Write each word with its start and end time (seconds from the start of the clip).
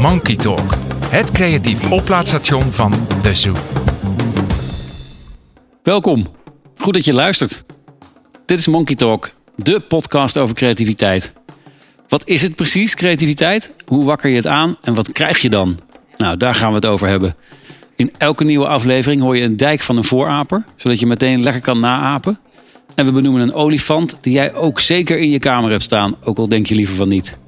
Monkey 0.00 0.36
Talk, 0.36 0.74
het 1.08 1.30
creatief 1.30 1.90
oplaadstation 1.90 2.62
van 2.62 2.92
De 3.22 3.34
Zoo. 3.34 3.54
Welkom. 5.82 6.26
Goed 6.76 6.94
dat 6.94 7.04
je 7.04 7.14
luistert. 7.14 7.64
Dit 8.46 8.58
is 8.58 8.66
Monkey 8.66 8.94
Talk, 8.94 9.30
de 9.56 9.80
podcast 9.80 10.38
over 10.38 10.54
creativiteit. 10.54 11.32
Wat 12.08 12.28
is 12.28 12.42
het 12.42 12.56
precies, 12.56 12.94
creativiteit? 12.94 13.74
Hoe 13.86 14.04
wakker 14.04 14.30
je 14.30 14.36
het 14.36 14.46
aan 14.46 14.76
en 14.82 14.94
wat 14.94 15.12
krijg 15.12 15.38
je 15.38 15.50
dan? 15.50 15.78
Nou, 16.16 16.36
daar 16.36 16.54
gaan 16.54 16.68
we 16.68 16.74
het 16.74 16.86
over 16.86 17.08
hebben. 17.08 17.36
In 17.96 18.12
elke 18.18 18.44
nieuwe 18.44 18.66
aflevering 18.66 19.22
hoor 19.22 19.36
je 19.36 19.44
een 19.44 19.56
dijk 19.56 19.80
van 19.80 19.96
een 19.96 20.04
vooraper, 20.04 20.64
zodat 20.76 21.00
je 21.00 21.06
meteen 21.06 21.42
lekker 21.42 21.62
kan 21.62 21.80
naapen. 21.80 22.38
En 22.94 23.04
we 23.04 23.12
benoemen 23.12 23.42
een 23.42 23.54
olifant 23.54 24.16
die 24.20 24.32
jij 24.32 24.54
ook 24.54 24.80
zeker 24.80 25.18
in 25.18 25.30
je 25.30 25.38
kamer 25.38 25.70
hebt 25.70 25.82
staan, 25.82 26.14
ook 26.24 26.38
al 26.38 26.48
denk 26.48 26.66
je 26.66 26.74
liever 26.74 26.96
van 26.96 27.08
niet. 27.08 27.38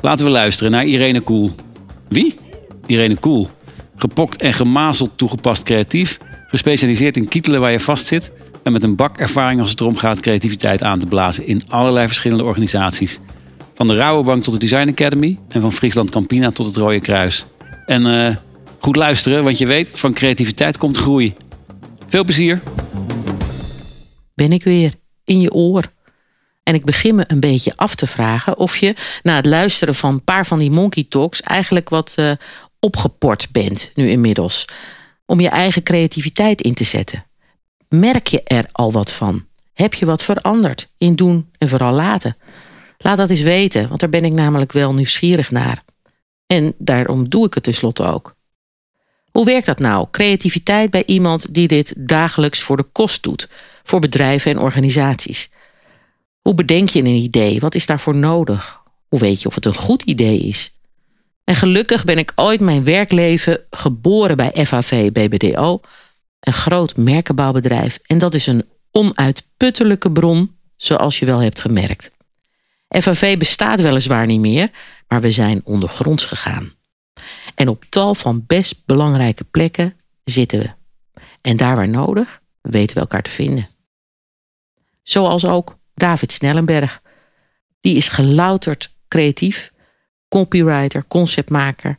Laten 0.00 0.24
we 0.24 0.32
luisteren 0.32 0.72
naar 0.72 0.86
Irene 0.86 1.20
Koel. 1.20 1.52
Wie? 2.14 2.38
Irene 2.86 3.16
Koel. 3.16 3.48
Gepokt 3.96 4.42
en 4.42 4.52
gemazeld 4.52 5.10
toegepast 5.16 5.62
creatief, 5.62 6.18
gespecialiseerd 6.48 7.16
in 7.16 7.28
kietelen 7.28 7.60
waar 7.60 7.72
je 7.72 7.80
vastzit 7.80 8.32
en 8.62 8.72
met 8.72 8.82
een 8.82 8.96
bak 8.96 9.18
ervaring 9.18 9.60
als 9.60 9.70
het 9.70 9.80
erom 9.80 9.96
gaat 9.96 10.20
creativiteit 10.20 10.82
aan 10.82 10.98
te 10.98 11.06
blazen 11.06 11.46
in 11.46 11.62
allerlei 11.68 12.06
verschillende 12.06 12.44
organisaties. 12.44 13.20
Van 13.74 13.86
de 13.86 13.94
Rabobank 13.94 14.42
tot 14.42 14.52
de 14.52 14.60
Design 14.60 14.88
Academy 14.88 15.38
en 15.48 15.60
van 15.60 15.72
Friesland 15.72 16.10
Campina 16.10 16.50
tot 16.50 16.66
het 16.66 16.76
Rode 16.76 17.00
Kruis. 17.00 17.46
En 17.86 18.06
uh, 18.06 18.36
goed 18.78 18.96
luisteren, 18.96 19.44
want 19.44 19.58
je 19.58 19.66
weet, 19.66 19.98
van 19.98 20.12
creativiteit 20.12 20.78
komt 20.78 20.96
groei. 20.96 21.34
Veel 22.06 22.24
plezier. 22.24 22.62
Ben 24.34 24.52
ik 24.52 24.64
weer 24.64 24.94
in 25.24 25.40
je 25.40 25.52
oor. 25.52 25.84
En 26.64 26.74
ik 26.74 26.84
begin 26.84 27.14
me 27.14 27.24
een 27.26 27.40
beetje 27.40 27.72
af 27.76 27.94
te 27.94 28.06
vragen 28.06 28.58
of 28.58 28.76
je 28.76 28.94
na 29.22 29.36
het 29.36 29.46
luisteren 29.46 29.94
van 29.94 30.12
een 30.12 30.24
paar 30.24 30.46
van 30.46 30.58
die 30.58 30.70
monkey 30.70 31.06
talks 31.08 31.42
eigenlijk 31.42 31.88
wat 31.88 32.14
uh, 32.18 32.32
opgeport 32.78 33.48
bent 33.52 33.90
nu 33.94 34.10
inmiddels. 34.10 34.64
Om 35.26 35.40
je 35.40 35.48
eigen 35.48 35.82
creativiteit 35.82 36.60
in 36.60 36.74
te 36.74 36.84
zetten. 36.84 37.24
Merk 37.88 38.26
je 38.26 38.42
er 38.42 38.66
al 38.72 38.92
wat 38.92 39.12
van? 39.12 39.44
Heb 39.72 39.94
je 39.94 40.06
wat 40.06 40.22
veranderd 40.22 40.88
in 40.98 41.14
doen 41.14 41.50
en 41.58 41.68
vooral 41.68 41.92
laten? 41.92 42.36
Laat 42.98 43.16
dat 43.16 43.30
eens 43.30 43.40
weten, 43.40 43.88
want 43.88 44.00
daar 44.00 44.08
ben 44.08 44.24
ik 44.24 44.32
namelijk 44.32 44.72
wel 44.72 44.94
nieuwsgierig 44.94 45.50
naar. 45.50 45.82
En 46.46 46.74
daarom 46.78 47.28
doe 47.28 47.46
ik 47.46 47.54
het 47.54 47.62
tenslotte 47.62 48.04
ook. 48.04 48.34
Hoe 49.30 49.44
werkt 49.44 49.66
dat 49.66 49.78
nou? 49.78 50.06
Creativiteit 50.10 50.90
bij 50.90 51.02
iemand 51.06 51.54
die 51.54 51.68
dit 51.68 51.94
dagelijks 51.96 52.60
voor 52.60 52.76
de 52.76 52.86
kost 52.92 53.22
doet, 53.22 53.48
voor 53.82 54.00
bedrijven 54.00 54.50
en 54.50 54.58
organisaties. 54.58 55.50
Hoe 56.44 56.54
bedenk 56.54 56.88
je 56.88 56.98
een 56.98 57.06
idee? 57.06 57.60
Wat 57.60 57.74
is 57.74 57.86
daarvoor 57.86 58.16
nodig? 58.16 58.82
Hoe 59.08 59.20
weet 59.20 59.42
je 59.42 59.48
of 59.48 59.54
het 59.54 59.64
een 59.64 59.74
goed 59.74 60.02
idee 60.02 60.38
is? 60.38 60.74
En 61.44 61.54
gelukkig 61.54 62.04
ben 62.04 62.18
ik 62.18 62.32
ooit 62.34 62.60
mijn 62.60 62.84
werkleven 62.84 63.60
geboren 63.70 64.36
bij 64.36 64.66
FAV 64.66 65.12
BBDO, 65.12 65.80
een 66.40 66.52
groot 66.52 66.96
merkenbouwbedrijf. 66.96 67.98
En 68.06 68.18
dat 68.18 68.34
is 68.34 68.46
een 68.46 68.64
onuitputtelijke 68.90 70.12
bron, 70.12 70.56
zoals 70.76 71.18
je 71.18 71.26
wel 71.26 71.38
hebt 71.38 71.60
gemerkt. 71.60 72.10
FAV 72.88 73.38
bestaat 73.38 73.80
weliswaar 73.80 74.26
niet 74.26 74.40
meer, 74.40 74.70
maar 75.08 75.20
we 75.20 75.30
zijn 75.30 75.60
ondergronds 75.64 76.24
gegaan. 76.24 76.72
En 77.54 77.68
op 77.68 77.84
tal 77.88 78.14
van 78.14 78.44
best 78.46 78.82
belangrijke 78.86 79.44
plekken 79.44 79.96
zitten 80.24 80.58
we. 80.58 80.70
En 81.40 81.56
daar 81.56 81.76
waar 81.76 81.88
nodig, 81.88 82.40
weten 82.60 82.94
we 82.94 83.00
elkaar 83.00 83.22
te 83.22 83.30
vinden. 83.30 83.68
Zoals 85.02 85.46
ook 85.46 85.76
David 85.94 86.32
Snellenberg. 86.32 87.02
Die 87.80 87.96
is 87.96 88.08
gelouterd 88.08 88.94
creatief, 89.08 89.72
copywriter, 90.28 91.04
conceptmaker, 91.08 91.96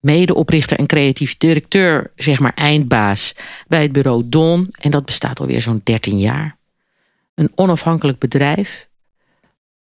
medeoprichter 0.00 0.78
en 0.78 0.86
creatief 0.86 1.36
directeur, 1.36 2.10
zeg 2.16 2.38
maar 2.38 2.54
eindbaas 2.54 3.34
bij 3.68 3.82
het 3.82 3.92
bureau 3.92 4.22
Don. 4.28 4.68
En 4.70 4.90
dat 4.90 5.04
bestaat 5.04 5.40
alweer 5.40 5.62
zo'n 5.62 5.80
13 5.84 6.18
jaar. 6.18 6.56
Een 7.34 7.52
onafhankelijk 7.54 8.18
bedrijf 8.18 8.88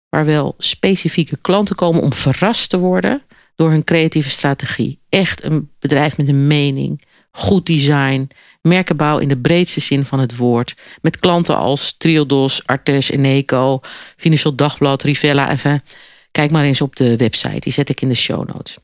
waar 0.09 0.25
wel 0.25 0.55
specifieke 0.57 1.37
klanten 1.37 1.75
komen 1.75 2.01
om 2.01 2.13
verrast 2.13 2.69
te 2.69 2.77
worden 2.77 3.21
door 3.55 3.69
hun 3.69 3.83
creatieve 3.83 4.29
strategie. 4.29 4.99
Echt 5.09 5.43
een 5.43 5.69
bedrijf 5.79 6.17
met 6.17 6.27
een 6.27 6.47
mening, 6.47 7.01
goed 7.37 7.65
design, 7.65 8.29
merkenbouw 8.61 9.17
in 9.17 9.27
de 9.27 9.37
breedste 9.37 9.79
zin 9.79 10.05
van 10.05 10.19
het 10.19 10.35
woord. 10.35 10.75
Met 11.01 11.19
klanten 11.19 11.57
als 11.57 11.97
Triodos, 11.97 12.65
Artes, 12.65 13.09
Eneco, 13.09 13.79
Financial 14.15 14.55
Dagblad, 14.55 15.03
Rivella. 15.03 15.51
Even, 15.51 15.83
kijk 16.31 16.51
maar 16.51 16.63
eens 16.63 16.81
op 16.81 16.95
de 16.95 17.15
website, 17.15 17.59
die 17.59 17.73
zet 17.73 17.89
ik 17.89 18.01
in 18.01 18.09
de 18.09 18.15
show 18.15 18.47
notes. 18.47 18.77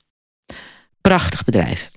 Prachtig 1.01 1.43
bedrijf. 1.43 1.91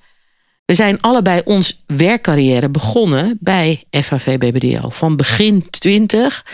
We 0.64 0.74
zijn 0.74 1.00
allebei 1.00 1.42
ons 1.44 1.82
werkcarrière 1.86 2.68
begonnen 2.68 3.36
bij 3.40 3.84
FAV 3.90 4.38
BBDO. 4.38 4.90
Van 4.90 5.16
begin 5.16 5.70
20 5.70 6.44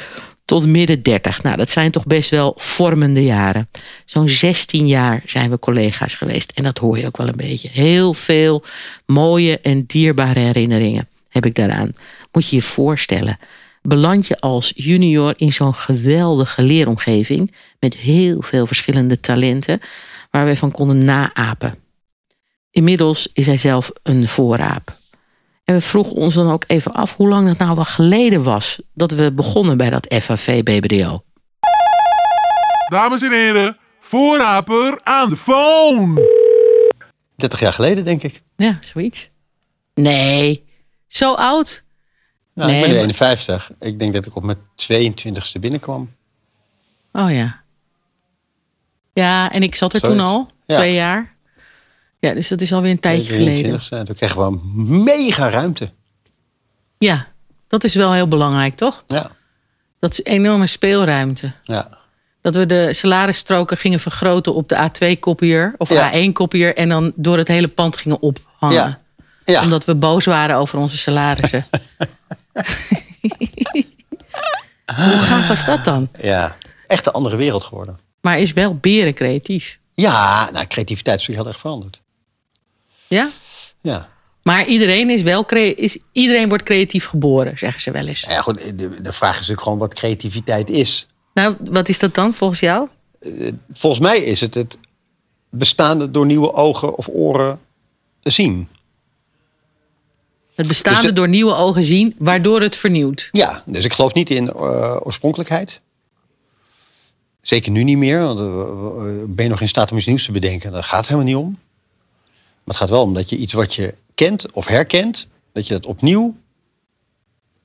tot 0.44 0.66
midden 0.66 1.02
30. 1.02 1.42
Nou, 1.42 1.56
dat 1.56 1.70
zijn 1.70 1.90
toch 1.90 2.06
best 2.06 2.30
wel 2.30 2.54
vormende 2.56 3.24
jaren. 3.24 3.68
Zo'n 4.04 4.28
16 4.28 4.86
jaar 4.86 5.22
zijn 5.26 5.50
we 5.50 5.58
collega's 5.58 6.14
geweest. 6.14 6.52
En 6.54 6.62
dat 6.62 6.78
hoor 6.78 6.98
je 6.98 7.06
ook 7.06 7.16
wel 7.16 7.28
een 7.28 7.36
beetje. 7.36 7.68
Heel 7.72 8.14
veel 8.14 8.64
mooie 9.06 9.58
en 9.60 9.84
dierbare 9.86 10.38
herinneringen 10.38 11.08
heb 11.28 11.46
ik 11.46 11.54
daaraan. 11.54 11.92
Moet 12.32 12.48
je 12.48 12.56
je 12.56 12.62
voorstellen. 12.62 13.38
Beland 13.82 14.26
je 14.26 14.40
als 14.40 14.72
junior 14.74 15.34
in 15.36 15.52
zo'n 15.52 15.74
geweldige 15.74 16.62
leeromgeving. 16.62 17.54
Met 17.78 17.96
heel 17.96 18.42
veel 18.42 18.66
verschillende 18.66 19.20
talenten. 19.20 19.80
Waar 20.30 20.46
we 20.46 20.56
van 20.56 20.70
konden 20.70 21.04
naapen. 21.04 21.74
Inmiddels 22.70 23.28
is 23.32 23.46
hij 23.46 23.56
zelf 23.56 23.90
een 24.02 24.28
vooraap. 24.28 25.00
En 25.64 25.74
we 25.74 25.80
vroegen 25.80 26.16
ons 26.16 26.34
dan 26.34 26.50
ook 26.50 26.64
even 26.66 26.92
af 26.92 27.16
hoe 27.16 27.28
lang 27.28 27.48
het 27.48 27.58
nou 27.58 27.74
wel 27.74 27.84
geleden 27.84 28.42
was 28.42 28.80
dat 28.94 29.12
we 29.12 29.32
begonnen 29.32 29.76
bij 29.76 29.90
dat 29.90 30.14
FAV 30.20 30.62
BBDO. 30.62 31.24
Dames 32.88 33.22
en 33.22 33.32
heren, 33.32 33.78
voorraper 33.98 35.00
aan 35.02 35.28
de 35.28 35.36
phone. 35.36 36.30
30 37.36 37.60
jaar 37.60 37.72
geleden, 37.72 38.04
denk 38.04 38.22
ik. 38.22 38.42
Ja, 38.56 38.78
zoiets. 38.80 39.30
Nee, 39.94 40.64
zo 41.06 41.34
oud. 41.34 41.84
Nou, 42.54 42.70
nee, 42.70 42.80
ik 42.80 42.84
ben 42.84 42.94
nu 42.94 42.98
51. 42.98 43.70
Ik 43.78 43.98
denk 43.98 44.12
dat 44.14 44.26
ik 44.26 44.36
op 44.36 44.42
mijn 44.42 44.58
22e 44.58 45.60
binnenkwam. 45.60 46.14
Oh 47.12 47.30
ja. 47.30 47.62
Ja, 49.12 49.52
en 49.52 49.62
ik 49.62 49.74
zat 49.74 49.94
er 49.94 50.00
toen 50.00 50.20
al, 50.20 50.50
twee 50.66 50.94
jaar. 50.94 51.31
Ja, 52.26 52.34
dus 52.34 52.48
dat 52.48 52.60
is 52.60 52.72
alweer 52.72 52.90
een 52.90 53.00
tijdje 53.00 53.32
geleden. 53.32 53.82
Zijn. 53.82 54.04
Toen 54.04 54.14
kregen 54.14 54.46
we 54.46 54.58
mega 54.84 55.50
ruimte. 55.50 55.90
Ja, 56.98 57.28
dat 57.68 57.84
is 57.84 57.94
wel 57.94 58.12
heel 58.12 58.28
belangrijk, 58.28 58.76
toch? 58.76 59.04
Ja. 59.06 59.30
Dat 59.98 60.12
is 60.12 60.22
enorme 60.24 60.66
speelruimte. 60.66 61.52
Ja. 61.62 61.88
Dat 62.40 62.54
we 62.54 62.66
de 62.66 62.94
salarisstroken 62.94 63.76
gingen 63.76 64.00
vergroten 64.00 64.54
op 64.54 64.68
de 64.68 64.90
A2-kopier 64.90 65.74
of 65.76 65.90
A1-kopier 65.90 66.76
en 66.76 66.88
dan 66.88 67.12
door 67.14 67.38
het 67.38 67.48
hele 67.48 67.68
pand 67.68 67.96
gingen 67.96 68.20
ophangen. 68.20 68.76
Ja. 68.76 69.00
ja. 69.44 69.62
Omdat 69.62 69.84
we 69.84 69.94
boos 69.94 70.24
waren 70.24 70.56
over 70.56 70.78
onze 70.78 70.98
salarissen. 70.98 71.66
Hoe 74.96 75.18
gaaf 75.18 75.48
was 75.48 75.64
dat 75.64 75.84
dan? 75.84 76.08
Ja, 76.20 76.56
echt 76.86 77.06
een 77.06 77.12
andere 77.12 77.36
wereld 77.36 77.64
geworden. 77.64 77.98
Maar 78.20 78.38
is 78.40 78.52
wel 78.52 78.74
beren 78.74 79.14
creatief. 79.14 79.78
Ja, 79.94 80.50
nou, 80.52 80.66
creativiteit 80.66 81.20
is 81.20 81.26
heel 81.26 81.46
erg 81.46 81.58
veranderd. 81.58 82.01
Ja? 83.12 83.30
Ja. 83.80 84.08
Maar 84.42 84.66
iedereen 84.66 85.10
is 85.10 85.22
wel 85.22 85.46
is, 85.46 85.98
iedereen 86.12 86.48
wordt 86.48 86.64
creatief 86.64 87.06
geboren, 87.06 87.58
zeggen 87.58 87.80
ze 87.80 87.90
wel 87.90 88.06
eens. 88.06 88.20
Ja, 88.20 88.40
goed, 88.40 88.78
de, 88.78 89.00
de 89.00 89.12
vraag 89.12 89.32
is 89.32 89.38
natuurlijk 89.38 89.62
gewoon 89.62 89.78
wat 89.78 89.94
creativiteit 89.94 90.70
is. 90.70 91.06
Nou, 91.34 91.56
wat 91.70 91.88
is 91.88 91.98
dat 91.98 92.14
dan 92.14 92.34
volgens 92.34 92.60
jou? 92.60 92.88
Eh, 93.20 93.48
volgens 93.72 94.02
mij 94.02 94.18
is 94.18 94.40
het 94.40 94.54
het 94.54 94.78
bestaande 95.50 96.10
door 96.10 96.26
nieuwe 96.26 96.52
ogen 96.52 96.96
of 96.96 97.08
oren 97.08 97.60
zien. 98.20 98.68
Het 100.54 100.68
bestaande 100.68 101.02
dus 101.02 101.14
door 101.14 101.28
nieuwe 101.28 101.54
ogen 101.54 101.82
zien, 101.82 102.14
waardoor 102.18 102.60
het 102.60 102.76
vernieuwt. 102.76 103.28
Ja, 103.32 103.62
dus 103.66 103.84
ik 103.84 103.92
geloof 103.92 104.14
niet 104.14 104.30
in 104.30 104.44
uh, 104.44 104.96
oorspronkelijkheid. 105.02 105.80
Zeker 107.40 107.70
nu 107.70 107.84
niet 107.84 107.96
meer. 107.96 108.20
Want, 108.20 108.38
uh, 108.38 109.24
ben 109.28 109.44
je 109.44 109.50
nog 109.50 109.60
in 109.60 109.68
staat 109.68 109.90
om 109.90 109.96
iets 109.96 110.06
nieuws 110.06 110.24
te 110.24 110.32
bedenken? 110.32 110.72
Daar 110.72 110.84
gaat 110.84 110.98
het 110.98 111.08
helemaal 111.08 111.26
niet 111.26 111.36
om. 111.36 111.58
Maar 112.64 112.74
het 112.74 112.76
gaat 112.76 112.90
wel 112.90 113.02
om 113.02 113.14
dat 113.14 113.30
je 113.30 113.36
iets 113.36 113.52
wat 113.52 113.74
je 113.74 113.94
kent 114.14 114.52
of 114.52 114.66
herkent, 114.66 115.26
dat 115.52 115.66
je 115.66 115.74
dat 115.74 115.86
opnieuw 115.86 116.36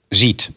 ziet. 0.09 0.51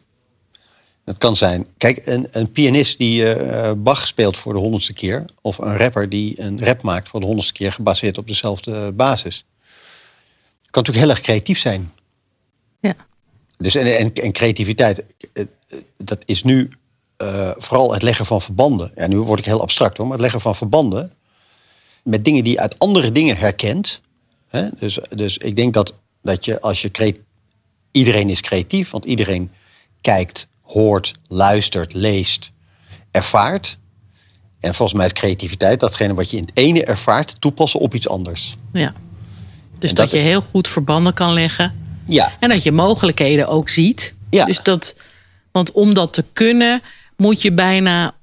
Dat 1.04 1.18
kan 1.18 1.36
zijn, 1.36 1.66
kijk, 1.76 2.06
een, 2.06 2.26
een 2.30 2.52
pianist 2.52 2.98
die 2.98 3.36
uh, 3.36 3.72
Bach 3.76 4.06
speelt 4.06 4.36
voor 4.36 4.52
de 4.52 4.58
honderdste 4.58 4.92
keer, 4.92 5.24
of 5.40 5.58
een 5.58 5.76
rapper 5.76 6.08
die 6.08 6.40
een 6.40 6.64
rap 6.64 6.82
maakt 6.82 7.08
voor 7.08 7.20
de 7.20 7.26
honderdste 7.26 7.54
keer, 7.54 7.72
gebaseerd 7.72 8.18
op 8.18 8.26
dezelfde 8.26 8.92
basis, 8.92 9.44
kan 10.70 10.82
natuurlijk 10.82 11.06
heel 11.06 11.08
erg 11.10 11.20
creatief 11.20 11.58
zijn. 11.58 11.92
Ja. 12.80 12.94
Dus 13.58 13.74
en, 13.74 13.98
en, 13.98 14.14
en 14.14 14.32
creativiteit, 14.32 15.04
eh, 15.32 15.44
dat 15.96 16.22
is 16.24 16.42
nu 16.42 16.70
uh, 17.22 17.50
vooral 17.56 17.92
het 17.92 18.02
leggen 18.02 18.26
van 18.26 18.42
verbanden. 18.42 18.92
Ja, 18.94 19.06
nu 19.06 19.18
word 19.18 19.38
ik 19.38 19.44
heel 19.44 19.60
abstract 19.60 19.96
hoor, 19.96 20.06
maar 20.06 20.14
het 20.14 20.22
leggen 20.22 20.40
van 20.40 20.56
verbanden 20.56 21.12
met 22.02 22.24
dingen 22.24 22.44
die 22.44 22.52
je 22.52 22.60
uit 22.60 22.78
andere 22.78 23.12
dingen 23.12 23.36
herkent. 23.36 24.00
Hè? 24.50 24.68
Dus, 24.78 24.98
dus 25.08 25.38
ik 25.38 25.56
denk 25.56 25.74
dat, 25.74 25.94
dat 26.22 26.44
je 26.44 26.60
als 26.60 26.82
je 26.82 27.14
iedereen 27.90 28.28
is 28.28 28.40
creatief, 28.40 28.90
want 28.90 29.04
iedereen 29.04 29.50
kijkt, 30.00 30.46
hoort, 30.62 31.14
luistert, 31.26 31.94
leest, 31.94 32.50
ervaart. 33.10 33.78
En 34.60 34.74
volgens 34.74 34.98
mij 34.98 35.06
is 35.06 35.12
creativiteit 35.12 35.80
datgene 35.80 36.14
wat 36.14 36.30
je 36.30 36.36
in 36.36 36.42
het 36.44 36.56
ene 36.58 36.84
ervaart, 36.84 37.40
toepassen 37.40 37.80
op 37.80 37.94
iets 37.94 38.08
anders. 38.08 38.56
Ja. 38.72 38.94
Dus 39.78 39.94
dat- 39.94 40.10
je 40.10 40.16
heel 40.16 40.40
goed 40.40 40.68
verbanden 40.68 41.14
kan 41.14 41.32
leggen. 41.32 41.74
Ja, 42.06 42.32
En 42.40 42.48
dat 42.48 42.62
je 42.62 42.72
mogelijkheden 42.72 43.48
ook 43.48 43.68
ziet. 43.68 44.14
Ja. 44.30 44.44
Dus 44.44 44.62
dat, 44.62 44.96
want 45.52 45.72
om 45.72 45.94
dat 45.94 46.12
te 46.12 46.24
kunnen, 46.32 46.82
moet 47.16 47.42
je 47.42 47.52
bijna 47.52 48.14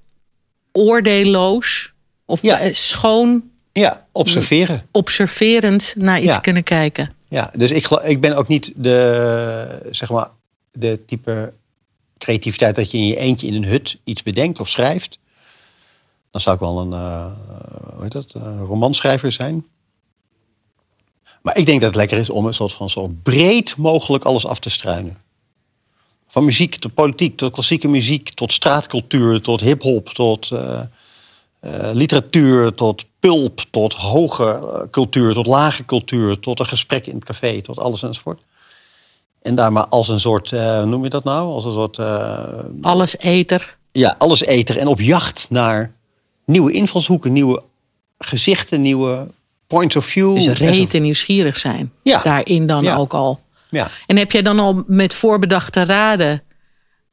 oordeelloos 0.72 1.94
of 2.26 2.42
Ja. 2.42 2.60
eh, 2.60 2.74
schoon 2.74 3.47
ja 3.80 4.06
observeren. 4.12 4.82
observerend 4.92 5.94
naar 5.98 6.22
iets 6.22 6.34
Ja. 6.34 6.40
kunnen 6.40 6.64
kijken. 6.64 7.14
Ja, 7.28 7.52
dus 7.58 7.72
ik, 7.72 7.88
ik 7.88 8.22
ben 8.22 8.38
ook 8.38 8.48
niet 8.48 8.72
de, 8.76 9.88
zeg 9.92 10.10
maar, 10.10 10.30
de 10.72 11.00
type 11.06 11.54
creativiteit 12.18 12.76
dat 12.76 12.92
je 12.92 12.98
in 12.98 13.08
je 13.08 13.16
eentje 13.18 13.48
in 13.48 13.54
een 13.54 13.66
hut 13.66 13.98
iets 14.04 14.24
bedenkt 14.24 14.60
of 14.60 14.70
schrijft. 14.70 15.20
Dan 16.32 16.42
zou 16.42 16.56
ik 16.56 16.62
wel 16.62 16.80
een 16.80 16.94
eh, 16.94 17.32
hoe 17.94 18.04
heet 18.04 18.12
dat, 18.12 18.34
eh, 18.36 18.60
romanschrijver 18.66 19.32
zijn. 19.32 19.66
Maar 21.42 21.58
ik 21.58 21.66
denk 21.66 21.80
dat 21.82 21.90
het 21.90 21.98
lekker 22.00 22.18
is 22.18 22.30
om 22.30 22.46
een 22.46 22.54
soort 22.54 22.74
van 22.74 22.90
zo 22.90 23.08
breed 23.24 23.76
mogelijk 23.78 24.24
alles 24.24 24.46
af 24.46 24.60
te 24.60 24.70
struinen. 24.70 25.18
Van 26.28 26.46
muziek 26.46 26.76
tot 26.76 26.94
politiek, 26.94 27.38
tot 27.38 27.52
klassieke 27.52 27.88
muziek, 27.88 28.30
tot 28.30 28.54
straatcultuur, 28.54 29.42
tot 29.42 29.62
hip-hop, 29.62 30.10
tot 30.10 30.52
eh, 30.52 30.82
literatuur, 31.94 32.74
tot 32.74 33.06
pulp, 33.20 33.62
tot 33.72 33.94
hoge 33.94 34.44
eh, 34.52 34.82
cultuur, 34.92 35.34
tot 35.34 35.48
lage 35.48 35.86
cultuur, 35.86 36.40
tot 36.40 36.60
een 36.60 36.66
gesprek 36.66 37.08
in 37.08 37.16
het 37.16 37.26
café, 37.26 37.62
tot 37.62 37.80
alles 37.80 38.04
enzovoort. 38.04 38.42
En 39.42 39.56
daar 39.56 39.72
maar 39.72 39.88
als 39.88 40.08
een 40.10 40.20
soort, 40.20 40.52
eh, 40.52 40.78
hoe 40.78 40.86
noem 40.86 41.04
je 41.04 41.10
dat 41.10 41.24
nou? 41.24 41.48
Als 41.52 41.66
een 41.66 41.74
soort, 41.74 41.98
eh, 41.98 42.40
Alles 42.82 43.18
eter. 43.18 43.78
ja, 43.92 44.16
alles 44.18 44.42
eter 44.44 44.78
en 44.78 44.88
op 44.88 45.02
jacht 45.02 45.46
naar 45.50 45.92
nieuwe 46.46 46.72
invalshoeken, 46.72 47.34
nieuwe 47.34 47.64
gezichten, 48.18 48.82
nieuwe 48.82 49.28
points 49.68 49.96
of 49.96 50.06
view. 50.06 50.34
Dus 50.34 50.48
enzovoort. 50.48 50.76
rete 50.76 50.98
nieuwsgierig 50.98 51.58
zijn. 51.58 51.92
Ja. 52.04 52.22
Daarin 52.22 52.68
dan 52.68 52.84
Ja. 52.84 52.96
ook 52.96 53.14
al. 53.14 53.40
Ja. 53.70 53.88
En 54.08 54.18
heb 54.18 54.32
jij 54.32 54.42
dan 54.42 54.60
al 54.60 54.84
met 54.88 55.14
voorbedachte 55.14 55.84
raden 55.86 56.44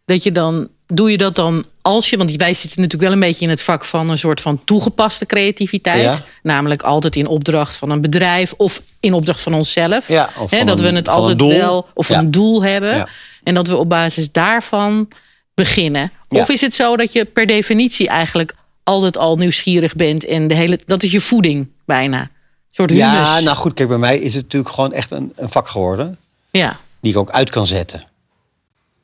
dat 0.04 0.22
je 0.22 0.32
dan 0.32 0.68
doe 0.86 1.10
je 1.10 1.16
dat 1.18 1.36
dan 1.36 1.64
als 1.82 2.10
je, 2.10 2.16
want 2.16 2.36
wij 2.36 2.54
zitten 2.54 2.80
natuurlijk 2.80 3.10
wel 3.10 3.12
een 3.20 3.26
beetje 3.28 3.44
in 3.44 3.50
het 3.50 3.62
vak 3.62 3.84
van 3.84 4.10
een 4.10 4.18
soort 4.18 4.40
van 4.40 4.60
toegepaste 4.64 5.26
creativiteit, 5.26 6.02
Ja. 6.02 6.20
namelijk 6.42 6.82
altijd 6.82 7.16
in 7.16 7.26
opdracht 7.26 7.76
van 7.76 7.90
een 7.90 8.00
bedrijf 8.00 8.54
of 8.56 8.82
in 9.00 9.12
opdracht 9.12 9.40
van 9.40 9.54
onszelf, 9.54 10.08
Ja, 10.08 10.28
of 10.38 10.50
Hè, 10.50 10.56
van 10.56 10.66
dat 10.66 10.80
een- 10.80 10.90
we 10.90 10.92
het 10.96 11.08
altijd 11.08 11.40
wel 11.42 11.86
of 11.94 12.08
Ja. 12.08 12.18
een 12.18 12.30
doel 12.30 12.62
hebben 12.62 13.08
en 13.42 13.54
dat 13.54 13.66
we 13.66 13.76
op 13.76 13.88
basis 13.88 14.32
daarvan 14.32 15.08
beginnen. 15.54 16.12
Of 16.28 16.48
is 16.48 16.60
het 16.60 16.74
zo 16.74 16.96
dat 16.96 17.12
je 17.12 17.24
per 17.24 17.46
definitie 17.46 18.08
eigenlijk 18.08 18.54
altijd 18.82 19.16
al 19.16 19.36
nieuwsgierig 19.36 19.94
bent 19.94 20.24
en 20.24 20.48
de 20.48 20.54
hele 20.54 20.78
dat 20.86 21.02
is 21.02 21.12
je 21.12 21.20
voeding 21.20 21.68
bijna, 21.86 22.20
een 22.20 22.28
soort 22.70 22.90
humus. 22.90 23.04
Ja, 23.06 23.40
nou 23.40 23.56
goed, 23.56 23.74
kijk, 23.74 23.88
bij 23.88 23.98
mij 23.98 24.18
is 24.18 24.34
het 24.34 24.42
natuurlijk 24.42 24.74
gewoon 24.74 24.92
echt 24.92 25.10
een, 25.10 25.32
een 25.36 25.50
vak 25.50 25.68
geworden. 25.68 26.18
ja. 26.50 26.76
die 27.00 27.12
ik 27.12 27.18
ook 27.18 27.30
uit 27.30 27.50
kan 27.50 27.66
zetten. 27.66 28.04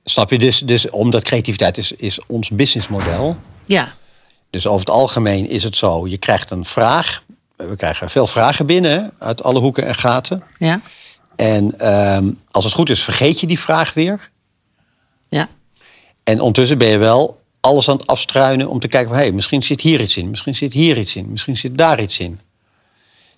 Snap 0.05 0.31
je? 0.31 0.39
Dus, 0.39 0.59
dus 0.59 0.91
omdat 0.91 1.23
creativiteit 1.23 1.79
is, 1.79 1.93
is 1.93 2.19
ons 2.27 2.51
businessmodel. 2.51 3.37
ja. 3.65 3.93
Dus 4.51 4.67
over 4.67 4.81
het 4.81 4.91
algemeen 4.91 5.49
is 5.49 5.63
het 5.63 5.77
zo: 5.77 6.07
je 6.07 6.19
krijgt 6.19 6.51
een 6.51 6.65
vraag. 6.65 7.23
We 7.57 7.77
krijgen 7.77 8.11
veel 8.11 8.27
vragen 8.27 8.67
binnen 8.67 9.13
uit 9.19 9.43
alle 9.43 9.59
hoeken 9.61 9.87
en 9.87 9.95
gaten. 9.95 10.43
ja, 10.59 10.81
En 11.37 11.79
ehm, 11.79 12.31
als 12.51 12.65
het 12.65 12.73
goed 12.75 12.91
is, 12.91 13.03
vergeet 13.03 13.41
je 13.41 13.47
die 13.47 13.59
vraag 13.59 13.95
weer. 13.95 14.31
ja. 15.29 15.49
En 16.25 16.39
ondertussen 16.39 16.79
ben 16.79 16.89
je 16.89 16.99
wel 16.99 17.41
alles 17.61 17.89
aan 17.89 17.97
het 17.97 18.07
afstruinen 18.07 18.69
om 18.69 18.81
te 18.81 18.89
kijken: 18.89 19.09
van, 19.11 19.19
hey, 19.19 19.33
misschien 19.33 19.63
zit 19.63 19.81
hier 19.81 20.01
iets 20.01 20.17
in, 20.17 20.31
misschien 20.31 20.55
zit 20.57 20.73
hier 20.73 20.99
iets 20.99 21.17
in, 21.17 21.31
misschien 21.31 21.57
zit 21.57 21.79
daar 21.79 22.01
iets 22.03 22.19
in. 22.19 22.41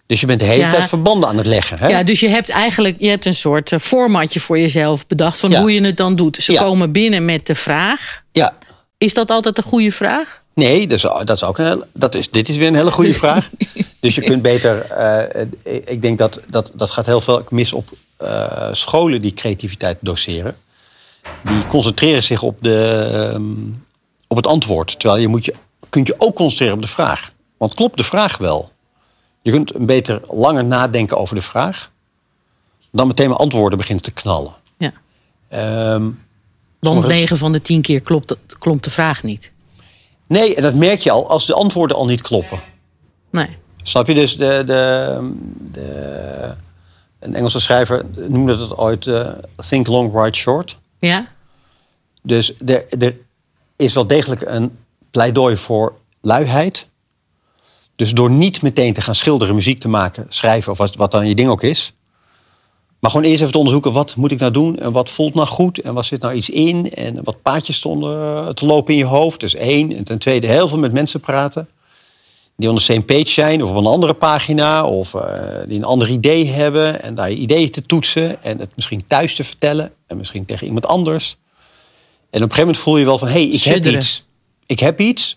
Dus 0.06 0.20
je 0.20 0.26
bent 0.26 0.40
de 0.40 0.46
hele 0.46 0.62
Ja. 0.62 0.70
tijd 0.70 0.88
verbanden 0.88 1.28
aan 1.28 1.37
het 1.37 1.46
leggen. 1.46 1.78
Hè? 1.78 1.88
Ja, 1.88 2.02
dus 2.02 2.20
je 2.20 2.28
hebt 2.28 2.49
eigenlijk 2.50 2.96
je 2.99 3.08
hebt 3.08 3.26
een 3.26 3.34
soort 3.34 3.72
eh, 3.72 3.78
formatje 3.78 4.40
voor 4.40 4.58
jezelf 4.58 5.06
bedacht 5.06 5.38
van 5.38 5.50
Ja. 5.50 5.60
hoe 5.60 5.72
je 5.75 5.81
het 5.84 5.96
dan 5.96 6.16
doet. 6.16 6.37
Ze 6.37 6.52
Ja. 6.52 6.62
komen 6.62 6.93
binnen 6.93 7.25
met 7.25 7.46
de 7.46 7.54
vraag. 7.54 8.22
ja. 8.32 8.56
Is 8.99 9.14
dat 9.14 9.31
altijd 9.31 9.58
een 9.58 9.64
goede 9.64 9.90
vraag? 9.93 10.43
Nee, 10.54 10.87
dus, 10.87 11.02
dat 11.02 11.31
is 11.31 11.44
ook 11.44 11.58
een 11.58 11.64
hele, 11.66 11.87
dat 11.94 12.14
is, 12.14 12.31
dit 12.31 12.49
is 12.49 12.56
weer 12.56 12.69
een 12.69 12.75
hele 12.75 12.90
goede 12.90 13.14
vraag. 13.25 13.50
dus 14.00 14.14
je 14.14 14.20
kunt 14.20 14.43
beter. 14.43 14.81
eh, 14.90 15.43
ik 15.84 16.02
denk 16.02 16.19
dat, 16.19 16.40
dat 16.49 16.70
dat 16.75 16.90
gaat 16.90 17.06
heel 17.06 17.20
veel 17.20 17.44
mis 17.49 17.72
op 17.72 17.88
eh, 18.16 18.69
scholen 18.72 19.20
die 19.22 19.34
creativiteit 19.34 19.96
doseren. 20.00 20.54
Die 21.44 21.66
concentreren 21.66 22.22
zich 22.22 22.43
op, 22.43 22.56
de, 22.60 23.08
ehm, 23.32 23.43
op 24.28 24.37
het 24.37 24.46
antwoord. 24.46 24.99
Terwijl 25.00 25.20
je, 25.20 25.28
moet 25.28 25.44
je 25.44 25.54
kunt 25.88 26.06
je 26.06 26.14
ook 26.19 26.34
concentreren 26.34 26.75
op 26.75 26.82
de 26.82 26.88
vraag. 26.88 27.31
Want 27.58 27.75
klopt 27.75 27.96
de 27.96 28.04
vraag 28.04 28.38
wel? 28.38 28.71
Je 29.42 29.50
kunt 29.50 29.86
beter 29.86 30.20
langer 30.28 30.64
nadenken 30.64 31.16
over 31.18 31.34
de 31.34 31.42
vraag. 31.42 31.90
Dan 32.90 33.06
meteen 33.06 33.28
maar 33.28 33.38
antwoorden 33.38 33.78
beginnen 33.78 34.04
te 34.04 34.10
knallen. 34.12 34.54
Ja. 34.78 34.92
Ehm, 35.48 36.02
Want 36.02 36.14
Sommige- 36.80 37.08
9 37.08 37.36
van 37.36 37.52
de 37.52 37.62
10 37.62 37.80
keer 37.82 38.00
klopt, 38.00 38.36
klopt 38.58 38.84
de 38.84 38.90
vraag 38.90 39.22
niet. 39.22 39.52
nee, 40.26 40.54
en 40.54 40.62
dat 40.62 40.74
merk 40.74 41.00
je 41.00 41.10
al 41.10 41.28
als 41.28 41.46
de 41.46 41.54
antwoorden 41.54 41.96
al 41.96 42.06
niet 42.06 42.20
kloppen. 42.20 42.62
Nee. 43.30 43.56
Snap 43.82 44.06
je? 44.06 44.14
Dus 44.14 44.36
de, 44.36 44.62
de, 44.66 45.32
de, 45.70 46.54
een 47.18 47.34
Engelse 47.34 47.60
schrijver 47.60 48.04
noemde 48.28 48.56
het 48.58 48.76
ooit 48.76 49.06
eh, 49.06 49.28
think 49.68 49.86
long, 49.86 50.12
write 50.12 50.38
short. 50.38 50.76
Ja? 50.98 51.26
Dus 52.22 52.54
er, 52.66 52.98
er 52.98 53.16
is 53.76 53.92
wel 53.94 54.06
degelijk 54.06 54.40
een 54.42 54.78
pleidooi 55.10 55.56
voor 55.56 55.94
luiheid. 56.20 56.86
Dus 58.02 58.14
door 58.14 58.31
niet 58.31 58.62
meteen 58.62 58.93
te 58.93 59.00
gaan 59.00 59.14
schilderen, 59.14 59.54
muziek 59.54 59.81
te 59.81 59.88
maken, 59.88 60.26
schrijven 60.28 60.72
of 60.72 60.78
wat, 60.78 60.96
wat 60.96 61.10
dan 61.10 61.28
je 61.28 61.34
ding 61.34 61.49
ook 61.49 61.62
is. 61.62 61.93
Maar 62.99 63.10
gewoon 63.10 63.26
eerst 63.26 63.40
even 63.40 63.52
te 63.52 63.58
onderzoeken, 63.58 63.93
wat 63.93 64.16
moet 64.16 64.31
ik 64.31 64.38
nou 64.38 64.52
doen? 64.52 64.78
En 64.78 64.93
wat 64.93 65.10
voelt 65.10 65.34
nou 65.34 65.49
goed? 65.49 65.78
En 65.78 65.94
wat 65.94 66.04
zit 66.04 66.22
nou 66.22 66.34
iets 66.34 66.50
in? 66.50 66.90
En 66.94 67.25
wat 67.25 67.43
paadjes 67.43 67.76
stonden 67.76 68.37
eh, 68.37 68.49
te 68.49 68.66
lopen 68.66 68.93
in 68.93 68.99
je 68.99 69.04
hoofd? 69.04 69.40
Dus 69.40 69.54
één. 69.54 69.96
En 69.96 70.04
ten 70.04 70.19
tweede, 70.19 70.46
heel 70.46 70.69
veel 70.69 70.78
met 70.78 70.93
mensen 70.93 71.20
praten. 71.20 71.69
Die 72.56 72.69
on 72.69 72.76
the 72.76 72.82
same 72.82 73.02
page 73.02 73.28
zijn, 73.28 73.62
of 73.62 73.70
op 73.70 73.76
een 73.76 73.87
andere 73.87 74.14
pagina. 74.14 74.87
Of 74.87 75.14
eh, 75.14 75.22
die 75.69 75.78
een 75.78 75.84
ander 75.84 76.09
idee 76.09 76.47
hebben. 76.47 77.02
En 77.02 77.14
daar 77.14 77.30
je 77.30 77.37
ideeën 77.37 77.71
te 77.71 77.87
toetsen. 77.87 78.42
En 78.42 78.59
het 78.59 78.71
misschien 78.75 79.04
thuis 79.06 79.35
te 79.35 79.44
vertellen. 79.44 79.92
En 80.06 80.16
misschien 80.16 80.44
tegen 80.44 80.66
iemand 80.66 80.87
anders. 80.87 81.30
En 81.30 81.37
op 82.26 82.32
een 82.32 82.40
gegeven 82.40 82.61
moment 82.61 82.78
voel 82.78 82.97
je 82.97 83.04
wel 83.04 83.18
van, 83.18 83.28
hé, 83.28 83.35
hey, 83.35 83.47
ik 83.47 83.62
heb 83.62 83.87
iets. 83.87 84.25
Ik 84.66 84.80
heb 84.80 85.00
iets. 85.00 85.37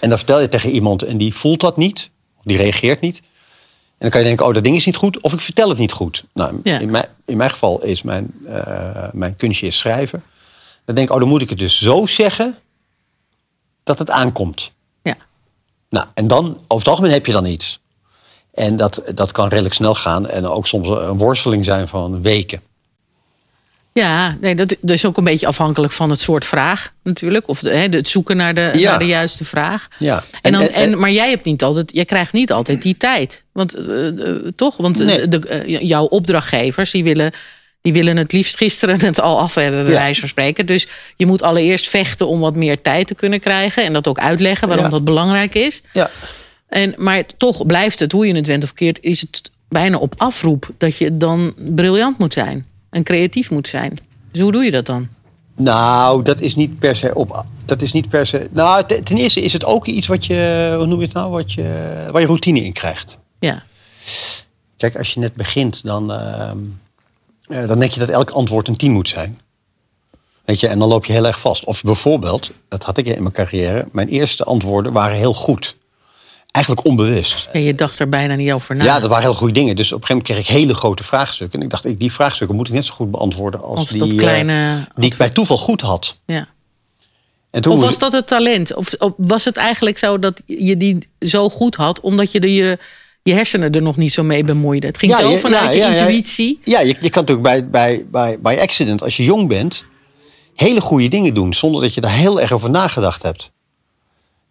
En 0.00 0.08
dan 0.08 0.18
vertel 0.18 0.40
je 0.40 0.48
tegen 0.48 0.70
iemand 0.70 1.02
en 1.02 1.18
die 1.18 1.34
voelt 1.34 1.60
dat 1.60 1.76
niet. 1.76 2.10
Die 2.42 2.56
reageert 2.56 3.00
niet. 3.00 3.18
En 3.18 3.24
dan 3.98 4.10
kan 4.10 4.20
je 4.20 4.26
denken, 4.26 4.46
oh, 4.46 4.54
dat 4.54 4.64
ding 4.64 4.76
is 4.76 4.86
niet 4.86 4.96
goed. 4.96 5.20
Of 5.20 5.32
ik 5.32 5.40
vertel 5.40 5.68
het 5.68 5.78
niet 5.78 5.92
goed. 5.92 6.24
Nou, 6.34 6.60
Ja. 6.64 6.78
in, 6.78 6.90
mijn, 6.90 7.04
in 7.24 7.36
mijn 7.36 7.50
geval 7.50 7.82
is 7.82 8.02
mijn, 8.02 8.34
eh, 8.46 9.08
mijn 9.12 9.36
kunstje 9.36 9.66
is 9.66 9.78
schrijven. 9.78 10.22
Dan 10.84 10.94
denk 10.94 11.08
ik, 11.08 11.14
oh, 11.14 11.20
dan 11.20 11.28
moet 11.28 11.42
ik 11.42 11.48
het 11.48 11.58
dus 11.58 11.78
zo 11.78 12.06
zeggen 12.06 12.56
dat 13.84 13.98
het 13.98 14.10
aankomt. 14.10 14.70
Ja. 15.02 15.16
Nou, 15.90 16.06
en 16.14 16.26
dan, 16.26 16.46
over 16.46 16.78
het 16.78 16.88
algemeen 16.88 17.10
heb 17.12 17.26
je 17.26 17.32
dan 17.32 17.46
iets. 17.46 17.80
En 18.54 18.76
dat, 18.76 19.02
dat 19.14 19.32
kan 19.32 19.48
redelijk 19.48 19.74
snel 19.74 19.94
gaan. 19.94 20.28
En 20.28 20.46
ook 20.46 20.66
soms 20.66 20.88
een 20.88 21.16
worsteling 21.16 21.64
zijn 21.64 21.88
van 21.88 22.22
weken. 22.22 22.62
Ja, 23.98 24.36
nee, 24.40 24.54
dat, 24.54 24.68
dat 24.80 24.90
is 24.90 25.04
ook 25.04 25.16
een 25.16 25.24
beetje 25.24 25.46
afhankelijk 25.46 25.92
van 25.92 26.10
het 26.10 26.20
soort 26.20 26.44
vraag 26.44 26.92
natuurlijk. 27.02 27.48
Of 27.48 27.60
de, 27.60 27.68
hè, 27.70 27.86
het 27.88 28.08
zoeken 28.08 28.36
naar 28.36 28.54
de, 28.54 28.70
Ja. 28.74 28.90
naar 28.90 28.98
de 28.98 29.06
juiste 29.06 29.44
vraag. 29.44 29.88
Ja. 29.98 30.22
En 30.42 30.52
dan, 30.52 30.60
En- 30.60 30.72
en, 30.72 30.92
en- 30.92 30.98
maar 30.98 31.10
jij 31.12 31.30
hebt 31.30 31.44
niet 31.44 31.62
altijd, 31.62 31.90
jij 31.94 32.04
krijgt 32.04 32.32
niet 32.32 32.52
altijd 32.52 32.82
die 32.82 32.96
tijd. 32.96 33.44
Want 33.52 33.74
eh, 33.74 34.06
eh, 34.08 34.36
toch? 34.56 34.76
Want 34.76 34.98
Nee. 34.98 35.28
de, 35.28 35.38
eh, 35.48 35.80
jouw 35.80 36.04
opdrachtgevers 36.04 36.90
die 36.90 37.04
willen, 37.04 37.32
die 37.80 37.92
willen 37.92 38.16
het 38.16 38.32
liefst 38.32 38.56
gisteren 38.56 39.00
het 39.04 39.20
al 39.20 39.38
af 39.38 39.54
hebben, 39.54 39.82
bij 39.84 39.92
Ja. 39.92 39.98
wijze 39.98 40.20
van 40.20 40.28
spreken. 40.28 40.66
Dus 40.66 40.86
je 41.16 41.26
moet 41.26 41.42
allereerst 41.42 41.88
vechten 41.88 42.28
om 42.28 42.40
wat 42.40 42.56
meer 42.56 42.80
tijd 42.80 43.06
te 43.06 43.14
kunnen 43.14 43.40
krijgen. 43.40 43.84
En 43.84 43.92
dat 43.92 44.06
ook 44.08 44.18
uitleggen 44.18 44.68
waarom 44.68 44.84
Ja. 44.86 44.90
dat 44.92 45.04
belangrijk 45.04 45.54
is. 45.54 45.80
Ja. 45.92 46.10
En, 46.68 46.94
maar 46.96 47.22
toch 47.36 47.66
blijft 47.66 47.98
het, 48.00 48.12
hoe 48.12 48.26
je 48.26 48.34
het 48.34 48.46
went 48.46 48.62
of 48.64 48.72
keert, 48.74 48.98
is 49.00 49.20
het 49.20 49.50
bijna 49.68 49.96
op 49.98 50.14
afroep 50.16 50.70
dat 50.78 50.96
je 50.96 51.16
dan 51.16 51.54
briljant 51.56 52.18
moet 52.18 52.32
zijn. 52.32 52.66
En 52.90 53.02
creatief 53.02 53.50
moet 53.50 53.68
zijn. 53.68 53.98
Dus 54.32 54.42
hoe 54.42 54.52
doe 54.52 54.64
je 54.64 54.70
dat 54.70 54.86
dan? 54.86 55.08
Nou, 55.56 56.22
dat 56.22 56.40
is 56.40 56.54
niet 56.54 56.78
per 56.78 56.96
se 56.96 57.14
op. 57.14 57.44
Dat 57.64 57.82
is 57.82 57.92
niet 57.92 58.08
per 58.08 58.26
se. 58.26 58.48
Nou, 58.52 58.86
te- 58.86 59.02
ten 59.02 59.16
eerste 59.16 59.40
is 59.40 59.52
het 59.52 59.64
ook 59.64 59.86
iets 59.86 60.06
wat 60.06 60.26
je. 60.26 60.72
Hoe 60.76 60.86
noem 60.86 60.98
je 60.98 61.04
het 61.04 61.14
nou? 61.14 61.30
Wat 61.30 61.52
je, 61.52 61.62
waar 62.12 62.20
je 62.20 62.26
routine 62.26 62.64
in 62.64 62.72
krijgt. 62.72 63.18
Ja, 63.38 63.62
Kijk, 64.76 64.96
als 64.96 65.14
je 65.14 65.20
net 65.20 65.34
begint, 65.34 65.84
dan, 65.84 66.12
ehm, 66.12 66.58
eh, 67.46 67.68
dan 67.68 67.78
denk 67.78 67.92
je 67.92 68.00
dat 68.00 68.08
elk 68.08 68.30
antwoord 68.30 68.68
een 68.68 68.76
10 68.76 68.92
moet 68.92 69.08
zijn. 69.08 69.40
Weet 70.44 70.60
je, 70.60 70.66
en 70.68 70.78
dan 70.78 70.88
loop 70.88 71.04
je 71.04 71.12
heel 71.12 71.26
erg 71.26 71.40
vast. 71.40 71.64
Of 71.64 71.82
bijvoorbeeld, 71.82 72.50
dat 72.68 72.82
had 72.84 72.98
ik 72.98 73.06
in 73.06 73.22
mijn 73.22 73.34
carrière, 73.34 73.88
mijn 73.92 74.08
eerste 74.08 74.44
antwoorden 74.44 74.92
waren 74.92 75.16
heel 75.16 75.34
goed. 75.34 75.76
Eigenlijk 76.50 76.86
onbewust. 76.86 77.48
En 77.52 77.62
je 77.62 77.74
dacht 77.74 77.98
er 77.98 78.08
bijna 78.08 78.34
niet 78.34 78.52
over 78.52 78.76
na. 78.76 78.84
Ja, 78.84 79.00
dat 79.00 79.08
waren 79.10 79.24
heel 79.24 79.34
goede 79.34 79.52
dingen. 79.52 79.76
Dus 79.76 79.92
op 79.92 80.00
een 80.00 80.06
gegeven 80.06 80.24
moment 80.32 80.46
kreeg 80.46 80.56
ik 80.56 80.62
hele 80.62 80.78
grote 80.78 81.02
vraagstukken. 81.04 81.58
En 81.58 81.64
ik 81.64 81.70
dacht, 81.70 81.84
ik, 81.84 82.00
die 82.00 82.12
vraagstukken 82.12 82.56
moet 82.56 82.68
ik 82.68 82.74
net 82.74 82.84
zo 82.84 82.94
goed 82.94 83.10
beantwoorden 83.10 83.62
als, 83.62 83.78
Als 83.78 83.90
die, 83.90 84.02
eh, 84.02 84.16
kleine 84.18 84.88
die 84.94 85.10
ik 85.10 85.16
bij 85.16 85.30
toeval 85.30 85.58
goed 85.58 85.80
had. 85.80 86.16
ja. 86.26 86.48
En 87.50 87.62
toen 87.62 87.72
Of 87.72 87.80
was 87.80 87.98
dat 87.98 88.12
het 88.12 88.26
talent? 88.26 88.74
Of, 88.74 88.94
of 88.98 89.12
was 89.16 89.44
het 89.44 89.56
eigenlijk 89.56 89.98
zo 89.98 90.18
dat 90.18 90.42
je 90.46 90.76
die 90.76 90.98
zo 91.20 91.48
goed 91.48 91.74
had, 91.74 92.00
omdat 92.00 92.32
je 92.32 92.40
de, 92.40 92.54
je, 92.54 92.78
je 93.22 93.32
hersenen 93.32 93.72
er 93.72 93.82
nog 93.82 93.96
niet 93.96 94.12
zo 94.12 94.22
mee 94.22 94.44
bemoeide? 94.44 94.86
Het 94.86 94.98
ging 94.98 95.12
Ja, 95.12 95.20
zo 95.20 95.36
vanuit 95.36 95.62
ja, 95.62 95.70
je 95.70 95.94
ja, 95.94 96.00
intuïtie. 96.00 96.60
Ja, 96.64 96.80
je, 96.80 96.96
je 97.00 97.10
kan 97.10 97.24
natuurlijk 97.24 97.42
bij, 97.42 97.68
bij, 97.68 98.06
bij, 98.10 98.40
bij 98.40 98.60
accident, 98.60 99.02
als 99.02 99.16
je 99.16 99.24
jong 99.24 99.48
bent, 99.48 99.84
hele 100.54 100.80
goede 100.80 101.08
dingen 101.08 101.34
doen 101.34 101.54
zonder 101.54 101.82
dat 101.82 101.94
je 101.94 102.00
daar 102.00 102.12
heel 102.12 102.40
erg 102.40 102.52
over 102.52 102.70
nagedacht 102.70 103.22
hebt. 103.22 103.50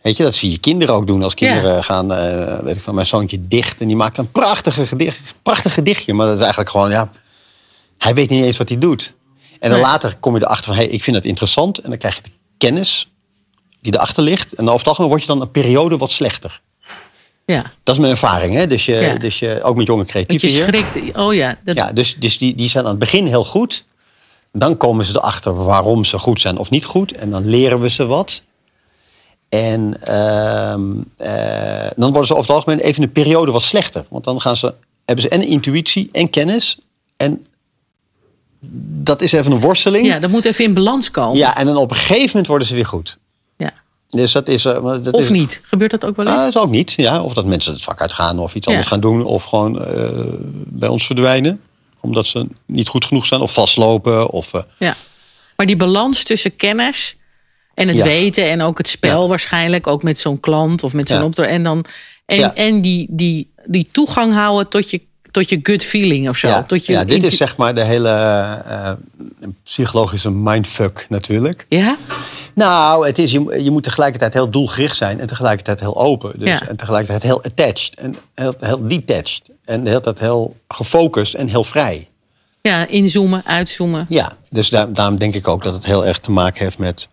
Weet 0.01 0.17
je, 0.17 0.23
dat 0.23 0.33
zie 0.35 0.51
je 0.51 0.57
kinderen 0.57 0.95
ook 0.95 1.07
doen. 1.07 1.23
Als 1.23 1.33
kinderen 1.33 1.83
gaan, 1.83 2.13
eh, 2.13 2.59
weet 2.59 2.75
ik 2.75 2.81
van 2.81 2.95
mijn 2.95 3.07
zoontje 3.07 3.47
dicht 3.47 3.81
en 3.81 3.87
die 3.87 3.95
maakt 3.95 4.17
een 4.17 4.31
prachtige 4.31 4.87
gedicht, 4.87 5.19
prachtig 5.43 5.73
gedichtje, 5.73 6.13
maar 6.13 6.25
dat 6.25 6.35
is 6.35 6.41
eigenlijk 6.41 6.69
gewoon, 6.69 6.89
ja, 6.89 7.11
hij 7.97 8.13
weet 8.13 8.29
niet 8.29 8.43
eens 8.43 8.57
wat 8.57 8.69
hij 8.69 8.77
doet. 8.77 9.13
En 9.59 9.69
dan 9.69 9.79
Nee. 9.79 9.87
later 9.87 10.15
kom 10.19 10.35
je 10.35 10.41
erachter 10.41 10.65
van, 10.65 10.75
hé, 10.75 10.81
hey, 10.83 10.91
ik 10.93 11.03
vind 11.03 11.15
dat 11.15 11.25
interessant 11.25 11.77
en 11.77 11.89
dan 11.89 11.99
krijg 11.99 12.15
je 12.15 12.21
de 12.21 12.29
kennis 12.57 13.11
die 13.81 13.93
erachter 13.93 14.23
ligt. 14.23 14.53
En 14.53 14.65
over 14.65 14.79
het 14.79 14.87
algemeen 14.87 15.09
word 15.09 15.21
je 15.21 15.27
dan 15.27 15.41
een 15.41 15.51
periode 15.51 15.97
wat 15.97 16.11
slechter. 16.11 16.61
Ja, 17.45 17.71
Dat 17.83 17.95
is 17.95 18.01
mijn 18.01 18.11
ervaring, 18.13 18.53
hè? 18.55 18.67
Dus, 18.67 18.85
je, 18.85 18.95
Ja. 18.95 19.15
dus 19.15 19.39
je, 19.39 19.59
ook 19.63 19.75
met 19.75 19.87
jonge 19.87 20.05
creatieven 20.05 20.49
je 20.49 20.53
hier. 20.55 20.63
schrikt. 20.63 21.17
Oh 21.17 21.33
ja, 21.33 21.57
dat, 21.63 21.75
Ja, 21.75 21.91
dus, 21.93 22.15
dus 22.19 22.37
die, 22.37 22.55
die 22.55 22.69
zijn 22.69 22.83
aan 22.83 22.89
het 22.89 22.99
begin 22.99 23.25
heel 23.25 23.45
goed. 23.45 23.85
Dan 24.53 24.77
komen 24.77 25.05
ze 25.05 25.15
erachter 25.15 25.63
waarom 25.63 26.03
ze 26.05 26.17
goed 26.19 26.41
zijn 26.41 26.57
of 26.57 26.69
niet 26.69 26.85
goed. 26.85 27.11
En 27.11 27.29
dan 27.29 27.45
leren 27.49 27.79
we 27.81 27.89
ze 27.89 28.05
wat. 28.05 28.41
En 29.49 30.03
ehm, 30.03 30.91
eh, 31.17 31.89
dan 31.95 32.09
worden 32.11 32.27
ze 32.27 32.33
over 32.35 32.45
het 32.47 32.49
algemeen 32.49 32.79
even 32.79 33.03
een 33.03 33.11
periode 33.11 33.51
wat 33.51 33.61
slechter. 33.61 34.05
Want 34.09 34.23
dan 34.23 34.41
gaan 34.41 34.57
ze, 34.57 34.73
hebben 35.05 35.23
ze 35.25 35.29
en 35.29 35.41
intuïtie 35.41 36.09
en 36.11 36.29
kennis. 36.29 36.77
En 37.17 37.45
dat 39.03 39.21
is 39.21 39.31
even 39.31 39.51
een 39.51 39.59
worsteling. 39.59 40.05
ja, 40.05 40.19
dat 40.19 40.29
moet 40.29 40.45
even 40.45 40.65
in 40.65 40.73
balans 40.73 41.11
komen. 41.11 41.37
Ja, 41.37 41.57
en 41.57 41.65
dan 41.65 41.77
op 41.77 41.89
een 41.91 41.97
gegeven 41.97 42.27
moment 42.27 42.47
worden 42.47 42.67
ze 42.67 42.73
weer 42.73 42.85
goed. 42.85 43.17
Ja. 43.57 43.73
Dus 44.09 44.31
dat 44.31 44.47
is, 44.47 44.65
eh, 44.65 44.83
dat 44.83 45.11
Of 45.13 45.21
is, 45.21 45.29
niet? 45.29 45.59
Gebeurt 45.63 45.91
dat 45.91 46.05
ook 46.05 46.15
wel 46.15 46.25
eens? 46.25 46.35
Dat 46.35 46.47
is 46.47 46.57
ook 46.57 46.69
niet. 46.69 46.91
Ja, 46.91 47.21
of 47.23 47.33
dat 47.33 47.45
mensen 47.45 47.73
het 47.73 47.83
vak 47.83 48.01
uitgaan 48.01 48.39
of 48.39 48.55
iets 48.55 48.65
Ja. 48.65 48.71
anders 48.71 48.89
gaan 48.89 48.99
doen. 48.99 49.23
Of 49.25 49.43
gewoon 49.43 49.85
eh, 49.85 50.09
bij 50.53 50.89
ons 50.89 51.05
verdwijnen. 51.05 51.61
Omdat 51.99 52.25
ze 52.27 52.47
niet 52.65 52.87
goed 52.87 53.05
genoeg 53.05 53.25
zijn. 53.25 53.41
Of 53.41 53.53
vastlopen. 53.53 54.29
Of, 54.29 54.53
eh, 54.53 54.61
Ja. 54.79 54.95
Maar 55.55 55.65
die 55.65 55.75
balans 55.75 56.23
tussen 56.23 56.55
kennis 56.55 57.15
en 57.77 57.87
het 57.87 57.97
Ja. 57.97 58.03
weten 58.03 58.49
en 58.49 58.61
ook 58.61 58.77
het 58.77 58.87
spel 58.87 59.27
waarschijnlijk, 59.29 59.87
ook 59.87 60.03
met 60.03 60.19
zo'n 60.19 60.39
klant 60.39 60.83
of 60.83 60.93
met 60.93 61.07
zo'n 61.07 61.17
Ja. 61.17 61.23
opdracht. 61.25 61.49
En 61.49 61.63
dan 61.63 61.85
en, 62.25 62.55
en 62.55 62.81
die, 62.81 63.07
die, 63.09 63.51
die 63.65 63.87
toegang 63.91 64.33
houden 64.33 64.67
tot 64.67 64.89
je, 64.91 65.01
tot 65.31 65.49
je 65.49 65.59
gut 65.63 65.83
feeling 65.83 66.29
of 66.29 66.37
zo. 66.37 66.47
ja, 66.47 66.63
Tot 66.63 66.85
je 66.85 66.93
ja, 66.93 67.03
dit 67.03 67.23
is 67.23 67.37
zeg 67.37 67.57
maar 67.57 67.75
de 67.75 67.83
hele 67.83 68.09
eh, 68.09 68.91
psychologische 69.63 70.31
mindfuck 70.31 71.05
natuurlijk. 71.09 71.65
Ja? 71.69 71.97
Nou, 72.53 73.05
het 73.07 73.19
is, 73.19 73.31
je, 73.31 73.63
je 73.63 73.71
moet 73.71 73.83
tegelijkertijd 73.83 74.33
heel 74.33 74.49
doelgericht 74.49 74.97
zijn. 74.97 75.19
En 75.19 75.27
tegelijkertijd 75.27 75.79
heel 75.79 75.97
open. 75.97 76.39
Dus. 76.39 76.59
En 76.67 76.77
tegelijkertijd 76.77 77.23
heel 77.23 77.43
attached. 77.43 77.95
En 77.95 78.15
heel, 78.35 78.53
heel 78.59 78.87
detached. 78.87 79.41
En 79.65 79.83
de 79.83 79.89
hele 79.89 80.01
tijd 80.01 80.19
heel 80.19 80.55
gefocust 80.67 81.33
en 81.33 81.47
heel 81.47 81.63
vrij. 81.63 82.07
ja, 82.61 82.87
inzoomen, 82.87 83.41
uitzoomen. 83.45 84.05
Ja, 84.09 84.31
dus 84.49 84.69
daar, 84.69 84.93
daarom 84.93 85.17
denk 85.17 85.35
ik 85.35 85.47
ook 85.47 85.63
dat 85.63 85.73
het 85.73 85.85
heel 85.85 86.05
erg 86.05 86.19
te 86.19 86.31
maken 86.31 86.63
heeft 86.63 86.77
met 86.77 87.07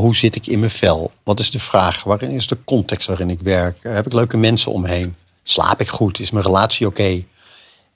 hoe 0.00 0.16
zit 0.16 0.36
ik 0.36 0.46
in 0.46 0.58
mijn 0.58 0.70
vel? 0.70 1.12
Wat 1.22 1.40
is 1.40 1.50
de 1.50 1.58
vraag? 1.58 2.02
Waarin 2.04 2.30
is 2.30 2.46
de 2.46 2.58
context 2.64 3.08
waarin 3.08 3.30
ik 3.30 3.40
werk? 3.40 3.76
Eh, 3.84 3.92
Heb 3.94 4.06
ik 4.06 4.12
leuke 4.12 4.36
mensen 4.36 4.72
omheen? 4.72 5.16
Slaap 5.42 5.80
ik 5.80 5.88
goed? 5.88 6.20
Is 6.20 6.30
mijn 6.30 6.44
relatie 6.44 6.86
oké? 6.86 7.22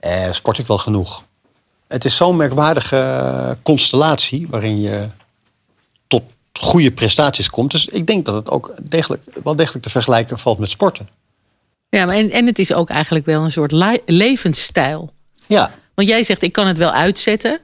Eh, 0.00 0.32
sport 0.32 0.58
ik 0.58 0.66
wel 0.66 0.78
genoeg? 0.78 1.24
Het 1.88 2.04
is 2.04 2.16
zo'n 2.16 2.36
merkwaardige 2.36 2.96
eh, 2.96 3.50
constellatie 3.62 4.46
waarin 4.48 4.80
je 4.80 5.06
tot 6.06 6.22
goede 6.52 6.92
prestaties 6.92 7.50
komt. 7.50 7.70
Dus 7.70 7.86
ik 7.86 8.06
denk 8.06 8.24
dat 8.26 8.34
het 8.34 8.50
ook 8.50 8.74
degelijk, 8.82 9.24
wel 9.44 9.56
degelijk 9.56 9.84
te 9.84 9.90
vergelijken 9.90 10.38
valt 10.38 10.58
met 10.58 10.70
sporten. 10.70 11.08
Ja, 11.88 12.04
maar 12.06 12.14
en, 12.14 12.30
en 12.30 12.46
het 12.46 12.58
is 12.58 12.72
ook 12.74 12.88
eigenlijk 12.88 13.26
wel 13.26 13.42
een 13.44 13.50
soort 13.52 13.72
levensstijl. 14.06 15.12
Ja, 15.46 15.70
Want 15.94 16.08
jij 16.08 16.22
zegt, 16.22 16.42
ik 16.42 16.52
kan 16.52 16.66
het 16.66 16.78
wel 16.78 16.90
uitzetten. 16.90 17.60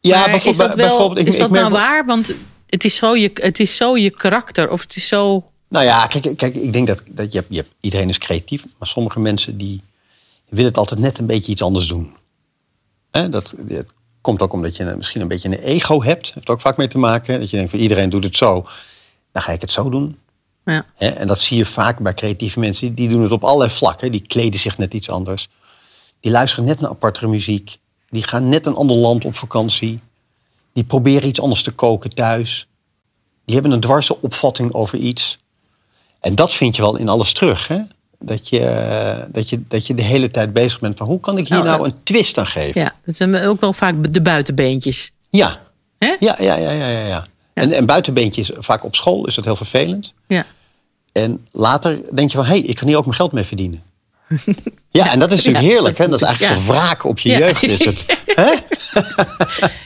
ja 0.00 0.26
maar 0.26 0.34
is 0.46 0.56
dat, 0.56 0.74
wel, 0.74 0.88
bijvoorbeeld. 0.88 1.18
ik- 1.18 1.26
is 1.26 1.34
ik 1.34 1.40
dat 1.40 1.50
merk 1.50 1.62
nou 1.68 1.74
waar? 1.76 2.04
Want 2.06 2.34
het 2.68 2.84
is, 2.84 2.96
zo 2.96 3.16
je, 3.16 3.30
het 3.34 3.60
is 3.60 3.76
zo 3.76 3.96
je 3.96 4.10
karakter. 4.10 4.70
Of 4.70 4.80
het 4.80 4.96
is 4.96 5.08
zo... 5.08 5.50
Nou 5.68 5.84
ja, 5.84 6.06
kijk, 6.06 6.36
kijk 6.36 6.54
ik 6.54 6.72
denk 6.72 6.86
dat, 6.86 7.02
dat 7.06 7.32
je, 7.32 7.38
hebt, 7.38 7.50
je 7.50 7.56
hebt, 7.56 7.72
iedereen 7.80 8.08
is 8.08 8.18
creatief. 8.18 8.64
Maar 8.78 8.88
sommige 8.88 9.20
mensen 9.20 9.58
die 9.58 9.82
willen 10.48 10.68
het 10.68 10.78
altijd 10.78 11.00
net 11.00 11.18
een 11.18 11.26
beetje 11.26 11.52
iets 11.52 11.62
anders 11.62 11.86
doen. 11.86 12.12
Hè, 13.10 13.28
dat, 13.28 13.54
dat 13.56 13.92
komt 14.20 14.42
ook 14.42 14.52
omdat 14.52 14.76
je 14.76 14.94
misschien 14.96 15.20
een 15.20 15.28
beetje 15.28 15.48
een 15.48 15.58
ego 15.58 16.02
hebt. 16.02 16.34
heeft 16.34 16.48
ook 16.48 16.60
vaak 16.60 16.76
mee 16.76 16.88
te 16.88 16.98
maken. 16.98 17.40
Dat 17.40 17.50
je 17.50 17.56
denkt 17.56 17.70
van 17.70 17.80
iedereen 17.80 18.10
doet 18.10 18.24
het 18.24 18.36
zo. 18.36 18.66
Dan 19.32 19.42
ga 19.42 19.52
ik 19.52 19.60
het 19.60 19.72
zo 19.72 19.88
doen. 19.88 20.18
Ja. 20.64 20.86
Hè, 20.94 21.08
en 21.08 21.26
dat 21.26 21.38
zie 21.38 21.56
je 21.56 21.64
vaak 21.64 22.00
bij 22.00 22.14
creatieve 22.14 22.60
mensen. 22.60 22.94
Die 22.94 23.08
doen 23.08 23.22
het 23.22 23.32
op 23.32 23.44
allerlei 23.44 23.70
vlakken. 23.70 24.12
Die 24.12 24.26
kleden 24.26 24.60
zich 24.60 24.78
net 24.78 24.94
iets 24.94 25.10
anders. 25.10 25.48
Die 26.20 26.32
luisteren 26.32 26.64
net 26.64 26.80
naar 26.80 26.90
apartere 26.90 27.26
muziek. 27.26 27.78
Die 28.08 28.22
gaan 28.22 28.48
net 28.48 28.66
een 28.66 28.74
ander 28.74 28.96
land 28.96 29.24
op 29.24 29.36
vakantie. 29.36 30.00
Die 30.78 30.86
proberen 30.86 31.28
iets 31.28 31.40
anders 31.40 31.62
te 31.62 31.70
koken 31.70 32.14
thuis. 32.14 32.68
Die 33.44 33.54
hebben 33.54 33.72
een 33.72 33.80
dwarse 33.80 34.22
opvatting 34.22 34.72
over 34.72 34.98
iets. 34.98 35.38
En 36.20 36.34
dat 36.34 36.54
vind 36.54 36.76
je 36.76 36.82
wel 36.82 36.96
in 36.96 37.08
alles 37.08 37.32
terug. 37.32 37.68
Hè? 37.68 37.78
Dat, 38.18 38.48
je, 38.48 38.60
eh, 38.60 39.26
dat, 39.32 39.48
je, 39.48 39.62
dat 39.68 39.86
je 39.86 39.94
de 39.94 40.02
hele 40.02 40.30
tijd 40.30 40.52
bezig 40.52 40.80
bent 40.80 40.98
van 40.98 41.06
hoe 41.06 41.20
kan 41.20 41.38
ik 41.38 41.48
hier 41.48 41.56
Nou, 41.56 41.68
nou, 41.68 41.80
eh, 41.80 41.86
een 41.86 42.02
twist 42.02 42.38
aan 42.38 42.46
geven? 42.46 42.80
ja, 42.80 42.94
dat 43.04 43.16
zijn 43.16 43.36
ook 43.36 43.60
wel 43.60 43.72
vaak 43.72 44.12
de 44.12 44.22
buitenbeentjes. 44.22 45.12
Ja, 45.30 45.60
Hè? 45.98 46.16
ja, 46.20 46.36
ja, 46.40 46.54
ja, 46.56 46.70
ja. 46.70 46.88
ja, 46.88 47.06
ja. 47.06 47.26
En, 47.52 47.72
en 47.72 47.86
buitenbeentjes, 47.86 48.50
vaak 48.54 48.84
op 48.84 48.94
school 48.94 49.26
is 49.26 49.34
dat 49.34 49.44
heel 49.44 49.56
vervelend. 49.56 50.14
Ja. 50.26 50.46
En 51.12 51.46
later 51.50 52.14
denk 52.14 52.30
je 52.30 52.36
van, 52.36 52.46
hé, 52.46 52.58
hey, 52.58 52.60
ik 52.60 52.76
kan 52.76 52.88
hier 52.88 52.96
ook 52.96 53.04
mijn 53.04 53.16
geld 53.16 53.32
mee 53.32 53.44
verdienen. 53.44 53.82
Ja, 54.90 55.12
en 55.12 55.18
dat 55.18 55.32
is 55.32 55.36
natuurlijk 55.36 55.64
Ja, 55.64 55.70
heerlijk. 55.70 55.96
dat 55.96 56.06
hè? 56.06 56.10
Dat 56.12 56.22
is 56.22 56.26
eigenlijk 56.28 56.58
ja. 56.58 56.64
zo'n 56.64 56.74
wraak 56.74 57.04
op 57.04 57.18
je 57.18 57.28
Ja. 57.28 57.38
jeugd. 57.38 57.62
Is 57.62 57.84
het. 57.84 58.04
Hè? 58.34 58.50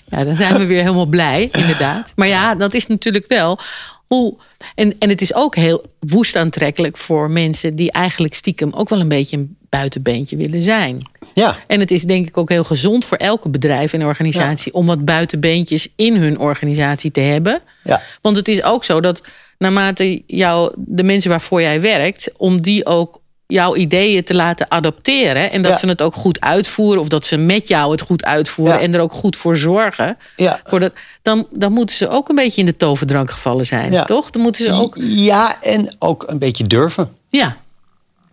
Ja, 0.06 0.25
dan 0.25 0.37
zijn 0.37 0.56
we 0.58 0.66
weer 0.66 0.80
helemaal 0.82 1.06
blij, 1.06 1.49
inderdaad. 1.52 2.12
Maar 2.16 2.28
ja, 2.28 2.54
dat 2.54 2.75
is 2.75 2.87
natuurlijk 2.87 3.25
wel 3.28 3.58
hoe. 4.06 4.37
En, 4.75 4.94
en 4.99 5.08
het 5.08 5.20
is 5.20 5.34
ook 5.34 5.54
heel 5.56 5.84
woest 6.00 6.37
aantrekkelijk 6.37 6.96
voor 6.96 7.30
mensen 7.30 7.75
die 7.76 7.92
eigenlijk 7.92 8.34
stiekem 8.34 8.72
ook 8.72 8.88
wel 8.88 9.00
een 9.00 9.08
beetje 9.08 9.37
een 9.37 9.56
buitenbeentje 9.68 10.37
willen 10.37 10.62
zijn. 10.62 11.02
Ja, 11.34 11.56
En 11.66 11.80
het 11.80 11.90
is 11.90 12.02
denk 12.02 12.28
ik 12.28 12.38
ook 12.38 12.49
heel 12.49 12.64
gezond 12.64 13.04
voor 13.04 13.16
elke 13.16 13.49
bedrijf 13.49 13.92
en 13.92 14.04
organisatie 14.04 14.75
om 14.75 14.87
wat 14.87 15.04
buitenbeentjes 15.04 15.88
in 15.96 16.16
hun 16.16 16.38
organisatie 16.38 17.11
te 17.11 17.20
hebben. 17.20 17.61
ja. 17.84 18.02
Want 18.22 18.37
het 18.37 18.49
is 18.49 18.62
ook 18.62 18.84
zo 18.84 19.00
dat 19.00 19.22
naarmate 19.58 20.22
jou, 20.26 20.72
de 20.76 21.02
mensen 21.02 21.30
waarvoor 21.30 21.61
jij 21.61 21.80
werkt, 21.80 22.30
om 22.37 22.61
die 22.62 22.87
ook 22.87 23.20
jouw 23.46 23.76
ideeën 23.76 24.25
te 24.25 24.34
laten 24.34 24.70
adopteren. 24.70 25.50
En 25.50 25.62
dat 25.62 25.70
Ja. 25.72 25.78
ze 25.78 25.87
het 25.87 26.02
ook 26.02 26.14
goed 26.14 26.40
uitvoeren. 26.40 27.00
Of 27.00 27.08
dat 27.08 27.25
ze 27.26 27.37
met 27.37 27.68
jou 27.68 27.90
het 27.90 28.00
goed 28.00 28.25
uitvoeren. 28.25 28.75
Ja. 28.75 28.80
En 28.80 28.94
er 28.94 29.00
ook 29.00 29.12
goed 29.12 29.37
voor 29.37 29.56
zorgen. 29.56 30.16
Ja. 30.37 30.61
Voor 30.64 30.80
dat, 30.80 30.92
dan, 31.22 31.46
dan 31.50 31.72
moeten 31.72 31.96
ze 31.96 32.08
ook 32.08 32.28
een 32.28 32.34
beetje 32.34 32.61
in 32.61 32.66
de 32.66 32.76
toverdrank 32.76 33.30
gevallen 33.30 33.66
zijn. 33.66 34.06
Toch? 34.06 34.30
Dan 34.30 34.42
moeten 34.42 34.64
ze 34.64 34.72
ook. 34.72 34.96
ja, 35.00 35.62
en 35.62 35.96
ook 35.99 36.25
een 36.26 36.38
beetje 36.38 36.66
durven. 36.66 37.16
Ja, 37.30 37.56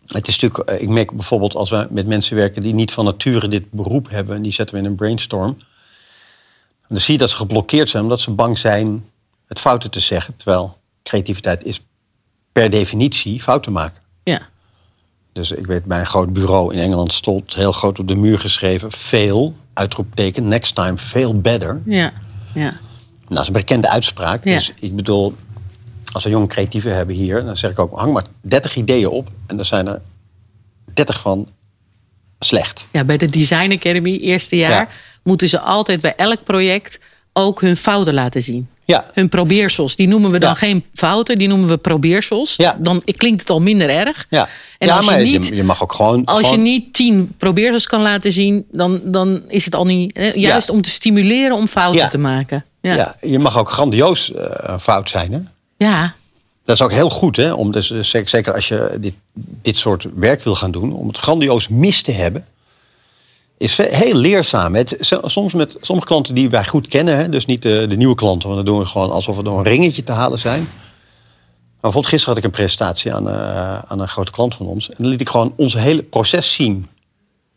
Het 0.08 0.28
is 0.28 0.40
natuurlijk, 0.40 0.70
eh, 0.70 0.82
ik 0.82 0.90
merk 0.90 1.12
bijvoorbeeld 1.12 1.56
als 1.56 1.70
we 1.70 1.88
met 1.90 2.08
mensen 2.08 2.36
werken 2.36 2.62
die 2.62 2.74
niet 2.74 2.92
van 2.92 3.06
nature 3.06 3.48
dit 3.48 3.72
beroep 3.72 4.10
hebben, 4.10 4.36
en 4.36 4.42
die 4.42 4.52
zetten 4.54 4.76
we 4.76 4.82
in 4.82 4.88
een 4.88 4.96
brainstorm. 4.96 5.58
Dan 6.88 6.98
zie 6.98 7.14
je 7.14 7.20
dat 7.20 7.30
ze 7.30 7.36
geblokkeerd 7.36 7.90
zijn 7.90 8.04
omdat 8.04 8.20
ze 8.20 8.32
bang 8.32 8.58
zijn 8.58 9.06
het 9.48 9.60
fouten 9.60 9.92
te 9.92 10.00
zeggen. 10.00 10.36
Terwijl 10.36 10.78
creativiteit 11.04 11.64
is 11.64 11.80
per 12.52 12.70
definitie 12.70 13.42
fouten 13.42 13.72
maken. 13.72 14.02
Dus 15.40 15.52
ik 15.52 15.66
weet, 15.66 15.86
bij 15.86 16.00
een 16.00 16.06
groot 16.06 16.34
bureau 16.34 16.74
in 16.74 16.80
Engeland 16.80 17.14
stond 17.14 17.54
heel 17.56 17.72
groot 17.72 18.00
op 18.00 18.08
de 18.08 18.16
muur 18.16 18.40
geschreven: 18.40 18.92
fail, 18.92 19.56
uitroepteken, 19.74 20.48
next 20.48 20.76
time, 20.76 20.98
fail 20.98 21.40
better. 21.42 21.82
Ja. 21.86 22.14
Ja. 22.54 22.62
Nou, 22.62 22.76
dat 23.28 23.42
is 23.42 23.48
een 23.48 23.54
bekende 23.54 23.90
uitspraak. 23.90 24.44
Ja. 24.44 24.54
Dus 24.54 24.74
ik 24.80 24.96
bedoel, 24.96 25.36
als 26.12 26.24
we 26.24 26.30
jonge 26.30 26.48
creatieven 26.48 26.96
hebben 26.96 27.16
hier, 27.16 27.44
dan 27.44 27.58
zeg 27.58 27.72
ik 27.72 27.80
ook: 27.80 27.98
hang 28.00 28.14
maar 28.14 28.24
30 28.42 28.76
ideeën 28.76 29.08
op. 29.08 29.30
En 29.48 29.56
dan 29.56 29.66
zijn 29.66 29.88
er 29.88 30.02
30 30.94 31.20
van 31.20 31.48
slecht. 32.40 32.88
ja, 32.92 33.04
bij 33.04 33.18
de 33.18 33.30
Design 33.30 33.72
Academy, 33.72 34.18
eerste 34.18 34.56
jaar, 34.56 34.72
Ja. 34.72 34.88
moeten 35.24 35.50
ze 35.50 35.60
altijd 35.60 36.02
bij 36.02 36.16
elk 36.16 36.44
project 36.44 37.00
ook 37.34 37.62
hun 37.62 37.78
fouten 37.78 38.14
laten 38.14 38.42
zien. 38.44 38.68
Ja, 38.90 39.06
Hun 39.14 39.30
probeersels, 39.30 39.96
die 39.96 40.08
noemen 40.08 40.32
we 40.32 40.40
dan 40.40 40.50
Ja. 40.50 40.56
geen 40.56 40.86
fouten, 40.94 41.38
die 41.38 41.48
noemen 41.48 41.68
we 41.68 41.78
probeersels. 41.78 42.56
Ja. 42.56 42.78
Dan 42.80 43.02
klinkt 43.06 43.40
het 43.42 43.50
al 43.50 43.62
minder 43.62 43.90
erg. 43.90 44.26
ja. 44.30 44.48
En 44.78 44.88
ja 44.88 44.96
als 44.96 45.06
maar 45.06 45.20
je 45.24 45.26
niet, 45.40 45.48
je, 45.48 45.64
mag 45.64 45.84
ook 45.84 45.94
gewoon. 45.94 46.26
als 46.26 46.50
je 46.50 46.58
niet 46.58 46.94
tien 46.94 47.34
probeersels 47.38 47.86
kan 47.88 48.02
laten 48.02 48.32
zien, 48.32 48.66
dan, 48.72 49.00
dan 49.04 49.42
is 49.48 49.66
het 49.66 49.76
al 49.76 49.86
niet. 49.86 50.18
hè, 50.18 50.32
Juist 50.34 50.68
Ja. 50.68 50.74
om 50.74 50.82
te 50.82 50.90
stimuleren 50.90 51.56
om 51.56 51.68
fouten 51.68 52.10
te 52.10 52.18
maken. 52.18 52.66
Ja. 52.82 52.94
ja. 52.96 53.16
je 53.22 53.40
mag 53.40 53.58
ook 53.58 53.70
grandioos 53.70 54.34
eh, 54.34 54.78
fout 54.80 55.10
zijn. 55.10 55.32
Hè? 55.34 55.40
ja. 55.86 56.14
Dat 56.66 56.76
is 56.80 56.84
ook 56.84 56.92
heel 56.92 57.10
goed, 57.10 57.36
hè? 57.36 57.54
Om 57.54 57.72
dus, 57.72 57.88
zeker 58.00 58.30
zeker 58.30 58.54
als 58.54 58.68
je 58.68 58.98
dit, 59.00 59.14
dit 59.62 59.76
soort 59.78 60.06
werk 60.16 60.44
wil 60.44 60.56
gaan 60.56 60.72
doen, 60.72 60.94
om 60.94 61.08
het 61.08 61.18
grandioos 61.18 61.68
mis 61.68 62.02
te 62.02 62.12
hebben, 62.12 62.46
is 63.60 63.78
heel 63.78 64.16
leerzaam. 64.16 64.76
Het, 64.76 64.98
soms 65.24 65.54
met 65.54 65.76
sommige 65.82 66.08
klanten 66.08 66.36
die 66.36 66.50
wij 66.50 66.66
goed 66.66 66.88
kennen, 66.88 67.18
hè? 67.18 67.30
dus 67.30 67.46
niet 67.46 67.62
de, 67.62 67.86
de 67.90 67.96
nieuwe 67.96 68.16
klanten, 68.16 68.50
want 68.50 68.66
dan 68.66 68.74
doen 68.74 68.84
we 68.84 68.90
gewoon 68.90 69.12
alsof 69.12 69.36
we 69.36 69.44
door 69.44 69.58
een 69.58 69.64
ringetje 69.64 70.04
te 70.04 70.12
halen 70.12 70.40
zijn. 70.40 70.60
Maar 70.62 71.92
bijvoorbeeld 71.92 72.08
gisteren 72.14 72.36
had 72.36 72.38
ik 72.38 72.44
een 72.44 72.58
presentatie 72.58 73.14
aan, 73.14 73.30
eh, 73.30 73.78
aan 73.80 74.00
een 74.00 74.08
grote 74.08 74.32
klant 74.32 74.56
van 74.56 74.66
ons. 74.66 74.90
En 74.90 74.96
dan 74.98 75.08
liet 75.08 75.22
ik 75.22 75.30
gewoon 75.30 75.54
ons 75.58 75.74
hele 75.74 76.04
proces 76.04 76.54
zien. 76.54 76.88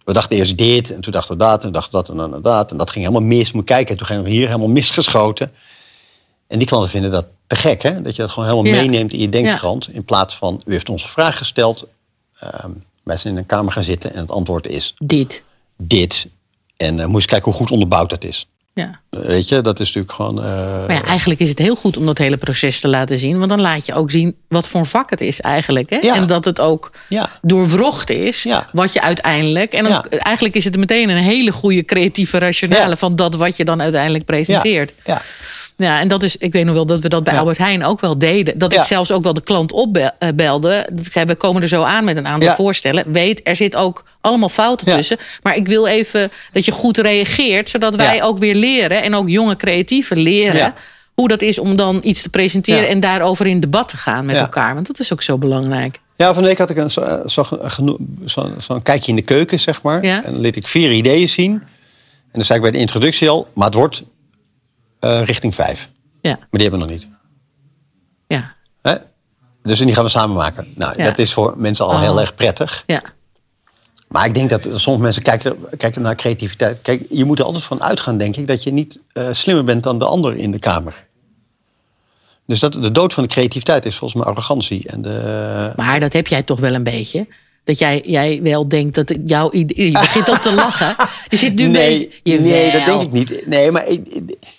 We 0.04 0.12
dachten 0.12 0.36
eerst 0.36 0.58
dit, 0.58 0.92
en 0.92 1.00
toen 1.00 1.12
dachten 1.12 1.32
we 1.32 1.38
dat, 1.44 1.54
en 1.54 1.60
toen 1.60 1.72
dachten 1.72 1.90
we 1.92 1.96
dat, 1.96 2.08
en 2.08 2.30
dan 2.30 2.42
dat. 2.42 2.70
En 2.70 2.76
dat 2.76 2.90
ging 2.90 3.04
helemaal 3.06 3.28
mis. 3.28 3.52
Moet 3.52 3.64
kijken, 3.64 3.90
en 3.90 3.96
toen 3.96 4.06
gingen 4.06 4.22
we 4.22 4.30
hier 4.30 4.46
helemaal 4.46 4.68
misgeschoten. 4.68 5.52
En 6.46 6.58
die 6.58 6.68
klanten 6.68 6.90
vinden 6.90 7.10
dat 7.10 7.24
te 7.46 7.56
gek, 7.56 7.82
hè? 7.82 8.02
Dat 8.02 8.16
je 8.16 8.22
dat 8.22 8.30
gewoon 8.30 8.48
helemaal 8.48 8.72
Ja. 8.72 8.80
meeneemt 8.80 9.12
in 9.12 9.18
je 9.20 9.28
denkkrant. 9.28 9.88
In 9.92 10.04
plaats 10.04 10.36
van, 10.36 10.62
u 10.64 10.72
heeft 10.72 10.88
ons 10.88 11.02
een 11.02 11.08
vraag 11.08 11.38
gesteld. 11.38 11.84
ehm, 12.38 12.70
wij 13.02 13.16
zijn 13.16 13.32
in 13.32 13.38
een 13.38 13.46
kamer 13.46 13.72
gaan 13.72 13.82
zitten 13.82 14.14
en 14.14 14.20
het 14.20 14.30
antwoord 14.30 14.66
is 14.66 14.94
Dit. 14.98 15.42
Dit. 15.86 16.28
En 16.76 16.88
eh 17.00 17.04
moet 17.04 17.08
je 17.10 17.14
eens 17.14 17.26
kijken 17.26 17.50
hoe 17.50 17.60
goed 17.60 17.70
onderbouwd 17.70 18.10
dat 18.10 18.24
is. 18.24 18.46
Ja. 18.74 19.00
Eh, 19.10 19.20
Weet 19.20 19.48
je, 19.48 19.60
dat 19.60 19.80
is 19.80 19.86
natuurlijk 19.86 20.12
gewoon... 20.14 20.38
eh, 20.38 20.86
Maar 20.86 20.92
ja, 20.92 21.02
eigenlijk 21.04 21.40
is 21.40 21.48
het 21.48 21.58
heel 21.58 21.74
goed 21.76 21.96
om 21.96 22.06
dat 22.06 22.18
hele 22.18 22.36
proces 22.36 22.80
te 22.80 22.88
laten 22.88 23.18
zien. 23.18 23.38
Want 23.38 23.50
dan 23.50 23.60
laat 23.60 23.86
je 23.86 23.94
ook 23.94 24.10
zien 24.10 24.36
wat 24.48 24.68
voor 24.68 24.80
een 24.80 24.86
vak 24.86 25.10
het 25.10 25.20
is 25.20 25.40
eigenlijk. 25.40 25.90
Hè? 25.90 25.96
Ja. 25.96 26.14
En 26.14 26.26
dat 26.26 26.44
het 26.44 26.60
ook 26.60 26.92
Ja. 27.08 27.30
doorwrocht 27.42 28.10
is. 28.10 28.42
Ja. 28.42 28.66
Wat 28.72 28.92
je 28.92 29.00
uiteindelijk... 29.00 29.72
En 29.72 29.84
dan, 29.84 30.04
eigenlijk 30.08 30.54
is 30.54 30.64
het 30.64 30.76
meteen 30.76 31.08
een 31.08 31.16
hele 31.16 31.52
goede 31.52 31.84
creatieve 31.84 32.38
rationale... 32.38 32.96
Van 32.96 33.16
dat 33.16 33.34
wat 33.34 33.56
je 33.56 33.64
dan 33.64 33.82
uiteindelijk 33.82 34.24
presenteert. 34.24 34.92
Ja. 35.04 35.22
Ja, 35.76 36.00
en 36.00 36.08
dat 36.08 36.22
is, 36.22 36.36
ik 36.36 36.52
weet 36.52 36.64
nog 36.64 36.74
wel 36.74 36.86
dat 36.86 36.98
we 37.00 37.08
dat 37.08 37.24
bij 37.24 37.32
Ja. 37.32 37.38
Albert 37.38 37.58
Heijn 37.58 37.84
ook 37.84 38.00
wel 38.00 38.18
deden. 38.18 38.58
Dat 38.58 38.72
Ja. 38.72 38.80
ik 38.80 38.86
zelfs 38.86 39.10
ook 39.12 39.22
wel 39.22 39.34
de 39.34 39.42
klant 39.42 39.72
opbelde. 39.72 40.86
Dat 40.92 41.06
ik 41.06 41.12
zei, 41.12 41.26
we 41.26 41.34
komen 41.34 41.62
er 41.62 41.68
zo 41.68 41.82
aan 41.82 42.04
met 42.04 42.16
een 42.16 42.26
aantal 42.26 42.48
Ja. 42.48 42.54
voorstellen. 42.54 43.12
Weet, 43.12 43.40
er 43.44 43.56
zit 43.56 43.76
ook 43.76 44.04
allemaal 44.20 44.48
fouten 44.48 44.86
tussen. 44.96 45.16
Maar 45.42 45.56
ik 45.56 45.66
wil 45.66 45.86
even 45.86 46.30
dat 46.52 46.64
je 46.64 46.72
goed 46.72 46.98
reageert. 46.98 47.68
Zodat 47.68 47.96
wij 47.96 48.22
ook 48.22 48.38
weer 48.38 48.54
leren. 48.54 49.02
En 49.02 49.14
ook 49.14 49.28
jonge 49.28 49.56
creatieven 49.56 50.16
leren. 50.18 50.74
Hoe 51.14 51.28
dat 51.28 51.42
is 51.42 51.58
om 51.58 51.76
dan 51.76 52.00
iets 52.02 52.22
te 52.22 52.28
presenteren. 52.28 52.80
Ja. 52.82 52.86
En 52.88 53.00
daarover 53.00 53.46
in 53.46 53.60
debat 53.60 53.88
te 53.88 53.96
gaan 53.96 54.26
met 54.26 54.36
Ja. 54.36 54.42
elkaar. 54.42 54.74
Want 54.74 54.86
dat 54.86 54.98
is 54.98 55.12
ook 55.12 55.22
zo 55.22 55.38
belangrijk. 55.38 56.00
Ja, 56.16 56.32
van 56.34 56.42
de 56.42 56.48
week 56.48 56.58
had 56.58 56.70
ik 56.70 56.76
een 56.76 56.90
zo- 56.90 57.22
zo- 57.26 57.42
geno- 57.50 57.96
zo'n 58.24 58.54
zo'n 58.58 58.82
kijkje 58.82 59.10
in 59.10 59.16
de 59.16 59.22
keuken, 59.22 59.60
zeg 59.60 59.82
maar. 59.82 60.04
Ja. 60.04 60.24
En 60.24 60.32
dan 60.32 60.40
liet 60.40 60.56
ik 60.56 60.68
vier 60.68 60.92
ideeën 60.92 61.28
zien. 61.28 61.52
En 61.52 61.62
dan 62.38 62.44
zei 62.44 62.58
ik 62.58 62.64
bij 62.64 62.72
de 62.72 62.78
introductie 62.78 63.28
al, 63.28 63.46
maar 63.54 63.66
het 63.66 63.74
wordt 63.74 64.02
eh, 65.02 65.22
richting 65.24 65.54
vijf. 65.54 65.88
Ja, 66.20 66.30
Maar 66.36 66.46
die 66.50 66.62
hebben 66.62 66.80
we 66.80 66.86
nog 66.86 66.94
niet. 66.94 67.08
ja, 68.26 68.54
Hè? 68.82 68.94
Dus 69.62 69.78
die 69.78 69.94
gaan 69.94 70.04
we 70.04 70.10
samen 70.10 70.36
maken. 70.36 70.72
Nou, 70.74 70.94
Ja. 70.96 71.04
dat 71.04 71.18
is 71.18 71.32
voor 71.32 71.54
mensen 71.56 71.84
al 71.84 71.90
Oh. 71.90 72.00
heel 72.00 72.20
erg 72.20 72.34
prettig. 72.34 72.82
ja. 72.86 73.02
Maar 74.08 74.26
ik 74.26 74.34
denk 74.34 74.50
dat 74.50 74.62
sommige 74.74 75.04
mensen 75.04 75.22
kijken, 75.22 75.56
kijken 75.76 76.02
naar 76.02 76.14
creativiteit. 76.14 76.78
Kijk, 76.82 77.04
je 77.10 77.24
moet 77.24 77.38
er 77.38 77.44
altijd 77.44 77.64
van 77.64 77.82
uitgaan, 77.82 78.18
denk 78.18 78.36
ik, 78.36 78.46
dat 78.46 78.62
je 78.62 78.72
niet 78.72 78.98
eh, 79.12 79.28
slimmer 79.30 79.64
bent 79.64 79.82
dan 79.82 79.98
de 79.98 80.04
ander 80.04 80.36
in 80.36 80.50
de 80.50 80.58
kamer. 80.58 81.04
Dus 82.46 82.60
dat, 82.60 82.72
de 82.72 82.92
dood 82.92 83.12
van 83.12 83.22
de 83.22 83.28
creativiteit 83.28 83.86
is 83.86 83.96
volgens 83.96 84.22
mij 84.22 84.32
arrogantie. 84.32 84.88
En 84.88 85.02
de, 85.02 85.72
Maar 85.76 86.00
dat 86.00 86.12
heb 86.12 86.26
jij 86.26 86.42
toch 86.42 86.60
wel 86.60 86.74
een 86.74 86.82
beetje. 86.82 87.26
Dat 87.64 87.78
jij, 87.78 88.02
jij 88.04 88.40
wel 88.42 88.68
denkt 88.68 88.94
dat 88.94 89.12
jouw 89.26 89.52
idee... 89.52 89.86
Je 89.86 89.92
begint 89.92 90.30
ook 90.30 90.38
te 90.38 90.54
lachen. 90.64 90.96
Je 91.28 91.36
zit 91.36 91.54
nu 91.54 91.66
nee, 91.66 92.10
mee. 92.24 92.40
Nee, 92.40 92.72
dat 92.72 92.84
denk 92.84 93.02
ik 93.02 93.12
niet. 93.12 93.46
Nee, 93.46 93.70
maar 93.70 93.88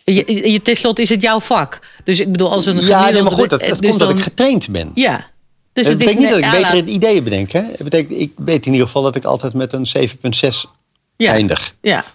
Je, 0.05 0.51
je, 0.51 0.61
tenslotte 0.61 1.01
is 1.01 1.09
het 1.09 1.21
jouw 1.21 1.39
vak. 1.39 1.79
Dus 2.03 2.19
ik 2.19 2.31
bedoel, 2.31 2.51
als 2.51 2.65
een 2.65 2.81
ja, 2.85 3.09
nee, 3.09 3.21
maar 3.21 3.31
goed, 3.31 3.49
dat, 3.49 3.59
dat 3.59 3.79
dus 3.79 3.87
komt 3.89 3.99
dat 3.99 4.09
ik 4.09 4.19
getraind 4.19 4.69
ben. 4.69 4.91
Ja. 4.93 5.31
Dus 5.73 5.85
dat 5.85 5.93
het 5.93 6.01
is 6.01 6.07
betekent 6.07 6.19
niet 6.19 6.29
dat 6.29 6.51
ik 6.53 6.59
betere 6.59 6.79
laat- 6.81 6.89
ideeën 6.89 7.23
bedenk. 7.23 7.51
Hè? 7.51 7.61
Het 7.61 7.83
betekent, 7.83 8.19
ik 8.19 8.31
weet 8.35 8.65
in 8.65 8.71
ieder 8.71 8.87
geval 8.87 9.01
dat 9.01 9.15
ik 9.15 9.23
altijd 9.23 9.53
met 9.53 9.73
een 9.73 9.87
7,6 9.87 10.69
ja, 11.17 11.31
eindig. 11.31 11.75
Ja. 11.81 12.05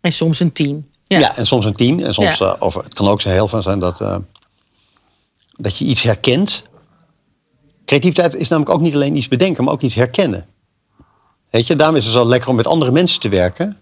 En 0.00 0.12
soms 0.12 0.40
een 0.40 0.52
tien. 0.52 0.88
Ja. 1.06 1.18
Ja. 1.18 1.36
en 1.36 1.46
soms 1.46 1.64
een 1.64 1.74
10. 1.74 2.04
En 2.04 2.14
soms, 2.14 2.38
Ja. 2.38 2.46
eh, 2.46 2.54
of 2.58 2.74
het 2.74 2.94
kan 2.94 3.08
ook 3.08 3.20
zo 3.20 3.28
heel 3.28 3.48
van 3.48 3.62
zijn 3.62 3.78
dat, 3.78 4.00
eh, 4.00 4.16
dat 5.56 5.78
je 5.78 5.84
iets 5.84 6.02
herkent. 6.02 6.62
Creativiteit 7.92 8.34
is 8.34 8.48
namelijk 8.48 8.74
ook 8.74 8.80
niet 8.80 8.94
alleen 8.94 9.16
iets 9.16 9.28
bedenken, 9.28 9.64
maar 9.64 9.72
ook 9.72 9.80
iets 9.80 9.94
herkennen. 9.94 10.46
Weet 11.50 11.66
je, 11.66 11.76
daarom 11.76 11.96
is 11.96 12.04
het 12.04 12.12
zo 12.12 12.26
lekker 12.26 12.48
om 12.48 12.56
met 12.56 12.66
andere 12.66 12.90
mensen 12.90 13.20
te 13.20 13.28
werken. 13.28 13.80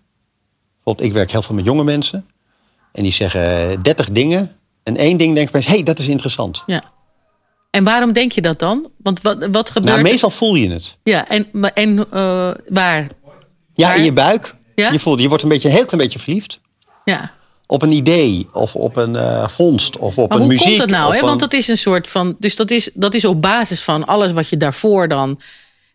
Bijvoorbeeld, 0.75 1.09
ik 1.09 1.12
werk 1.12 1.31
heel 1.31 1.42
veel 1.42 1.55
met 1.55 1.64
jonge 1.64 1.85
mensen. 1.85 2.27
En 2.92 3.03
die 3.03 3.12
zeggen 3.12 3.83
30 3.83 4.11
dingen. 4.11 4.57
En 4.83 4.96
één 4.96 5.16
ding 5.16 5.35
denk 5.35 5.46
ik 5.46 5.53
bij 5.53 5.62
hé, 5.64 5.73
hey, 5.73 5.83
dat 5.83 5.99
is 5.99 6.09
interessant. 6.09 6.62
ja. 6.66 6.83
En 7.70 7.85
waarom 7.85 8.12
denk 8.12 8.33
je 8.33 8.40
dat 8.40 8.59
dan? 8.59 8.90
Want 8.96 9.23
wat, 9.23 9.46
wat 9.51 9.70
gebeurt 9.70 9.94
Nou, 9.94 10.09
meestal 10.09 10.31
voel 10.31 10.55
je 10.55 10.70
het. 10.70 10.99
Ja, 11.03 11.29
en, 11.29 11.51
en 11.75 12.07
eh, 12.11 12.51
waar? 12.68 13.07
Ja, 13.75 13.94
in 13.94 14.05
je 14.05 14.12
buik. 14.12 14.55
Ja? 14.75 14.92
Je, 14.92 14.99
voelt, 14.99 15.20
je 15.20 15.29
wordt 15.29 15.42
een, 15.42 15.49
beetje, 15.49 15.68
een 15.68 15.75
heel 15.75 15.85
klein 15.85 16.03
beetje 16.03 16.18
verliefd. 16.18 16.61
Ja. 17.05 17.33
Op 17.70 17.83
een 17.83 17.92
idee, 17.92 18.46
of 18.52 18.74
op 18.74 18.96
een 18.96 19.16
eh, 19.16 19.48
vondst, 19.48 19.96
of 19.96 20.18
op 20.18 20.28
Maar 20.28 20.38
een 20.38 20.44
hoe 20.44 20.52
muziek. 20.52 20.66
komt 20.66 20.78
dat 20.78 20.88
nou? 20.88 21.12
Hè? 21.12 21.18
een- 21.20 21.24
Want 21.24 21.40
dat 21.40 21.52
is 21.52 21.68
een 21.68 21.76
soort 21.76 22.09
van. 22.09 22.37
Dus 22.38 22.56
dat 22.56 22.70
is, 22.70 22.90
dat 22.94 23.14
is 23.14 23.24
op 23.24 23.42
basis 23.42 23.80
van 23.83 24.06
alles 24.06 24.33
wat 24.33 24.48
je 24.48 24.56
daarvoor 24.56 25.09
dan 25.09 25.40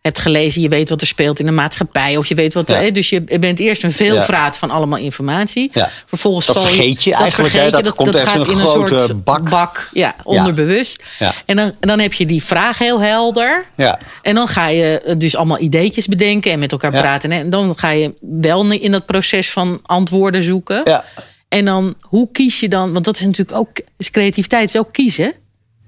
hebt 0.00 0.18
gelezen. 0.18 0.62
Je 0.62 0.68
weet 0.68 0.88
wat 0.88 1.00
er 1.00 1.06
speelt 1.06 1.38
in 1.38 1.46
de 1.46 1.52
maatschappij. 1.52 2.16
Of 2.16 2.26
je 2.26 2.34
weet 2.34 2.54
wat. 2.54 2.68
Ja. 2.68 2.74
Hè? 2.74 2.90
Dus 2.90 3.08
je 3.08 3.20
bent 3.40 3.58
eerst 3.58 3.84
een 3.84 3.92
veelvraat 3.92 4.58
van 4.58 4.70
allemaal 4.70 4.98
informatie. 4.98 5.70
Ja. 5.72 5.90
Vervolgens 6.06 6.46
Dat 6.46 6.58
vergeet 6.60 7.04
je 7.04 7.14
eigenlijk, 7.14 7.54
hè? 7.54 7.70
Dat 7.70 7.94
komt 7.94 8.14
echt 8.14 8.34
in 8.34 8.40
een 8.40 8.66
grote 8.66 9.14
bak. 9.14 9.88
ja, 9.92 10.14
onderbewust. 10.22 11.04
Ja. 11.18 11.34
En, 11.46 11.56
dan, 11.56 11.72
dan 11.80 11.98
heb 11.98 12.12
je 12.12 12.26
die 12.26 12.44
vraag 12.44 12.78
heel 12.78 13.00
helder. 13.00 13.66
Ja. 13.76 13.98
En 14.22 14.34
dan 14.34 14.48
ga 14.48 14.68
je 14.68 15.00
eh, 15.00 15.14
dus 15.18 15.36
allemaal 15.36 15.60
ideetjes 15.60 16.06
bedenken 16.06 16.52
en 16.52 16.58
met 16.58 16.72
elkaar 16.72 16.90
praten. 16.90 17.32
En 17.32 17.50
dan 17.50 17.78
ga 17.78 17.90
je 17.90 18.14
wel 18.20 18.70
in 18.70 18.92
dat 18.92 19.06
proces 19.06 19.50
van 19.50 19.80
antwoorden 19.82 20.42
zoeken. 20.42 20.80
Ja. 20.84 21.04
En 21.48 21.64
dan, 21.64 21.94
hoe 22.00 22.28
kies 22.32 22.60
je 22.60 22.68
dan? 22.68 22.92
Want 22.92 23.04
dat 23.04 23.16
is 23.16 23.24
natuurlijk 23.24 23.58
ook, 23.58 23.68
is 23.96 24.10
creativiteit 24.10 24.68
is 24.68 24.80
ook 24.80 24.92
kiezen. 24.92 25.34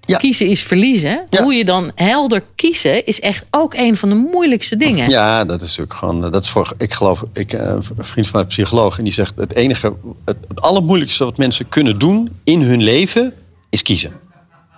Ja. 0.08 0.16
Kiezen 0.18 0.46
is 0.46 0.62
verliezen. 0.62 1.26
Ja. 1.30 1.42
Hoe 1.42 1.54
je 1.54 1.64
dan 1.64 1.92
helder 1.94 2.42
kiezen 2.54 3.06
is 3.06 3.20
echt 3.20 3.44
ook 3.50 3.74
een 3.74 3.96
van 3.96 4.08
de 4.08 4.14
moeilijkste 4.14 4.76
dingen. 4.76 5.08
Ja, 5.08 5.44
dat 5.44 5.60
is 5.60 5.68
natuurlijk 5.68 5.94
gewoon. 5.94 6.20
Dat 6.20 6.44
is 6.44 6.50
voor, 6.50 6.74
ik 6.78 6.92
geloof, 6.92 7.24
ik, 7.32 7.52
eh, 7.52 7.66
een 7.66 8.04
vriend 8.04 8.26
van 8.26 8.30
mij, 8.32 8.40
een 8.40 8.46
psycholoog, 8.46 8.98
en 8.98 9.04
die 9.04 9.12
zegt: 9.12 9.32
het 9.36 9.54
enige, 9.54 9.96
het, 10.24 10.36
het 10.48 10.60
allermoeilijkste 10.60 11.24
wat 11.24 11.36
mensen 11.36 11.68
kunnen 11.68 11.98
doen 11.98 12.30
in 12.44 12.62
hun 12.62 12.82
leven 12.82 13.34
is 13.70 13.82
kiezen. 13.82 14.12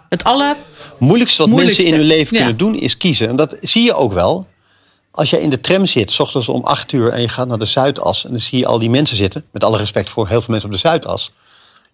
Het 0.09 0.25
aller. 0.25 0.57
moeilijkste 0.99 1.43
wat 1.43 1.51
Moeilijkste, 1.51 1.83
mensen 1.83 2.01
in 2.03 2.09
hun 2.09 2.16
leven 2.16 2.37
ja. 2.37 2.43
kunnen 2.43 2.59
doen 2.59 2.75
is 2.75 2.97
kiezen. 2.97 3.29
En 3.29 3.37
dat 3.37 3.57
zie 3.61 3.83
je 3.83 3.95
ook 3.95 4.12
wel. 4.12 4.47
Als 5.11 5.31
jij 5.31 5.40
in 5.40 5.51
de 5.51 5.61
tram 5.61 5.87
zit, 5.87 6.11
s 6.12 6.18
ochtends 6.20 6.49
om 6.49 6.64
acht 6.64 6.92
uur 6.92 7.09
en 7.12 7.20
je 7.20 7.29
gaat 7.29 7.49
naar 7.49 7.59
de 7.59 7.64
Zuidas. 7.64 8.25
En 8.25 8.31
dan 8.31 8.40
zie 8.40 8.59
je 8.59 8.66
al 8.66 8.79
die 8.79 8.90
mensen 8.90 9.16
zitten. 9.16 9.44
Met 9.51 9.64
alle 9.64 9.77
respect 9.79 10.11
voor 10.11 10.29
heel 10.29 10.40
veel 10.40 10.51
mensen 10.51 10.68
op 10.68 10.75
de 10.75 10.81
Zuidas. 10.81 11.33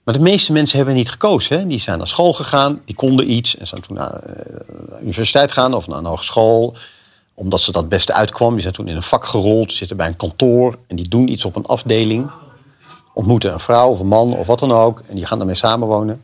Maar 0.04 0.14
de 0.14 0.20
meeste 0.20 0.52
mensen 0.52 0.76
hebben 0.76 0.94
niet 0.94 1.10
gekozen. 1.10 1.58
Hè? 1.58 1.66
Die 1.66 1.80
zijn 1.80 1.98
naar 1.98 2.06
school 2.06 2.32
gegaan, 2.32 2.80
die 2.84 2.94
konden 2.94 3.30
iets. 3.30 3.56
En 3.56 3.66
zijn 3.66 3.80
toen 3.80 3.96
naar 3.96 4.12
eh, 4.12 4.56
de 4.88 4.98
universiteit 5.00 5.52
gegaan 5.52 5.74
of 5.74 5.86
naar 5.86 5.98
een 5.98 6.04
hogeschool. 6.04 6.76
Omdat 7.34 7.60
ze 7.60 7.72
dat 7.72 7.88
beste 7.88 8.12
uitkwam. 8.12 8.52
Die 8.52 8.62
zijn 8.62 8.74
toen 8.74 8.88
in 8.88 8.96
een 8.96 9.02
vak 9.02 9.24
gerold, 9.24 9.72
zitten 9.72 9.96
bij 9.96 10.06
een 10.06 10.16
kantoor. 10.16 10.74
En 10.86 10.96
die 10.96 11.08
doen 11.08 11.28
iets 11.28 11.44
op 11.44 11.56
een 11.56 11.66
afdeling. 11.66 12.30
Ontmoeten 13.14 13.52
een 13.52 13.60
vrouw 13.60 13.88
of 13.90 14.00
een 14.00 14.06
man 14.06 14.32
of 14.36 14.46
wat 14.46 14.58
dan 14.58 14.72
ook. 14.72 15.02
En 15.06 15.14
die 15.16 15.26
gaan 15.26 15.38
daarmee 15.38 15.56
samenwonen. 15.56 16.22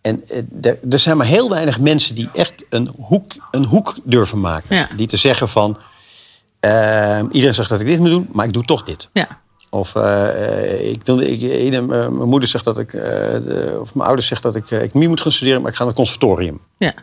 En 0.00 0.28
eh, 0.28 0.38
er- 0.62 0.78
er 0.90 0.98
zijn 0.98 1.16
maar 1.16 1.26
heel 1.26 1.48
weinig 1.50 1.80
mensen 1.80 2.14
die 2.14 2.28
echt 2.32 2.64
een 2.70 2.94
hoek, 3.06 3.32
een 3.50 3.64
hoek 3.64 3.94
durven 4.04 4.40
maken. 4.40 4.76
Ja. 4.76 4.88
Die 4.96 5.06
te 5.06 5.16
zeggen 5.16 5.48
van... 5.48 5.78
eh, 6.60 7.20
iedereen 7.30 7.54
zegt 7.54 7.68
dat 7.68 7.80
ik 7.80 7.86
dit 7.86 7.98
moet 7.98 8.10
doen, 8.10 8.28
maar 8.32 8.46
ik 8.46 8.52
doe 8.52 8.64
toch 8.64 8.82
dit. 8.82 9.08
Ja. 9.12 9.28
Of 9.70 9.94
eh, 9.94 10.28
eh, 10.72 10.90
ik 10.90 11.00
wilde, 11.04 11.30
ik, 11.30 11.72
eh, 11.72 11.80
mijn 11.88 12.12
moeder 12.28 12.48
zegt 12.48 12.64
dat 12.64 12.78
ik, 12.78 12.90
de- 12.92 13.78
of 13.80 13.94
mijn 13.94 14.06
ouders 14.06 14.28
zegt 14.28 14.42
dat 14.42 14.56
ik 14.56 14.70
economie 14.70 15.08
moet 15.08 15.20
gaan 15.20 15.32
studeren, 15.32 15.60
maar 15.62 15.70
ik 15.70 15.76
ga 15.76 15.84
naar 15.84 15.92
het 15.94 16.02
conservatorium. 16.02 16.60
ja. 16.78 16.94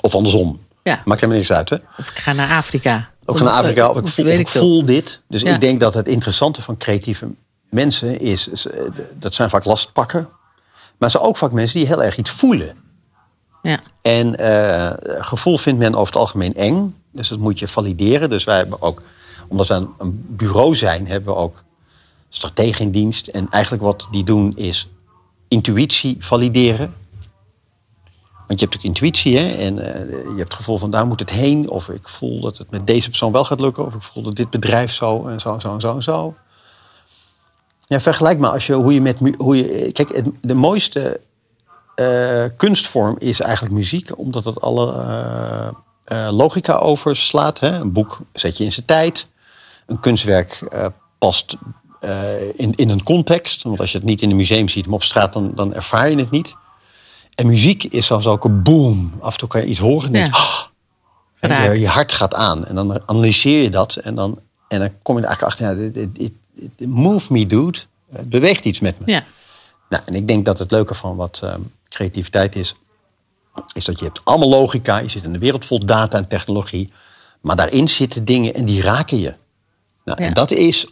Of 0.00 0.14
andersom. 0.14 0.60
Ja. 0.82 1.02
Maakt 1.04 1.20
helemaal 1.20 1.42
niks 1.42 1.52
uit, 1.52 1.70
hè? 1.70 1.76
Of 1.98 2.10
ik 2.10 2.16
ga 2.18 2.32
naar 2.32 2.50
Afrika. 2.56 3.10
Ook 3.24 3.40
naar 3.40 3.52
Afrika, 3.52 3.90
of 3.90 3.98
ik 3.98 4.06
voel, 4.06 4.24
of 4.26 4.32
ik 4.32 4.48
ik 4.80 4.86
dit. 4.86 5.20
Dus 5.28 5.42
Ja. 5.42 5.54
ik 5.54 5.60
denk 5.60 5.80
dat 5.80 5.94
het 5.94 6.08
interessante 6.08 6.62
van 6.62 6.76
creatieve 6.76 7.28
mensen 7.70 8.18
is, 8.18 8.48
is, 8.48 8.66
dat 9.18 9.34
zijn 9.34 9.50
vaak 9.50 9.64
lastpakken. 9.64 10.28
Maar 10.98 11.10
ze 11.10 11.16
zijn 11.16 11.28
ook 11.28 11.36
vaak 11.36 11.52
mensen 11.52 11.78
die 11.78 11.86
heel 11.86 12.02
erg 12.02 12.16
iets 12.16 12.30
voelen. 12.30 12.76
Ja. 13.62 13.78
En 14.02 14.34
gevoel 15.24 15.58
vindt 15.58 15.78
men 15.78 15.94
over 15.94 16.06
het 16.12 16.16
algemeen 16.22 16.54
eng. 16.54 16.94
Dus 17.14 17.28
dat 17.28 17.38
moet 17.38 17.58
je 17.58 17.68
valideren. 17.68 18.30
Dus 18.30 18.44
wij 18.44 18.56
hebben 18.56 18.82
ook, 18.82 19.02
omdat 19.48 19.66
wij 19.66 19.86
een, 19.98 20.24
bureau 20.28 20.76
zijn, 20.76 21.06
hebben 21.06 21.34
we 21.34 21.40
ook 21.40 21.64
strategen 22.28 22.84
in 22.84 22.90
dienst. 22.90 23.26
En 23.26 23.50
eigenlijk 23.50 23.82
wat 23.82 24.08
die 24.10 24.24
doen 24.24 24.56
is 24.56 24.88
intuïtie 25.48 26.16
valideren. 26.18 26.94
Want 28.46 28.60
je 28.60 28.66
hebt 28.66 28.82
natuurlijk 28.82 28.84
intuïtie, 28.84 29.38
hè? 29.38 29.54
En 29.54 29.78
eh, 29.78 30.10
je 30.10 30.36
hebt 30.36 30.52
het 30.52 30.54
gevoel 30.54 30.78
van 30.78 30.90
daar 30.90 31.06
moet 31.06 31.20
het 31.20 31.30
heen. 31.30 31.70
Of 31.70 31.88
ik 31.88 32.08
voel 32.08 32.40
dat 32.40 32.58
het 32.58 32.70
met 32.70 32.86
deze 32.86 33.08
persoon 33.08 33.32
wel 33.32 33.44
gaat 33.44 33.60
lukken. 33.60 33.86
Of 33.86 33.94
ik 33.94 34.02
voel 34.02 34.22
dat 34.22 34.36
dit 34.36 34.50
bedrijf 34.50 34.92
zo 34.92 35.26
en 35.26 35.40
zo 35.40 35.54
en 35.54 35.60
zo 35.60 35.74
en 35.74 35.80
zo 35.80 35.94
en 35.94 36.02
zo. 36.02 36.34
Ja, 37.80 38.00
vergelijk 38.00 38.38
maar 38.38 38.50
als 38.50 38.66
je, 38.66 38.72
hoe 38.72 38.94
je 38.94 39.00
met... 39.00 39.18
Hoe 39.36 39.56
je, 39.56 39.92
kijk, 39.92 40.16
het, 40.16 40.26
de 40.40 40.54
mooiste 40.54 41.20
eh, 41.94 42.44
kunstvorm 42.56 43.16
is 43.18 43.40
eigenlijk 43.40 43.74
muziek, 43.74 44.18
omdat 44.18 44.44
het 44.44 44.60
alle 44.60 44.92
eh, 44.92 45.68
eh, 46.04 46.28
logica 46.32 46.74
overslaat. 46.76 47.60
Hè? 47.60 47.78
Een 47.80 47.92
boek 47.92 48.20
zet 48.32 48.56
je 48.56 48.64
in 48.64 48.72
zijn 48.72 48.86
tijd. 48.86 49.26
Een 49.86 50.00
kunstwerk 50.00 50.52
eh, 50.68 50.86
past 51.18 51.56
eh, 52.00 52.48
in, 52.54 52.74
in 52.74 52.90
een 52.90 53.02
context. 53.02 53.62
Want 53.62 53.80
als 53.80 53.92
je 53.92 53.98
het 53.98 54.06
niet 54.06 54.22
in 54.22 54.30
een 54.30 54.36
museum 54.36 54.68
ziet, 54.68 54.84
maar 54.86 54.94
op 54.94 55.02
straat, 55.02 55.32
dan, 55.32 55.52
dan 55.54 55.74
ervaar 55.74 56.10
je 56.10 56.16
het 56.16 56.30
niet. 56.30 56.56
En 57.34 57.46
muziek 57.46 57.84
is 57.84 58.06
zoals 58.06 58.26
ook 58.26 58.44
een 58.44 58.62
boom. 58.62 59.12
Af 59.20 59.32
en 59.32 59.38
toe 59.38 59.48
kan 59.48 59.60
je 59.60 59.66
iets 59.66 59.78
horen 59.80 60.06
en 60.06 60.12
denk 60.12 60.26
je, 60.26 60.32
Ja. 60.32 60.38
"Ah." 60.38 60.62
En 61.40 61.72
je, 61.72 61.80
je 61.80 61.88
hart 61.88 62.12
gaat 62.12 62.34
aan. 62.34 62.64
En 62.64 62.74
dan 62.74 63.02
analyseer 63.08 63.62
je 63.62 63.70
dat. 63.70 63.96
En 63.96 64.14
dan, 64.14 64.38
en 64.68 64.78
dan 64.78 64.90
kom 65.02 65.16
je 65.16 65.22
er 65.22 65.28
eigenlijk 65.28 65.60
achter, 65.60 65.92
ja, 65.92 66.08
dit- 66.12 66.32
move 66.88 67.32
me 67.32 67.46
dude. 67.46 67.78
Het 68.12 68.28
beweegt 68.28 68.64
iets 68.64 68.80
met 68.80 68.98
me. 68.98 69.12
Ja. 69.12 69.24
Nou, 69.88 70.02
en 70.06 70.14
ik 70.14 70.28
denk 70.28 70.44
dat 70.44 70.58
het 70.58 70.70
leuke 70.70 70.94
van 70.94 71.16
wat 71.16 71.40
ehm, 71.42 71.60
creativiteit 71.88 72.56
is, 72.56 72.74
is 73.72 73.84
dat 73.84 73.98
je 73.98 74.04
hebt 74.04 74.20
allemaal 74.24 74.48
logica, 74.48 74.98
je 74.98 75.08
zit 75.08 75.22
in 75.24 75.34
een 75.34 75.40
wereld 75.40 75.64
vol 75.64 75.86
data 75.86 76.18
en 76.18 76.28
technologie, 76.28 76.92
maar 77.40 77.56
daarin 77.56 77.88
zitten 77.88 78.24
dingen 78.24 78.54
en 78.54 78.64
die 78.64 78.82
raken 78.82 79.18
je. 79.20 79.34
Nou, 80.04 80.22
Ja. 80.22 80.28
En 80.28 80.34
dat 80.34 80.50
is 80.50 80.86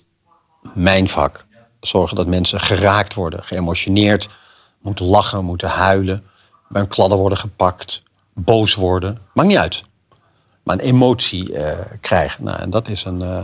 mijn 0.75 1.09
vak. 1.09 1.44
Zorgen 1.81 2.16
dat 2.16 2.27
mensen 2.27 2.61
geraakt 2.61 3.14
worden, 3.14 3.42
geëmotioneerd, 3.42 4.29
moeten 4.81 5.05
lachen, 5.05 5.44
moeten 5.44 5.68
huilen, 5.68 6.25
bij 6.68 6.83
een 6.83 6.88
kladder 6.88 7.18
worden 7.18 7.38
gepakt, 7.38 8.03
boos 8.35 8.75
worden, 8.75 9.18
maakt 9.35 9.48
niet 9.48 9.59
uit. 9.59 9.83
Maar 10.62 10.79
een 10.79 10.85
emotie 10.85 11.55
eh, 11.57 11.79
krijgen. 12.01 12.44
Nou, 12.44 12.61
en 12.61 12.70
dat 12.70 12.88
is 12.88 13.05
een. 13.05 13.22
eh, 13.22 13.38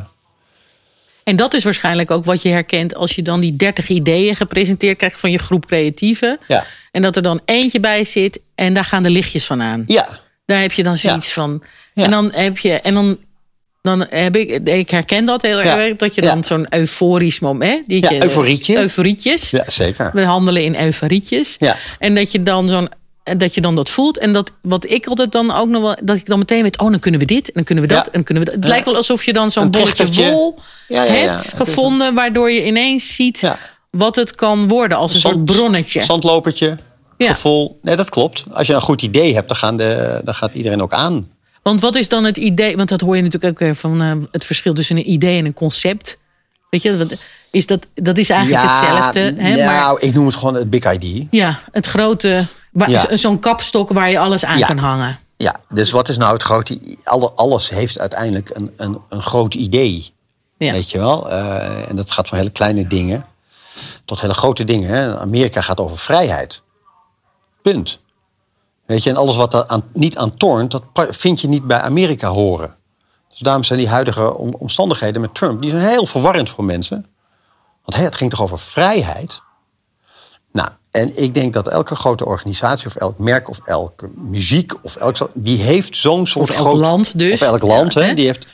En 1.24 1.36
dat 1.36 1.54
is 1.54 1.64
waarschijnlijk 1.64 2.10
ook 2.10 2.24
wat 2.24 2.42
je 2.42 2.48
herkent 2.48 2.94
als 2.94 3.14
je 3.14 3.22
dan 3.22 3.40
die 3.40 3.56
30 3.56 3.88
ideeën 3.88 4.36
gepresenteerd 4.36 4.96
krijgt 4.98 5.20
van 5.20 5.30
je 5.30 5.38
groep 5.38 5.66
creatieven. 5.66 6.38
Ja. 6.48 6.64
En 6.90 7.02
dat 7.02 7.16
er 7.16 7.22
dan 7.22 7.40
eentje 7.44 7.80
bij 7.80 8.04
zit 8.04 8.40
en 8.54 8.74
daar 8.74 8.84
gaan 8.84 9.02
de 9.02 9.10
lichtjes 9.10 9.44
van 9.46 9.62
aan. 9.62 9.82
ja, 9.86 10.08
Daar 10.44 10.60
heb 10.60 10.72
je 10.72 10.82
dan 10.82 10.98
zoiets 10.98 11.32
van. 11.32 11.62
Ja. 11.94 12.04
En 12.04 12.10
dan 12.10 12.30
heb 12.32 12.58
je. 12.58 12.72
En 12.72 12.94
dan, 12.94 13.18
dan 13.82 14.06
heb 14.10 14.36
ik. 14.36 14.50
Ik 14.68 14.90
herken 14.90 15.24
dat 15.24 15.42
heel 15.42 15.62
Ja. 15.62 15.78
erg. 15.78 15.96
Dat 15.96 16.14
je 16.14 16.20
dan 16.20 16.44
zo'n 16.44 16.66
euforisch 16.70 17.38
moment. 17.40 17.86
Die 17.88 18.02
Ja, 18.02 18.10
je- 18.10 18.22
euforietje. 18.22 18.76
Euforietjes. 18.78 19.50
ja, 19.50 19.64
zeker. 19.66 20.10
We 20.14 20.22
handelen 20.24 20.62
in 20.64 20.80
euforietjes. 20.80 21.56
Ja. 21.58 21.76
En 21.98 22.14
dat 22.14 22.32
je 22.32 22.42
dan 22.42 22.68
zo'n. 22.68 22.88
Dat 23.36 23.54
je 23.54 23.60
dan 23.60 23.74
dat 23.74 23.90
voelt. 23.90 24.18
En 24.18 24.32
dat 24.32 24.50
wat 24.62 24.90
ik 24.90 25.06
altijd 25.06 25.32
dan 25.32 25.50
ook 25.50 25.68
nog 25.68 25.82
wel. 25.82 25.96
Dat 26.02 26.16
ik 26.16 26.26
dan 26.26 26.38
meteen 26.38 26.62
weet. 26.62 26.78
Oh, 26.78 26.90
dan 26.90 27.00
kunnen 27.00 27.20
we 27.20 27.26
dit. 27.26 27.46
En 27.46 27.52
dan 27.54 27.64
kunnen 27.64 27.84
we 27.84 27.90
dat. 27.90 27.98
Ja. 27.98 28.04
En 28.04 28.10
dan 28.12 28.22
kunnen 28.22 28.44
we 28.44 28.50
dat. 28.50 28.58
Het 28.58 28.64
Ja. 28.64 28.70
lijkt 28.70 28.86
wel 28.86 28.96
alsof 28.96 29.24
je 29.24 29.32
dan 29.32 29.50
zo'n 29.50 29.70
bolletje 29.70 30.06
wol 30.30 30.58
Ja, 30.88 31.04
ja, 31.04 31.12
ja. 31.14 31.18
hebt 31.30 31.52
gevonden. 31.56 32.14
Waardoor 32.14 32.50
je 32.50 32.66
ineens 32.66 33.14
ziet 33.14 33.40
Ja. 33.40 33.58
Wat 33.98 34.16
het 34.16 34.34
kan 34.34 34.68
worden. 34.68 34.98
Als 34.98 35.14
een 35.14 35.20
soort 35.20 35.44
bronnetje. 35.44 36.02
Zandlopertje. 36.02 36.78
Ja. 37.16 37.32
Gevoel. 37.32 37.78
Nee, 37.82 37.96
dat 37.96 38.08
klopt. 38.08 38.44
Als 38.52 38.66
je 38.66 38.74
een 38.74 38.80
goed 38.80 39.02
idee 39.02 39.34
hebt, 39.34 39.48
dan, 39.48 39.56
gaan 39.56 39.76
de, 39.76 40.20
dan 40.24 40.34
gaat 40.34 40.54
iedereen 40.54 40.82
ook 40.82 40.92
aan. 40.92 41.30
Want 41.62 41.80
wat 41.80 41.94
is 41.96 42.08
dan 42.08 42.24
het 42.24 42.36
idee? 42.36 42.76
Want 42.76 42.88
dat 42.88 43.00
hoor 43.00 43.16
je 43.16 43.22
natuurlijk 43.22 43.62
ook 43.62 43.76
van 43.76 44.02
eh, 44.02 44.12
het 44.32 44.44
verschil 44.44 44.74
tussen 44.74 44.96
een 44.96 45.10
idee 45.10 45.38
en 45.38 45.44
een 45.44 45.52
concept. 45.54 46.18
Weet 46.70 46.82
je, 46.82 46.96
wat- 46.96 47.14
is 47.50 47.66
dat, 47.66 47.86
dat 47.94 48.18
is 48.18 48.30
eigenlijk 48.30 48.62
hetzelfde. 48.66 49.20
Hè? 49.20 49.56
Nou, 49.56 49.64
Maar 49.64 50.00
ik 50.00 50.14
noem 50.14 50.26
het 50.26 50.34
gewoon 50.34 50.54
het 50.54 50.70
big 50.70 50.92
ID. 50.92 51.26
ja, 51.30 51.58
het 51.72 51.86
grote, 51.86 52.46
Ja. 52.86 53.16
zo'n 53.16 53.38
kapstok 53.38 53.92
waar 53.92 54.10
je 54.10 54.18
alles 54.18 54.44
aan 54.44 54.58
Ja. 54.58 54.66
kan 54.66 54.78
hangen. 54.78 55.18
Ja, 55.36 55.60
dus 55.68 55.90
wat 55.90 56.08
is 56.08 56.16
nou 56.16 56.32
het 56.32 56.42
grote... 56.42 56.78
Alles 57.34 57.68
heeft 57.70 57.98
uiteindelijk 57.98 58.50
een, 58.54 58.70
een, 58.76 58.98
een 59.08 59.22
groot 59.22 59.54
idee. 59.54 60.10
Weet 60.58 60.90
je 60.90 60.98
wel? 60.98 61.30
Eh, 61.30 61.88
en 61.88 61.96
dat 61.96 62.10
gaat 62.10 62.28
van 62.28 62.38
hele 62.38 62.50
kleine 62.50 62.86
dingen 62.86 63.24
tot 64.04 64.20
hele 64.20 64.34
grote 64.34 64.64
dingen. 64.64 64.88
Hè? 64.90 65.18
Amerika 65.18 65.60
gaat 65.60 65.80
over 65.80 65.98
vrijheid. 65.98 66.62
Punt. 67.62 68.00
Weet 68.86 69.02
je, 69.02 69.10
en 69.10 69.16
alles 69.16 69.36
wat 69.36 69.54
er 69.54 69.66
aan, 69.66 69.82
niet 69.92 70.16
aan 70.16 70.36
tornt, 70.36 70.70
dat 70.70 70.82
vind 71.10 71.40
je 71.40 71.48
niet 71.48 71.66
bij 71.66 71.80
Amerika 71.80 72.28
horen. 72.28 72.76
Dus 73.28 73.38
daarom 73.38 73.64
zijn 73.64 73.78
die 73.78 73.88
huidige 73.88 74.34
om- 74.36 74.54
omstandigheden 74.54 75.20
met 75.20 75.34
Trump, 75.34 75.62
die 75.62 75.70
zijn 75.70 75.82
heel 75.82 76.06
verwarrend 76.06 76.50
voor 76.50 76.64
mensen. 76.64 77.06
Want 77.84 78.02
het 78.02 78.16
ging 78.16 78.30
toch 78.30 78.42
over 78.42 78.58
vrijheid? 78.58 79.42
Nou, 80.52 80.68
en 80.90 81.22
ik 81.22 81.34
denk 81.34 81.52
dat 81.54 81.68
elke 81.68 81.96
grote 81.96 82.24
organisatie 82.24 82.86
of 82.86 82.94
elk 82.94 83.18
merk 83.18 83.48
of 83.48 83.58
elke 83.64 84.10
muziek 84.14 84.72
of 84.84 84.96
elk, 84.96 85.30
die 85.34 85.58
heeft 85.62 85.96
zo'n 85.96 86.26
soort 86.26 86.50
Of 86.50 86.56
elk 86.56 86.66
groot 86.66 86.76
land 86.78 87.18
dus. 87.18 87.42
Of 87.42 87.48
elk 87.48 87.62
land, 87.62 87.92
Ja, 87.92 88.00
hè? 88.00 88.14
die 88.14 88.26
heeft, 88.26 88.46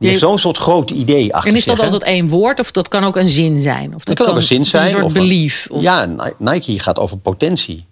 die 0.00 0.08
heeft 0.08 0.20
zo'n 0.20 0.38
soort 0.38 0.56
groot 0.56 0.90
idee 0.90 1.34
achter 1.34 1.50
En 1.50 1.56
is 1.56 1.64
dat 1.64 1.76
zich, 1.76 1.84
altijd 1.84 2.02
één 2.02 2.28
woord 2.28 2.60
of 2.60 2.70
dat 2.70 2.88
kan 2.88 3.04
ook 3.04 3.16
een 3.16 3.28
zin 3.28 3.62
zijn? 3.62 3.94
Of 3.94 4.04
Dat 4.04 4.16
dat 4.16 4.26
kan 4.26 4.34
ook 4.34 4.40
een 4.40 4.46
zin 4.46 4.66
zijn. 4.66 4.84
Een 4.84 4.90
soort 4.90 5.04
of 5.04 5.12
belief. 5.12 5.66
Of, 5.70 5.82
Ja, 5.82 6.04
Ni- 6.06 6.32
Nike 6.38 6.78
gaat 6.78 6.98
over 6.98 7.18
potentie. 7.18 7.86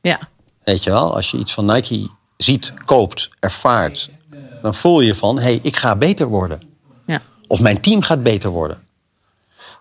ja. 0.00 0.18
Weet 0.64 0.82
je 0.84 0.90
wel, 0.90 1.14
als 1.14 1.30
je 1.30 1.38
iets 1.38 1.52
van 1.52 1.64
Nike 1.66 2.08
ziet, 2.36 2.72
koopt, 2.84 3.30
ervaart, 3.40 4.10
dan 4.62 4.74
voel 4.74 5.00
je 5.00 5.14
van, 5.14 5.36
hé, 5.36 5.42
hey, 5.42 5.58
ik 5.62 5.76
ga 5.76 5.96
beter 5.96 6.26
worden. 6.26 6.60
ja. 7.06 7.22
Of 7.46 7.60
mijn 7.60 7.80
team 7.80 8.02
gaat 8.02 8.22
beter 8.22 8.50
worden. 8.50 8.82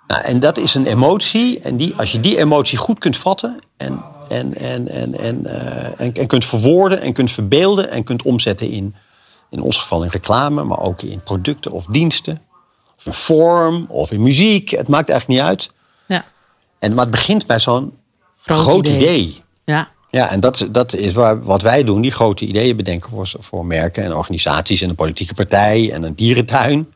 Nou, 0.08 0.22
en 0.24 0.40
dat 0.40 0.58
is 0.58 0.74
een 0.74 0.86
emotie. 0.86 1.60
En 1.60 1.78
die, 1.78 1.96
als 1.96 2.12
je 2.12 2.20
die 2.20 2.38
emotie 2.38 2.78
goed 2.78 3.00
kunt 3.00 3.18
vatten 3.18 3.60
en, 3.78 4.02
en, 4.30 4.58
en, 4.58 4.88
en, 4.88 5.20
en, 5.20 5.46
eh, 5.46 6.00
en, 6.06 6.14
en 6.14 6.28
kunt 6.28 6.46
verwoorden 6.46 7.02
en 7.02 7.14
kunt 7.14 7.32
verbeelden 7.32 7.90
en 7.92 8.04
kunt 8.04 8.24
omzetten 8.24 8.70
in, 8.70 8.96
in 9.52 9.62
ons 9.62 9.78
geval 9.78 10.04
in 10.04 10.10
reclame, 10.10 10.64
maar 10.64 10.80
ook 10.80 11.02
in 11.02 11.24
producten 11.24 11.72
of 11.72 11.86
diensten, 11.86 12.42
of 12.98 13.06
in 13.06 13.14
vorm 13.14 13.86
of 13.90 14.12
in 14.12 14.22
muziek, 14.22 14.70
het 14.70 14.88
maakt 14.88 15.10
eigenlijk 15.10 15.40
niet 15.40 15.50
uit. 15.50 15.70
ja. 16.06 16.26
En, 16.80 16.94
maar 16.94 17.04
het 17.04 17.12
begint 17.12 17.48
bij 17.48 17.60
zo'n 17.60 17.98
Groot 18.44 18.60
groot, 18.60 18.86
idee. 18.88 18.96
idee. 18.98 19.42
ja. 19.66 19.92
Ja, 20.12 20.30
en 20.30 20.40
dat, 20.40 20.68
dat 20.72 20.94
is 20.94 21.14
waar, 21.14 21.44
wat 21.44 21.62
wij 21.62 21.84
doen, 21.84 22.02
die 22.02 22.12
grote 22.12 22.46
ideeën 22.46 22.76
bedenken 22.76 23.10
voor, 23.10 23.32
voor 23.40 23.66
merken 23.66 24.04
en 24.04 24.16
organisaties 24.16 24.82
en 24.82 24.90
een 24.90 24.96
politieke 24.96 25.34
partij 25.34 25.92
en 25.92 26.04
een 26.04 26.16
dierentuin. 26.16 26.94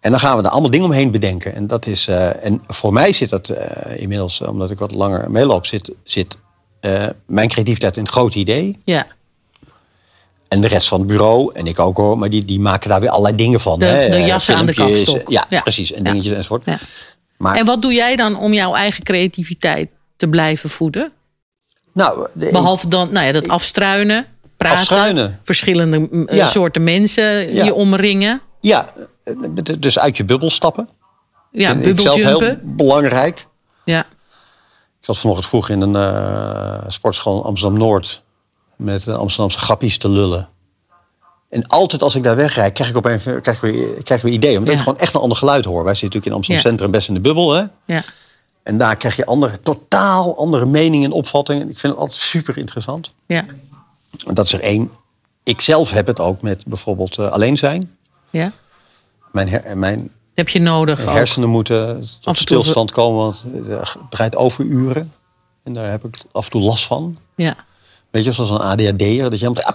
En 0.00 0.10
dan 0.10 0.20
gaan 0.20 0.36
we 0.36 0.42
er 0.42 0.48
allemaal 0.48 0.70
dingen 0.70 0.86
omheen 0.86 1.10
bedenken. 1.10 1.54
En, 1.54 1.66
dat 1.66 1.86
is, 1.86 2.06
eh, 2.06 2.44
en 2.44 2.62
voor 2.66 2.92
mij 2.92 3.12
zit 3.12 3.28
dat 3.30 3.48
eh, 3.48 4.00
inmiddels, 4.02 4.40
omdat 4.40 4.70
ik 4.70 4.78
wat 4.78 4.92
langer 4.92 5.30
meeloop, 5.30 5.66
zit, 5.66 5.92
zit 6.02 6.38
eh, 6.80 7.06
mijn 7.26 7.48
creativiteit 7.48 7.96
in 7.96 8.02
het 8.02 8.12
grote 8.12 8.38
idee. 8.38 8.80
ja. 8.84 9.06
En 10.48 10.60
de 10.60 10.68
rest 10.68 10.88
van 10.88 10.98
het 10.98 11.08
bureau, 11.08 11.50
en 11.54 11.66
ik 11.66 11.78
ook 11.78 11.96
hoor, 11.96 12.18
maar 12.18 12.30
die, 12.30 12.44
die 12.44 12.60
maken 12.60 12.88
daar 12.90 13.00
weer 13.00 13.08
allerlei 13.10 13.36
dingen 13.36 13.60
van. 13.60 13.78
De- 13.78 13.84
hè. 13.84 14.08
de 14.08 14.14
Eh, 14.16 14.26
jassen 14.26 14.56
aan 14.56 14.66
de 14.66 14.74
kapstok. 14.74 15.28
Ja, 15.30 15.46
Ja. 15.48 15.60
precies. 15.60 15.92
En 15.92 16.04
Ja. 16.04 16.10
dingetjes 16.10 16.34
enzovoort. 16.36 16.62
Ja. 16.64 16.78
Maar, 17.36 17.56
En 17.56 17.64
wat 17.64 17.82
doe 17.82 17.92
jij 17.92 18.16
dan 18.16 18.38
om 18.38 18.52
jouw 18.52 18.74
eigen 18.74 19.02
creativiteit 19.04 19.88
te 20.16 20.28
blijven 20.28 20.70
voeden? 20.70 21.12
nou, 21.92 22.28
de- 22.34 22.48
Behalve 22.52 22.88
dan, 22.88 23.12
nou 23.12 23.26
ja, 23.26 23.32
dat 23.32 23.48
afstruinen, 23.48 24.26
praten, 24.56 24.78
Afstruinen. 24.78 25.40
verschillende 25.42 25.98
mm, 25.98 26.28
eh, 26.28 26.36
Ja. 26.36 26.46
soorten 26.46 26.84
mensen 26.84 27.54
Ja. 27.54 27.64
je 27.64 27.74
omringen. 27.74 28.40
Ja, 28.60 28.86
eh, 29.24 29.34
dus 29.78 29.98
uit 29.98 30.16
je 30.16 30.24
bubbel 30.24 30.50
stappen. 30.50 30.88
Ja, 31.52 31.72
ik 31.72 32.00
zelf 32.00 32.14
heel 32.22 32.56
belangrijk. 32.62 33.46
Ja, 33.84 34.00
Ik 35.00 35.10
zat 35.10 35.18
vanochtend 35.18 35.48
vroeg 35.48 35.68
in 35.68 35.80
een 35.80 35.96
eh, 35.96 36.84
sportschool 36.88 37.44
Amsterdam-Noord... 37.44 38.22
met 38.76 39.06
eh, 39.06 39.14
Amsterdamse 39.16 39.58
grappies 39.58 39.98
te 39.98 40.08
lullen. 40.08 40.48
En 41.48 41.66
altijd 41.66 42.02
als 42.02 42.14
ik 42.14 42.22
daar 42.22 42.36
wegrijd, 42.36 42.72
krijg 42.72 42.90
ik 42.90 42.96
opeens 42.96 43.22
krijg 43.22 43.46
ik 43.46 43.60
weer, 43.60 44.02
krijg 44.02 44.20
ik 44.20 44.26
weer 44.26 44.32
ideeën. 44.36 44.58
Omdat 44.58 44.72
Ja. 44.74 44.78
ik 44.78 44.84
gewoon 44.84 44.98
echt 45.00 45.14
een 45.14 45.20
ander 45.20 45.38
geluid 45.38 45.64
hoor. 45.64 45.84
Wij 45.84 45.94
zitten 45.94 46.04
natuurlijk 46.20 46.26
in 46.26 46.32
Amsterdam 46.32 46.62
Ja. 46.64 46.68
Centrum 46.70 46.90
best 46.90 47.08
in 47.08 47.14
de 47.14 47.20
bubbel. 47.20 47.52
Hè? 47.52 47.64
ja, 47.84 48.02
En 48.62 48.78
daar 48.78 48.96
krijg 48.96 49.16
je 49.16 49.26
andere, 49.26 49.60
totaal 49.60 50.36
andere 50.38 50.66
meningen 50.66 51.10
en 51.10 51.16
opvattingen. 51.16 51.68
Ik 51.70 51.78
vind 51.78 51.92
het 51.92 52.02
altijd 52.02 52.20
super 52.20 52.56
interessant. 52.58 53.12
ja, 53.26 53.44
dat 54.32 54.44
is 54.44 54.52
er 54.52 54.60
één. 54.60 54.90
Ik 55.44 55.60
zelf 55.60 55.90
heb 55.90 56.06
het 56.06 56.20
ook 56.20 56.42
met 56.42 56.64
bijvoorbeeld 56.66 57.18
eh, 57.18 57.28
alleen 57.30 57.56
zijn. 57.56 57.94
ja. 58.30 58.52
Mijn, 59.32 59.48
her- 59.48 59.78
mijn 59.78 60.10
heb 60.34 60.48
je 60.48 60.60
nodig 60.60 61.00
ook. 61.00 61.08
hersenen 61.14 61.48
moeten 61.48 62.06
tot 62.20 62.36
stilstand 62.36 62.92
komen, 62.92 63.20
want 63.20 63.44
het 63.66 63.96
draait 64.10 64.36
overuren. 64.36 65.12
En 65.62 65.72
daar 65.72 65.90
heb 65.90 66.04
ik 66.04 66.16
af 66.32 66.44
en 66.44 66.50
toe 66.50 66.60
last 66.62 66.84
van. 66.84 67.18
Ja, 67.34 67.56
Weet 68.14 68.24
je, 68.24 68.32
zoals 68.32 68.50
een 68.50 68.58
ADHD'er, 68.58 69.30
dat 69.30 69.40
je 69.40 69.46
helemaal... 69.46 69.74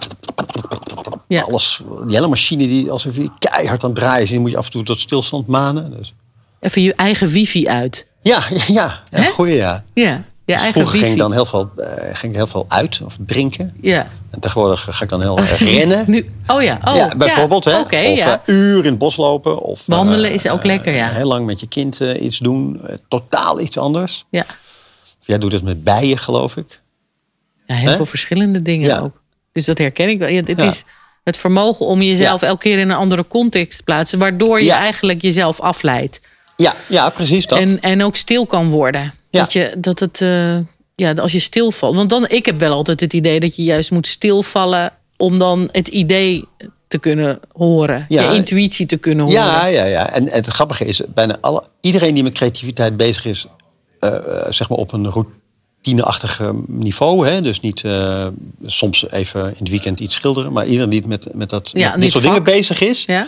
Ja. 1.28 1.42
Alles, 1.42 1.80
die 2.06 2.16
hele 2.16 2.28
machine 2.28 2.66
die 2.66 2.90
alsof 2.90 3.16
je 3.16 3.30
keihard 3.38 3.84
aan 3.84 3.90
het 3.90 3.98
draaien 3.98 4.22
is. 4.22 4.30
Die 4.30 4.40
moet 4.40 4.50
je 4.50 4.56
af 4.56 4.64
en 4.64 4.70
toe 4.70 4.82
tot 4.82 5.00
stilstand 5.00 5.46
manen. 5.46 5.90
Dus. 5.90 6.14
even 6.60 6.82
je 6.82 6.94
eigen 6.94 7.28
wifi 7.28 7.68
uit. 7.68 8.06
Ja, 8.22 8.42
ja, 8.50 8.62
ja. 8.66 9.02
ja 9.10 9.24
goeie 9.30 9.56
ja. 9.56 9.84
Ja, 9.94 10.24
je 10.44 10.54
Dus 10.54 10.62
vroeger 10.62 10.98
ging 10.98 11.12
ik 11.12 11.18
dan 11.18 11.32
heel 11.32 11.44
veel, 11.44 11.70
eh, 11.76 12.14
ging 12.16 12.32
ik 12.32 12.38
heel 12.38 12.46
veel 12.46 12.64
uit 12.68 13.00
of 13.04 13.16
drinken. 13.26 13.76
Ja. 13.80 14.08
En 14.30 14.40
tegenwoordig 14.40 14.86
ga 14.90 15.04
ik 15.04 15.10
dan 15.10 15.20
heel 15.20 15.38
erg 15.48 15.58
rennen. 15.58 16.04
Nu, 16.06 16.28
oh 16.46 16.62
ja, 16.62 16.80
oh, 16.84 16.96
ja, 16.96 17.16
bijvoorbeeld. 17.16 17.64
ja. 17.64 17.70
Hè? 17.70 17.80
Oké, 17.80 17.96
of 17.96 18.18
ja. 18.18 18.42
eh, 18.44 18.54
uur 18.54 18.84
in 18.84 18.90
het 18.90 18.98
bos 18.98 19.16
lopen. 19.16 19.60
Of, 19.60 19.88
eh, 19.88 19.96
Wandelen 19.96 20.32
is 20.32 20.48
ook 20.48 20.64
lekker, 20.64 20.94
ja. 20.94 21.08
Heel 21.08 21.28
lang 21.28 21.46
met 21.46 21.60
je 21.60 21.66
kind 21.66 22.00
eh, 22.00 22.22
iets 22.22 22.38
doen. 22.38 22.80
Eh, 22.86 22.96
totaal 23.08 23.60
iets 23.60 23.78
anders. 23.78 24.24
ja. 24.30 24.44
Jij 25.20 25.38
doet 25.38 25.52
het 25.52 25.62
met 25.62 25.84
bijen, 25.84 26.18
geloof 26.18 26.56
ik. 26.56 26.80
Ja, 27.74 27.76
heel 27.76 27.96
veel 27.96 28.06
verschillende 28.06 28.62
dingen 28.62 28.88
Ja. 28.88 28.98
ook. 28.98 29.22
Dus 29.52 29.64
dat 29.64 29.78
herken 29.78 30.08
ik 30.08 30.18
wel. 30.18 30.28
Ja, 30.28 30.42
het 30.44 30.60
is 30.60 30.84
het 31.24 31.36
vermogen 31.36 31.86
om 31.86 32.02
jezelf 32.02 32.42
elke 32.42 32.62
keer 32.62 32.78
in 32.78 32.90
een 32.90 32.96
andere 32.96 33.26
context 33.26 33.78
te 33.78 33.84
plaatsen, 33.84 34.18
waardoor 34.18 34.62
je 34.62 34.72
eigenlijk 34.72 35.22
jezelf 35.22 35.60
afleidt. 35.60 36.20
Ja, 36.56 36.74
ja 36.88 37.10
precies 37.10 37.46
dat. 37.46 37.58
En, 37.58 37.80
en 37.80 38.02
ook 38.02 38.16
stil 38.16 38.46
kan 38.46 38.68
worden. 38.68 39.12
Ja. 39.30 39.40
Dat, 39.40 39.52
je, 39.52 39.74
dat 39.78 39.98
het. 39.98 40.20
eh, 40.20 40.56
ja, 40.94 41.12
als 41.12 41.32
je 41.32 41.38
stilvalt. 41.38 41.96
Want 41.96 42.10
dan, 42.10 42.28
ik 42.28 42.46
heb 42.46 42.58
wel 42.58 42.72
altijd 42.72 43.00
het 43.00 43.12
idee 43.12 43.40
dat 43.40 43.56
je 43.56 43.62
juist 43.62 43.90
moet 43.90 44.06
stilvallen 44.06 44.92
om 45.16 45.38
dan 45.38 45.68
het 45.72 45.88
idee 45.88 46.44
te 46.88 46.98
kunnen 46.98 47.40
horen. 47.52 48.06
Ja. 48.08 48.30
Je 48.30 48.36
intuïtie 48.36 48.86
te 48.86 48.96
kunnen 48.96 49.24
horen. 49.24 49.40
Ja, 49.40 49.66
ja, 49.66 49.84
ja. 49.84 50.12
En 50.12 50.28
het 50.28 50.46
grappige 50.46 50.84
is, 50.84 51.00
bijna 51.14 51.36
alle, 51.40 51.64
iedereen 51.80 52.14
die 52.14 52.22
met 52.22 52.32
creativiteit 52.32 52.96
bezig 52.96 53.24
is, 53.24 53.46
eh, 54.00 54.14
eh, 54.14 54.22
zeg 54.52 54.68
maar 54.68 54.78
op 54.78 54.92
een 54.92 55.10
routineachtig 55.82 56.40
niveau, 56.66 57.26
hè, 57.28 57.42
dus 57.42 57.60
niet 57.60 57.84
eh, 57.84 58.26
soms 58.66 59.10
even 59.10 59.44
in 59.44 59.54
het 59.58 59.68
weekend 59.68 60.00
iets 60.00 60.14
schilderen, 60.14 60.52
maar 60.52 60.66
iedereen 60.66 60.90
die 60.90 61.06
met, 61.06 61.34
met, 61.34 61.50
dat, 61.50 61.70
Ja, 61.72 61.84
met 61.84 61.92
dit 61.94 62.02
dit 62.02 62.10
soort 62.12 62.24
vak. 62.24 62.32
dingen 62.34 62.52
bezig 62.56 62.80
is, 62.80 63.04
Ja? 63.04 63.26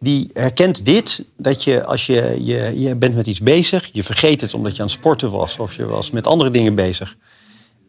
die 0.00 0.30
herkent 0.32 0.84
dit, 0.84 1.24
dat 1.36 1.64
je 1.64 1.84
als 1.84 2.06
je, 2.06 2.36
je, 2.44 2.80
je 2.80 2.96
bent 2.96 3.14
met 3.14 3.26
iets 3.26 3.40
bezig, 3.40 3.88
je 3.92 4.02
vergeet 4.04 4.40
het 4.40 4.54
omdat 4.54 4.76
je 4.76 4.82
aan 4.82 4.88
het 4.88 4.96
sporten 4.96 5.30
was 5.30 5.56
of 5.56 5.74
je 5.76 5.84
was 5.86 6.10
met 6.10 6.26
andere 6.26 6.50
dingen 6.50 6.74
bezig. 6.74 7.16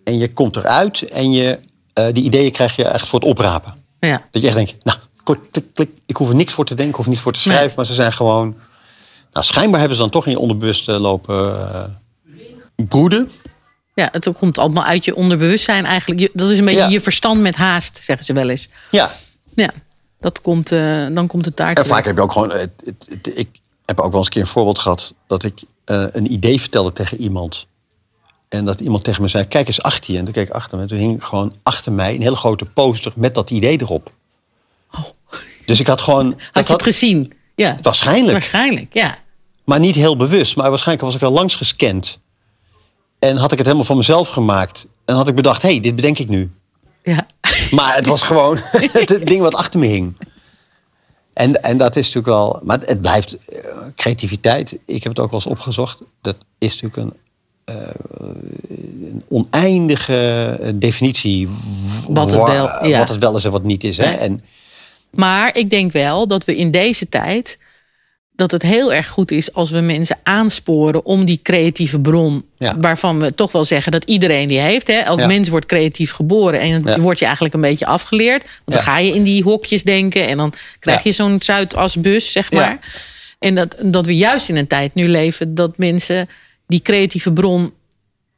En 0.04 0.18
je 0.18 0.34
komt 0.34 0.56
eruit 0.56 1.02
en 1.02 1.32
je, 1.32 1.60
eh, 1.94 2.06
die 2.12 2.24
ideeën 2.24 2.52
krijg 2.52 2.76
je 2.76 2.84
echt 2.84 3.08
voor 3.08 3.20
het 3.20 3.28
oprapen. 3.30 3.74
Ja. 4.00 4.28
Dat 4.32 4.42
je 4.42 4.48
echt 4.48 4.58
denkt, 4.58 4.76
nou, 4.84 4.98
klik, 5.24 5.40
klik, 5.52 5.66
klik, 5.74 5.90
ik 6.06 6.16
hoef 6.16 6.30
er 6.30 6.36
niks 6.36 6.54
voor 6.54 6.66
te 6.66 6.74
denken, 6.76 6.90
ik 6.92 6.98
hoef 6.98 7.08
niet 7.14 7.20
voor 7.20 7.34
te 7.34 7.40
schrijven, 7.40 7.66
Nee. 7.66 7.76
maar 7.76 7.86
ze 7.86 7.94
zijn 7.94 8.14
gewoon. 8.14 8.56
Nou, 9.34 9.46
schijnbaar 9.46 9.80
hebben 9.80 9.98
ze 9.98 10.04
dan 10.04 10.12
toch 10.12 10.26
in 10.26 10.32
je 10.32 10.40
onderbewuste 10.40 10.92
lopen 11.00 11.56
eh, 11.74 11.84
broeden. 12.76 13.32
Ja, 13.94 14.10
het 14.12 14.32
komt 14.32 14.58
allemaal 14.58 14.84
uit 14.84 15.06
je 15.06 15.16
onderbewustzijn 15.16 15.86
eigenlijk. 15.86 16.30
Dat 16.34 16.50
is 16.50 16.58
een 16.58 16.66
beetje 16.66 16.80
Ja. 16.82 16.88
je 16.88 17.02
verstand 17.02 17.42
met 17.42 17.56
haast, 17.56 18.00
zeggen 18.04 18.26
ze 18.26 18.34
wel 18.34 18.50
eens. 18.50 18.70
Ja, 18.92 19.12
Ja, 19.56 19.70
dat 20.20 20.42
komt, 20.42 20.72
eh, 20.72 21.06
dan 21.12 21.28
komt 21.28 21.46
het 21.46 21.58
daar 21.58 21.74
en 21.74 21.86
vaak 21.86 22.06
heb 22.06 22.16
je 22.16 22.22
ook 22.22 22.32
gewoon. 22.32 22.52
Het, 22.52 22.70
het- 22.86 23.08
het- 23.10 23.38
ik 23.38 23.48
heb 23.86 24.00
ook 24.00 24.10
wel 24.12 24.18
eens 24.18 24.26
een 24.26 24.34
keer 24.34 24.42
een 24.42 24.48
voorbeeld 24.48 24.80
gehad 24.80 25.14
dat 25.28 25.44
ik 25.44 25.64
eh, 25.86 26.06
een 26.12 26.32
idee 26.34 26.60
vertelde 26.60 26.94
tegen 26.94 27.22
iemand. 27.22 27.68
En 28.50 28.66
dat 28.66 28.80
iemand 28.80 29.04
tegen 29.04 29.22
me 29.22 29.28
zei: 29.28 29.46
Kijk 29.48 29.68
eens 29.68 29.82
achter 29.82 30.12
je. 30.12 30.18
En 30.18 30.24
toen 30.26 30.34
keek 30.34 30.48
ik 30.48 30.54
achter 30.54 30.78
me. 30.78 30.86
Toen 30.86 30.98
hing 30.98 31.26
gewoon 31.26 31.56
achter 31.64 31.92
mij 31.92 32.16
een 32.16 32.22
hele 32.22 32.36
grote 32.36 32.66
poster 32.66 33.12
met 33.16 33.36
dat 33.36 33.50
idee 33.50 33.82
erop. 33.82 34.12
Dus 35.66 35.80
ik 35.80 35.88
had 35.88 36.02
gewoon. 36.02 36.34
Oh. 36.34 36.40
Had 36.52 36.68
je 36.68 36.74
het 36.74 36.84
gezien? 36.84 37.34
Ja, 37.56 37.78
Waarschijnlijk. 37.82 38.32
waarschijnlijk, 38.32 38.94
ja. 38.94 39.18
Maar 39.66 39.80
niet 39.80 39.96
heel 39.96 40.18
bewust. 40.18 40.56
Maar 40.56 40.70
waarschijnlijk 40.70 41.06
was 41.08 41.16
ik 41.16 41.22
al 41.22 41.32
langs 41.32 41.56
gescand. 41.56 42.20
En 43.22 43.38
had 43.38 43.52
ik 43.52 43.58
het 43.58 43.68
helemaal 43.68 43.88
voor 43.88 43.98
mezelf 43.98 44.28
gemaakt. 44.30 44.88
En 45.06 45.16
had 45.16 45.28
ik 45.28 45.36
bedacht, 45.36 45.62
hé, 45.62 45.70
hey, 45.70 45.80
dit 45.80 45.96
bedenk 45.96 46.18
ik 46.18 46.30
nu. 46.30 46.52
ja. 47.04 47.28
Maar 47.72 47.96
het 47.96 48.06
was 48.06 48.22
gewoon 48.22 48.58
het 48.92 49.22
ding 49.28 49.42
wat 49.42 49.56
achter 49.56 49.80
me 49.80 49.86
hing. 49.86 50.18
En, 51.34 51.64
en 51.64 51.78
dat 51.78 51.96
is 51.96 52.06
natuurlijk 52.06 52.36
wel... 52.36 52.60
Maar 52.64 52.80
het 52.86 53.02
blijft 53.02 53.38
eh, 53.38 53.66
creativiteit. 53.96 54.78
Ik 54.86 55.04
heb 55.04 55.12
het 55.12 55.20
ook 55.20 55.32
wel 55.32 55.40
eens 55.40 55.50
opgezocht. 55.50 56.00
Dat 56.22 56.36
is 56.58 56.82
natuurlijk 56.82 56.98
een, 56.98 57.18
eh, 57.64 57.90
een 59.02 59.24
oneindige 59.30 60.60
definitie. 60.76 61.50
Wat 62.08 62.32
het 62.32 62.44
wel- 62.44 62.86
ja. 62.86 62.98
wat 62.98 63.10
het 63.10 63.20
wel 63.20 63.36
is 63.38 63.44
en 63.44 63.52
wat 63.52 63.64
niet 63.64 63.84
is. 63.84 63.98
Hè? 63.98 64.12
En, 64.12 64.44
Maar 65.10 65.58
ik 65.58 65.70
denk 65.70 65.92
wel 65.92 66.28
dat 66.28 66.46
we 66.46 66.56
in 66.56 66.72
deze 66.72 67.10
tijd 67.10 67.58
dat 68.42 68.52
het 68.52 68.62
heel 68.62 68.94
erg 68.94 69.08
goed 69.08 69.32
is 69.32 69.54
als 69.54 69.72
we 69.72 69.80
mensen 69.80 70.18
aansporen 70.24 71.06
om 71.06 71.26
die 71.26 71.40
creatieve 71.44 72.00
bron, 72.00 72.46
Ja. 72.58 72.76
waarvan 72.80 73.20
we 73.20 73.36
toch 73.36 73.52
wel 73.52 73.66
zeggen 73.66 73.92
dat 73.92 74.04
iedereen 74.04 74.48
die 74.48 74.60
heeft. 74.60 74.88
Hè? 74.88 74.94
Elk 74.94 75.20
Ja. 75.20 75.28
mens 75.28 75.50
wordt 75.50 75.66
creatief 75.66 76.12
geboren 76.12 76.60
en 76.60 76.68
Ja. 76.86 76.94
die 76.94 77.04
wordt 77.04 77.20
je 77.20 77.26
eigenlijk 77.26 77.54
een 77.54 77.62
beetje 77.62 77.86
afgeleerd. 77.86 78.42
Want 78.44 78.78
dan 78.78 78.82
ga 78.82 78.98
je 78.98 79.14
in 79.14 79.24
die 79.24 79.44
hokjes 79.44 79.84
denken 79.84 80.28
en 80.28 80.38
dan 80.38 80.54
krijg 80.80 81.04
je 81.04 81.12
zo'n 81.12 81.36
Zuidasbus, 81.42 82.32
zeg 82.32 82.52
maar. 82.52 82.80
En 83.40 83.56
dat, 83.56 83.76
dat 83.82 84.06
we 84.06 84.16
juist 84.16 84.50
in 84.50 84.56
een 84.56 84.68
tijd 84.68 84.94
nu 84.94 85.08
leven 85.08 85.56
dat 85.56 85.78
mensen 85.78 86.30
die 86.68 86.82
creatieve 86.82 87.32
bron 87.34 87.74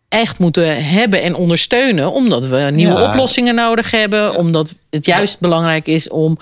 echt 0.10 0.38
moeten 0.40 0.86
hebben 0.86 1.22
en 1.22 1.36
ondersteunen. 1.36 2.12
Omdat 2.12 2.46
we 2.48 2.58
nieuwe 2.74 3.02
oplossingen 3.02 3.56
nodig 3.56 3.92
hebben. 3.92 4.36
Omdat 4.36 4.76
het 4.90 5.06
juist 5.06 5.40
belangrijk 5.40 5.88
is 5.88 6.10
om 6.10 6.38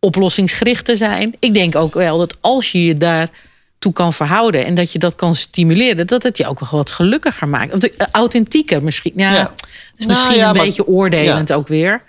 oplossingsgericht 0.00 0.84
te 0.84 0.96
zijn. 0.96 1.34
Ik 1.38 1.54
denk 1.54 1.76
ook 1.76 1.94
wel 1.94 2.18
dat 2.18 2.36
als 2.40 2.72
je 2.72 2.84
je 2.84 2.96
daartoe 2.96 3.92
kan 3.92 4.12
verhouden... 4.12 4.64
en 4.64 4.74
dat 4.74 4.92
je 4.92 4.98
dat 4.98 5.14
kan 5.14 5.34
stimuleren... 5.34 6.06
dat 6.06 6.22
het 6.22 6.36
je 6.36 6.46
ook 6.46 6.60
wel 6.60 6.70
wat 6.70 6.90
gelukkiger 6.90 7.48
maakt. 7.48 7.74
Of 7.74 7.82
eh, 7.82 8.06
authentieker 8.12 8.82
misschien. 8.82 9.12
Ja, 9.16 9.32
Nou 9.32 9.48
misschien 10.06 10.36
ja, 10.36 10.48
een 10.48 10.54
maar- 10.56 10.64
beetje 10.64 10.86
oordelend 10.86 11.52
ook 11.52 11.68
weer. 11.68 12.02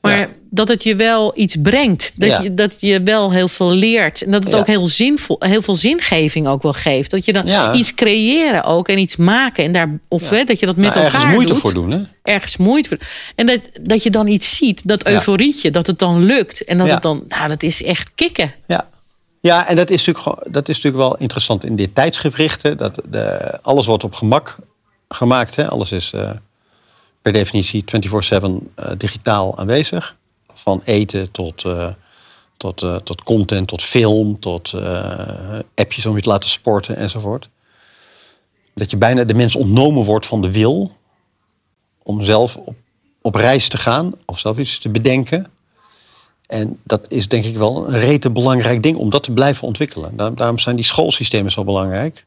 Maar 0.00 0.18
Ja. 0.18 0.28
dat 0.50 0.68
het 0.68 0.82
je 0.82 0.96
wel 0.96 1.32
iets 1.34 1.56
brengt. 1.62 2.12
Dat, 2.20 2.28
Ja. 2.28 2.40
je, 2.40 2.54
dat 2.54 2.72
je 2.78 3.02
wel 3.02 3.32
heel 3.32 3.48
veel 3.48 3.70
leert. 3.70 4.22
En 4.22 4.30
dat 4.30 4.44
het 4.44 4.52
Ja. 4.52 4.58
ook 4.58 4.66
heel, 4.66 4.86
zinvol, 4.86 5.36
heel 5.38 5.62
veel 5.62 5.74
zingeving 5.76 6.46
ook 6.48 6.62
wel 6.62 6.72
geeft. 6.72 7.10
Dat 7.10 7.24
je 7.24 7.32
dan 7.32 7.74
iets 7.74 7.94
creëren 7.94 8.64
ook 8.64 8.88
en 8.88 8.98
iets 8.98 9.16
maken. 9.16 9.64
En 9.64 9.72
daar, 9.72 9.98
of 10.08 10.30
hè, 10.30 10.44
dat 10.44 10.58
je 10.60 10.66
dat 10.66 10.76
met 10.76 10.84
nou, 10.84 10.96
elkaar 10.96 11.12
ergens 11.14 11.32
moeite 11.32 11.52
doet 11.52 11.60
voor 11.62 11.74
doen, 11.74 11.90
hè? 11.90 12.00
ergens 12.22 12.56
moeite 12.56 12.88
voor. 12.88 12.98
En 13.34 13.46
dat, 13.46 13.60
dat 13.80 14.02
je 14.02 14.10
dan 14.10 14.26
iets 14.26 14.56
ziet, 14.56 14.88
dat 14.88 15.06
euforietje, 15.06 15.70
dat 15.70 15.86
het 15.86 15.98
dan 15.98 16.24
lukt. 16.24 16.64
En 16.64 16.78
dat 16.78 16.88
het 16.90 17.02
dan, 17.02 17.24
nou, 17.28 17.48
dat 17.48 17.62
is 17.62 17.82
echt 17.82 18.10
kicken. 18.14 18.54
Ja. 18.66 18.88
Ja, 19.42 19.68
en 19.68 19.76
dat 19.76 19.90
is, 19.90 20.06
natuurlijk, 20.06 20.52
dat 20.52 20.68
is 20.68 20.74
natuurlijk 20.74 21.02
wel 21.02 21.16
interessant 21.16 21.64
in 21.64 21.76
dit 21.76 21.94
tijdsgewricht. 21.94 22.62
hè, 22.62 22.74
Dat 22.74 23.02
de, 23.08 23.58
alles 23.62 23.86
wordt 23.86 24.04
op 24.04 24.14
gemak 24.14 24.56
gemaakt. 25.08 25.56
Hè. 25.56 25.68
Alles 25.68 25.92
is 25.92 26.12
eh, 26.14 26.30
per 27.22 27.32
definitie 27.32 27.84
24-7 27.84 28.70
eh, 28.74 28.90
digitaal 28.98 29.58
aanwezig. 29.58 30.16
Van 30.54 30.80
eten 30.84 31.30
tot, 31.30 31.64
eh, 31.64 31.88
tot, 32.56 32.82
eh, 32.82 32.96
tot 32.96 33.22
content, 33.22 33.68
tot 33.68 33.82
film, 33.82 34.40
tot 34.40 34.74
appjes 35.74 36.06
om 36.06 36.16
je 36.16 36.22
te 36.22 36.28
laten 36.28 36.50
sporten 36.50 36.96
enzovoort. 36.96 37.48
Dat 38.74 38.90
je 38.90 38.96
bijna 38.96 39.24
de 39.24 39.34
mens 39.34 39.56
ontnomen 39.56 40.04
wordt 40.04 40.26
van 40.26 40.40
de 40.42 40.50
wil 40.50 40.92
om 42.02 42.24
zelf 42.24 42.56
op, 42.56 42.74
op 43.22 43.34
reis 43.34 43.68
te 43.68 43.76
gaan 43.76 44.12
of 44.26 44.38
zelf 44.38 44.58
iets 44.58 44.78
te 44.78 44.88
bedenken. 44.88 45.46
En 46.46 46.80
dat 46.84 47.10
is 47.10 47.28
denk 47.28 47.44
ik 47.44 47.56
wel 47.56 47.88
een 47.88 48.00
rete 48.00 48.30
belangrijk 48.30 48.82
ding 48.82 48.96
om 48.96 49.10
dat 49.10 49.22
te 49.22 49.32
blijven 49.32 49.66
ontwikkelen. 49.66 50.16
Daar- 50.16 50.34
daarom 50.34 50.58
zijn 50.58 50.76
die 50.76 50.84
schoolsystemen 50.84 51.52
zo 51.52 51.64
belangrijk. 51.64 52.26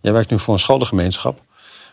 Jij 0.00 0.12
werkt 0.12 0.30
nu 0.30 0.38
voor 0.38 0.54
een 0.54 0.60
scholengemeenschap. 0.60 1.40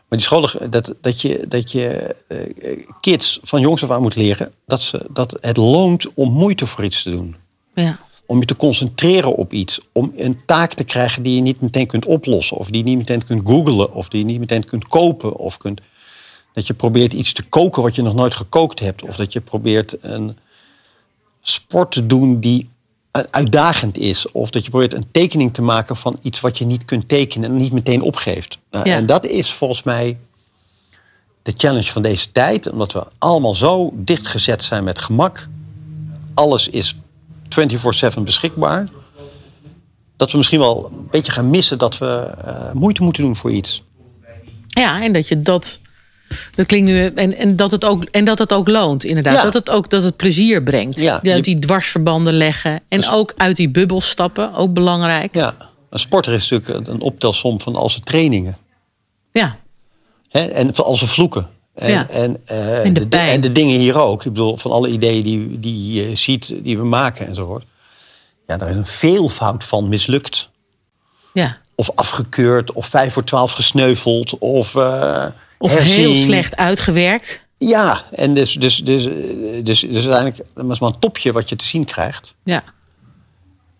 Maar 0.09 0.19
die 0.19 0.27
scholen, 0.27 0.71
dat, 0.71 0.93
dat 1.01 1.21
je, 1.21 1.45
dat 1.47 1.71
je 1.71 2.15
eh, 2.27 2.85
kids 3.01 3.39
van 3.41 3.61
jongs 3.61 3.83
af 3.83 3.91
aan 3.91 4.01
moet 4.01 4.15
leren 4.15 4.51
dat, 4.65 4.81
ze, 4.81 5.05
dat 5.11 5.37
het 5.41 5.57
loont 5.57 6.13
om 6.13 6.31
moeite 6.31 6.65
voor 6.65 6.83
iets 6.83 7.03
te 7.03 7.09
doen. 7.09 7.35
Ja. 7.73 7.99
Om 8.25 8.39
je 8.39 8.45
te 8.45 8.55
concentreren 8.55 9.35
op 9.35 9.53
iets. 9.53 9.79
Om 9.91 10.13
een 10.15 10.39
taak 10.45 10.73
te 10.73 10.83
krijgen 10.83 11.23
die 11.23 11.35
je 11.35 11.41
niet 11.41 11.61
meteen 11.61 11.87
kunt 11.87 12.05
oplossen. 12.05 12.57
Of 12.57 12.67
die 12.67 12.77
je 12.77 12.83
niet 12.83 12.97
meteen 12.97 13.25
kunt 13.25 13.47
googlen. 13.47 13.93
Of 13.93 14.09
die 14.09 14.19
je 14.19 14.25
niet 14.25 14.39
meteen 14.39 14.65
kunt 14.65 14.87
kopen. 14.87 15.35
Of 15.35 15.57
kunt, 15.57 15.81
dat 16.53 16.67
je 16.67 16.73
probeert 16.73 17.13
iets 17.13 17.33
te 17.33 17.43
koken 17.43 17.83
wat 17.83 17.95
je 17.95 18.01
nog 18.01 18.13
nooit 18.13 18.35
gekookt 18.35 18.79
hebt. 18.79 19.03
Of 19.03 19.15
dat 19.15 19.33
je 19.33 19.41
probeert 19.41 19.97
een 20.01 20.37
sport 21.41 21.91
te 21.91 22.05
doen 22.05 22.39
die 22.39 22.69
uitdagend 23.11 23.97
is. 23.97 24.31
Of 24.31 24.49
dat 24.49 24.63
je 24.63 24.69
probeert 24.69 24.93
een 24.93 25.07
tekening 25.11 25.53
te 25.53 25.61
maken 25.61 25.95
van 25.95 26.19
iets 26.21 26.39
wat 26.39 26.57
je 26.57 26.65
niet 26.65 26.85
kunt 26.85 27.07
tekenen 27.07 27.49
en 27.49 27.55
niet 27.55 27.71
meteen 27.71 28.01
opgeeft. 28.01 28.57
Nou, 28.71 28.89
Ja. 28.89 28.95
En 28.95 29.05
dat 29.05 29.25
is 29.25 29.53
volgens 29.53 29.83
mij 29.83 30.17
de 31.41 31.53
challenge 31.57 31.91
van 31.91 32.01
deze 32.01 32.31
tijd. 32.31 32.71
Omdat 32.71 32.91
we 32.93 33.07
allemaal 33.17 33.55
zo 33.55 33.91
dichtgezet 33.95 34.63
zijn 34.63 34.83
met 34.83 34.99
gemak. 34.99 35.47
Alles 36.33 36.67
is 36.67 36.95
24-7 37.49 38.19
beschikbaar. 38.23 38.87
Dat 40.17 40.31
we 40.31 40.37
misschien 40.37 40.59
wel 40.59 40.85
een 40.91 41.07
beetje 41.11 41.31
gaan 41.31 41.49
missen 41.49 41.77
dat 41.77 41.97
we 41.97 42.31
eh, 42.45 42.71
moeite 42.73 43.03
moeten 43.03 43.23
doen 43.23 43.35
voor 43.35 43.51
iets. 43.51 43.83
ja, 44.67 45.01
en 45.03 45.13
dat 45.13 45.27
je 45.27 45.41
dat. 45.41 45.79
Dat 46.55 46.65
klinkt 46.65 46.87
nu. 46.87 47.05
En, 47.05 47.35
en, 47.35 47.55
dat 47.55 47.71
het 47.71 47.85
ook, 47.85 48.03
en 48.03 48.25
dat 48.25 48.39
het 48.39 48.53
ook 48.53 48.67
loont, 48.69 49.03
inderdaad. 49.03 49.33
Ja. 49.35 49.43
Dat 49.43 49.53
het 49.53 49.69
ook 49.69 49.89
dat 49.89 50.03
het 50.03 50.15
plezier 50.15 50.63
brengt. 50.63 50.99
Ja, 50.99 51.21
Uit 51.23 51.43
die 51.43 51.59
dwarsverbanden 51.59 52.33
leggen. 52.33 52.81
En 52.87 52.99
Dus- 52.99 53.11
ook 53.11 53.33
uit 53.37 53.55
die 53.55 53.69
bubbel 53.69 54.01
stappen. 54.01 54.53
Ook 54.55 54.73
belangrijk. 54.73 55.33
Ja, 55.35 55.53
een 55.89 55.99
sporter 55.99 56.33
is 56.33 56.49
natuurlijk 56.49 56.87
een 56.87 57.01
optelsom 57.01 57.61
van 57.61 57.75
al 57.75 57.89
zijn 57.89 58.03
trainingen. 58.03 58.57
Ja. 59.31 59.57
Hè? 60.29 60.45
En 60.45 60.73
van 60.75 60.85
al 60.85 60.95
zijn 60.95 61.09
vloeken. 61.09 61.47
En, 61.75 61.91
Ja. 61.91 62.09
en, 62.09 62.37
eh, 62.45 62.85
En 62.85 62.93
de 62.93 63.07
en 63.09 63.41
de 63.41 63.51
dingen 63.51 63.79
hier 63.79 63.97
ook. 64.01 64.25
Ik 64.25 64.31
bedoel, 64.33 64.57
van 64.57 64.71
alle 64.71 64.89
ideeën 64.89 65.23
die, 65.23 65.59
die 65.59 65.93
je 65.93 66.15
ziet, 66.15 66.53
die 66.63 66.77
we 66.77 66.83
maken 66.83 67.27
enzovoort. 67.27 67.65
Ja, 68.47 68.57
daar 68.57 68.69
is 68.69 68.75
een 68.75 68.85
veelvoud 68.85 69.63
van 69.63 69.89
mislukt. 69.89 70.49
ja. 71.33 71.57
Of 71.75 71.91
afgekeurd, 71.95 72.71
of 72.73 72.85
vijf 72.85 73.13
voor 73.13 73.23
twaalf 73.23 73.51
gesneuveld, 73.51 74.37
of... 74.37 74.75
eh, 74.75 75.25
Of 75.59 75.75
heel 75.77 76.15
slecht 76.15 76.55
uitgewerkt. 76.55 77.45
Ja, 77.57 78.03
en 78.11 78.33
dus, 78.33 78.53
dus, 78.53 78.77
dus, 78.77 79.03
dus, 79.63 79.79
dus 79.79 80.07
uiteindelijk 80.07 80.37
is 80.71 80.79
maar 80.79 80.89
een 80.89 80.99
topje 80.99 81.31
wat 81.31 81.49
je 81.49 81.55
te 81.55 81.65
zien 81.65 81.85
krijgt. 81.85 82.35
Ja. 82.43 82.63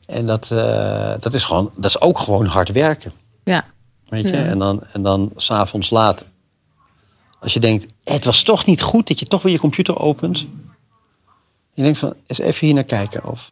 En 0.06 0.26
dat, 0.26 0.52
eh, 0.52 1.14
dat, 1.20 1.34
is 1.34 1.44
gewoon, 1.44 1.72
dat 1.76 1.86
is 1.86 2.02
ook 2.02 2.20
gewoon 2.20 2.46
hard 2.46 2.72
werken. 2.72 3.12
Ja. 3.44 3.66
Weet 4.10 4.24
je? 4.30 4.36
Ja. 4.38 4.44
En 4.44 4.60
dan, 4.60 4.84
en 4.94 5.02
dan 5.02 5.32
s'avonds 5.36 5.90
laat. 5.90 6.26
Als 7.40 7.54
je 7.54 7.60
denkt, 7.60 7.88
het 8.04 8.26
was 8.26 8.44
toch 8.44 8.66
niet 8.66 8.82
goed 8.82 9.08
dat 9.08 9.20
je 9.20 9.26
toch 9.28 9.42
weer 9.42 9.54
je 9.54 9.60
computer 9.60 10.00
opent. 10.00 10.46
Je 11.74 11.84
denkt 11.84 12.00
van, 12.00 12.14
eens 12.28 12.40
even 12.40 12.66
hier 12.66 12.76
naar 12.76 12.84
kijken. 12.84 13.26
Of, 13.26 13.52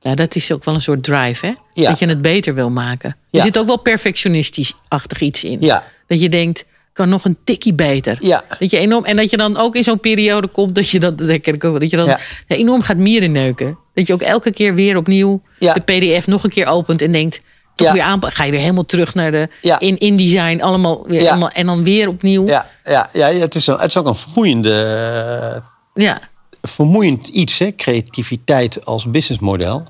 Ja, 0.00 0.14
dat 0.14 0.34
is 0.34 0.52
ook 0.52 0.64
wel 0.64 0.74
een 0.74 0.82
soort 0.82 1.04
drive, 1.04 1.46
hè? 1.46 1.52
Ja. 1.74 1.88
Dat 1.88 1.98
je 1.98 2.06
het 2.06 2.22
beter 2.22 2.54
wil 2.54 2.70
maken. 2.70 3.10
Er 3.10 3.16
Ja. 3.30 3.42
zit 3.42 3.58
ook 3.58 3.66
wel 3.66 3.76
perfectionistisch-achtig 3.78 5.20
iets 5.20 5.44
in. 5.44 5.60
Ja. 5.60 5.84
Dat 6.06 6.20
je 6.20 6.28
denkt, 6.28 6.64
kan 6.92 7.08
nog 7.08 7.24
een 7.24 7.36
tikkie 7.44 7.74
beter. 7.74 8.16
Ja. 8.20 8.42
Dat 8.58 8.70
je 8.70 8.78
enorm, 8.78 9.04
en 9.04 9.16
dat 9.16 9.30
je 9.30 9.36
dan 9.36 9.56
ook 9.56 9.76
in 9.76 9.82
zo'n 9.82 10.00
periode 10.00 10.46
komt 10.48 10.74
dat 10.74 10.88
je 10.90 11.00
dan, 11.00 11.16
dat 11.16 11.28
herken 11.28 11.54
ik 11.54 11.64
ook 11.64 11.80
dat 11.80 11.90
je 11.90 11.96
dan 11.96 12.06
Ja. 12.06 12.18
enorm 12.46 12.82
gaat 12.82 12.96
mieren 12.96 13.32
neuken. 13.32 13.78
Dat 13.94 14.06
je 14.06 14.12
ook 14.12 14.20
elke 14.22 14.52
keer 14.52 14.74
weer 14.74 14.96
opnieuw 14.96 15.42
Ja. 15.58 15.74
de 15.74 15.80
PDF 15.80 16.26
nog 16.26 16.44
een 16.44 16.50
keer 16.50 16.66
opent 16.66 17.02
en 17.02 17.12
denkt, 17.12 17.40
toch 17.74 17.86
Ja. 17.86 17.92
weer 17.92 18.02
aan, 18.02 18.20
ga 18.24 18.44
je 18.44 18.50
weer 18.50 18.60
helemaal 18.60 18.84
terug 18.84 19.14
naar 19.14 19.30
de 19.30 19.48
in 19.78 19.98
InDesign, 19.98 20.60
allemaal 20.60 21.06
weer 21.06 21.28
allemaal, 21.30 21.50
en 21.50 21.66
dan 21.66 21.82
weer 21.82 22.08
opnieuw. 22.08 22.46
Ja, 22.46 22.66
ja, 22.84 23.08
ja 23.12 23.28
het, 23.28 23.54
is 23.54 23.66
een, 23.66 23.76
het 23.78 23.88
is 23.88 23.96
ook 23.96 24.06
een 24.06 24.14
vermoeiende, 24.14 25.62
ja. 25.94 26.20
vermoeiend 26.62 27.28
iets, 27.28 27.58
hè? 27.58 27.70
creativiteit 27.74 28.84
als 28.84 29.10
businessmodel. 29.10 29.84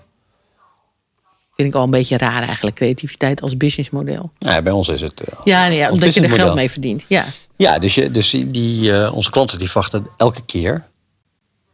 Vind 1.57 1.69
ik 1.69 1.75
al 1.75 1.83
een 1.85 1.91
beetje 1.91 2.17
raar 2.17 2.43
eigenlijk, 2.43 2.77
creativiteit 2.77 3.43
als 3.43 3.57
businessmodel. 3.57 4.31
Nou, 4.39 4.55
ja, 4.55 4.63
bij 4.63 4.73
ons 4.73 4.89
is 4.89 5.01
het. 5.01 5.21
eh, 5.21 5.39
Ja, 5.45 5.65
ja 5.67 5.91
omdat 5.91 6.15
je 6.15 6.21
er 6.21 6.31
geld 6.31 6.55
mee 6.55 6.71
verdient. 6.71 7.05
Ja, 7.09 7.25
Ja, 7.57 7.79
dus, 7.79 7.95
je, 7.95 8.11
dus 8.11 8.31
die, 8.47 8.97
eh, 8.99 9.15
onze 9.15 9.31
klanten 9.31 9.59
die 9.59 9.71
verwachten 9.71 10.07
elke 10.17 10.43
keer 10.45 10.85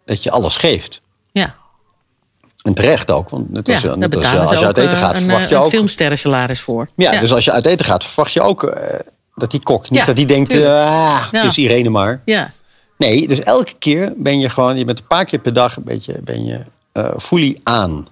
dat 0.04 0.22
je 0.22 0.30
alles 0.30 0.56
geeft. 0.56 1.00
ja. 1.32 1.54
En 2.62 2.74
terecht 2.74 3.10
ook, 3.10 3.28
want 3.28 3.50
net 3.50 3.66
ja 3.66 3.74
als, 3.74 3.96
net 3.96 4.14
als 4.16 4.24
ze 4.24 4.58
je 4.58 4.66
uit 4.66 4.76
eten 4.76 4.92
eh, 4.92 4.98
gaat, 4.98 5.16
een, 5.16 5.22
verwacht 5.22 5.48
je 5.48 5.54
een 5.54 5.60
ook. 5.60 5.68
filmsterrensalaris 5.68 6.60
voor. 6.60 6.88
Ja, 6.96 7.20
dus 7.20 7.32
als 7.32 7.44
je 7.44 7.52
uit 7.52 7.66
eten 7.66 7.84
gaat, 7.86 8.04
verwacht 8.04 8.32
je 8.32 8.40
ook 8.40 8.62
eh, 8.64 8.98
dat 9.34 9.50
die 9.50 9.62
kok 9.62 9.90
niet 9.90 9.98
Ja, 10.00 10.04
dat 10.06 10.16
die 10.16 10.26
denkt, 10.26 10.52
ah, 10.52 10.58
Ja. 10.58 11.28
het 11.30 11.44
is 11.44 11.58
Irene 11.58 11.88
maar. 11.88 12.22
ja. 12.24 12.52
Nee, 12.96 13.28
dus 13.28 13.40
elke 13.40 13.72
keer 13.78 14.12
ben 14.16 14.40
je 14.40 14.48
gewoon, 14.48 14.78
je 14.78 14.84
bent 14.84 14.98
een 14.98 15.06
paar 15.06 15.24
keer 15.24 15.38
per 15.38 15.52
dag 15.52 15.76
een 15.76 15.84
beetje, 15.84 16.16
ben 16.22 16.44
je 16.44 16.60
eh 16.92 17.10
fully 17.18 17.60
aan. 17.62 18.06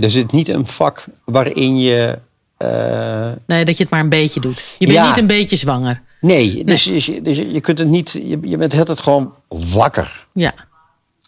Er 0.00 0.10
zit 0.10 0.32
niet 0.32 0.48
een 0.48 0.66
vak 0.66 1.04
waarin 1.24 1.78
je. 1.80 2.18
eh, 2.56 3.28
Nee, 3.46 3.64
dat 3.64 3.76
je 3.76 3.82
het 3.82 3.92
maar 3.92 4.00
een 4.00 4.08
beetje 4.08 4.40
doet. 4.40 4.64
Je 4.78 4.86
bent 4.86 4.98
Ja. 4.98 5.08
niet 5.08 5.16
een 5.18 5.26
beetje 5.26 5.56
zwanger. 5.56 6.02
nee, 6.20 6.64
dus, 6.64 6.84
je, 6.84 7.22
dus 7.22 7.36
je, 7.36 7.52
je 7.52 7.60
kunt 7.60 7.78
het 7.78 7.88
niet. 7.88 8.10
Je, 8.12 8.38
je 8.42 8.56
bent 8.56 8.78
altijd 8.78 9.00
gewoon 9.00 9.34
wakker. 9.48 10.26
Ja. 10.32 10.54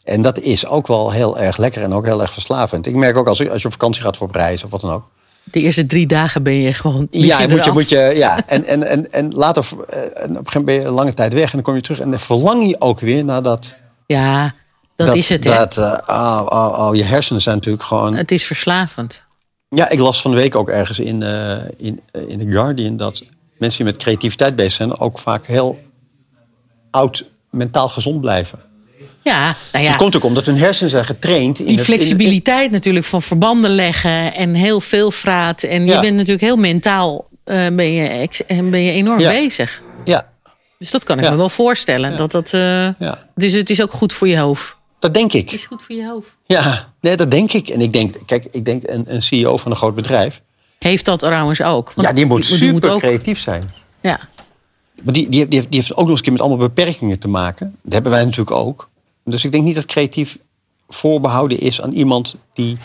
En 0.05 0.23
dat 0.23 0.39
is 0.41 0.67
ook 0.67 0.87
wel 0.87 1.11
heel 1.13 1.39
erg 1.39 1.57
lekker 1.57 1.83
en 1.83 1.93
ook 1.93 2.05
heel 2.05 2.21
erg 2.21 2.33
verslavend. 2.33 2.87
Ik 2.87 2.95
merk 2.95 3.17
ook 3.17 3.29
als, 3.29 3.41
ik- 3.41 3.49
als 3.49 3.61
je 3.61 3.67
op 3.67 3.73
vakantie 3.73 4.03
gaat 4.03 4.17
voor 4.17 4.27
op 4.29 4.35
reis 4.35 4.65
of 4.65 4.71
wat 4.71 4.81
dan 4.81 4.91
ook. 4.91 5.11
De 5.45 5.61
eerste 5.61 5.87
drie 5.87 6.07
dagen 6.07 6.43
ben 6.43 6.53
je 6.55 6.75
gewoon. 6.75 7.07
Ja, 7.11 7.41
je 7.41 7.49
moet 7.49 7.65
je, 7.65 7.73
moet 7.73 7.89
je, 7.89 7.99
ja. 8.17 8.41
En, 8.47 8.65
en, 8.65 8.83
en, 8.83 9.13
en 9.13 9.33
later, 9.35 9.65
eh, 9.89 9.99
en 10.03 10.07
op 10.07 10.17
een 10.17 10.27
gegeven 10.29 10.45
moment 10.45 10.65
ben 10.65 10.75
je 10.75 10.85
een 10.85 10.91
lange 10.93 11.15
tijd 11.15 11.33
weg 11.33 11.45
en 11.45 11.51
dan 11.53 11.63
kom 11.63 11.75
je 11.75 11.81
terug 11.81 12.01
en 12.01 12.11
dan 12.11 12.21
verlang 12.21 12.67
je 12.69 12.81
ook 12.81 13.01
weer 13.01 13.25
naar 13.25 13.43
dat. 13.43 13.75
Ja, 14.07 14.55
dat, 15.07 15.17
is 15.17 15.29
het. 15.29 15.45
hè. 15.45 15.55
Dat, 15.55 15.77
eh, 15.79 15.99
oh, 16.07 16.47
oh, 16.49 16.87
oh, 16.89 16.95
je 16.97 17.03
hersenen 17.05 17.43
zijn 17.43 17.55
natuurlijk 17.57 17.85
gewoon. 17.85 18.15
Het 18.17 18.31
is 18.31 18.45
verslavend. 18.45 19.23
Ja, 19.69 19.89
ik 19.89 19.99
las 19.99 20.21
van 20.21 20.31
de 20.31 20.37
week 20.37 20.57
ook 20.57 20.69
ergens 20.69 20.99
in, 20.99 21.23
eh, 21.23 21.57
in, 21.77 22.01
eh, 22.13 22.23
in 22.29 22.39
The 22.39 22.51
Guardian 22.51 22.97
dat 22.97 23.23
mensen 23.59 23.85
die 23.85 23.93
met 23.93 24.03
creativiteit 24.03 24.57
bezig 24.57 24.73
zijn 24.73 24.99
ook 24.99 25.19
vaak 25.19 25.47
heel 25.47 25.79
oud 26.91 27.25
mentaal 27.51 27.89
gezond 27.89 28.21
blijven. 28.21 28.59
Ja, 29.23 29.55
nou 29.73 29.85
ja. 29.85 29.91
Dat 29.91 29.99
komt 30.01 30.17
ook 30.17 30.25
omdat 30.25 30.47
hun 30.47 30.57
hersenen 30.59 30.91
zijn 30.91 31.05
getraind. 31.05 31.59
In 31.59 31.67
die 31.67 31.77
het- 31.77 31.87
in- 31.89 31.93
in- 31.95 31.99
flexibiliteit 31.99 32.71
natuurlijk 32.71 33.05
van 33.07 33.23
verbanden 33.23 33.71
leggen 33.75 34.35
en 34.35 34.55
heel 34.55 34.81
veel 34.81 35.11
vraat. 35.11 35.63
En 35.63 35.85
je 35.87 36.01
bent 36.01 36.15
natuurlijk 36.17 36.41
heel 36.41 36.57
mentaal 36.57 37.29
eh, 37.45 37.55
ben, 37.67 37.93
je 37.93 38.29
ben 38.71 38.83
je 38.83 38.93
enorm 38.93 39.19
Ja. 39.21 39.31
bezig. 39.31 39.83
ja, 40.05 40.29
Dus 40.79 40.91
dat 40.91 41.05
kan 41.05 41.19
ik 41.19 41.31
me 41.31 41.37
wel 41.37 41.49
voorstellen. 41.49 42.17
Dat 42.17 42.31
dat, 42.31 42.51
ja, 42.51 43.19
Dus 43.35 43.53
het 43.53 43.71
is 43.71 43.83
ook 43.83 43.93
goed 43.93 44.13
voor 44.13 44.29
je 44.29 44.39
hoofd. 44.39 44.77
Dat 44.99 45.15
denk 45.15 45.33
ik. 45.33 45.53
is 45.53 45.65
goed 45.65 45.83
voor 45.83 45.97
je 45.97 46.07
hoofd. 46.07 46.37
Ja, 46.47 46.93
nee, 47.01 47.17
dat 47.17 47.31
denk 47.31 47.53
ik. 47.53 47.69
En 47.69 47.81
ik 47.81 47.93
denk, 47.93 48.17
kijk, 48.27 48.47
ik 48.51 48.65
denk 48.65 48.83
een, 48.89 49.15
een 49.15 49.23
CEO 49.23 49.57
van 49.57 49.71
een 49.71 49.77
groot 49.77 49.95
bedrijf. 49.95 50.43
Heeft 50.79 51.05
dat 51.05 51.19
trouwens 51.19 51.63
ook. 51.63 51.93
Want 51.93 52.09
ja, 52.09 52.15
die 52.15 52.27
moet 52.27 52.45
super 52.45 52.91
ook. 52.91 52.99
creatief 52.99 53.39
zijn. 53.39 53.73
Ja. 54.01 54.21
Maar 55.03 55.13
die, 55.13 55.29
die, 55.29 55.49
die, 55.49 55.59
heeft, 55.59 55.71
die 55.71 55.81
heeft 55.81 55.93
ook 55.93 55.99
nog 55.99 56.09
eens 56.09 56.19
een 56.19 56.25
keer 56.25 56.33
met 56.33 56.41
allemaal 56.41 56.67
beperkingen 56.69 57.19
te 57.19 57.29
maken. 57.29 57.77
Dat 57.83 57.93
hebben 57.93 58.13
wij 58.13 58.25
natuurlijk 58.25 58.51
ook. 58.51 58.91
Dus 59.25 59.45
ik 59.45 59.53
denk 59.53 59.65
niet 59.65 59.75
dat 59.75 59.85
creatief 59.85 60.39
voorbehouden 60.89 61.59
is 61.61 61.81
aan 61.81 61.93
iemand 61.93 62.37
die 62.55 62.79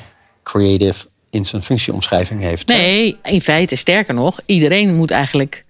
creative 0.44 1.08
in 1.30 1.46
zijn 1.46 1.64
functieomschrijving 1.64 2.42
heeft. 2.42 2.68
Nee, 2.68 3.18
in 3.24 3.42
feite 3.42 3.76
sterker 3.76 4.14
nog, 4.14 4.40
iedereen 4.46 4.96
moet 4.96 5.12
eigenlijk 5.12 5.66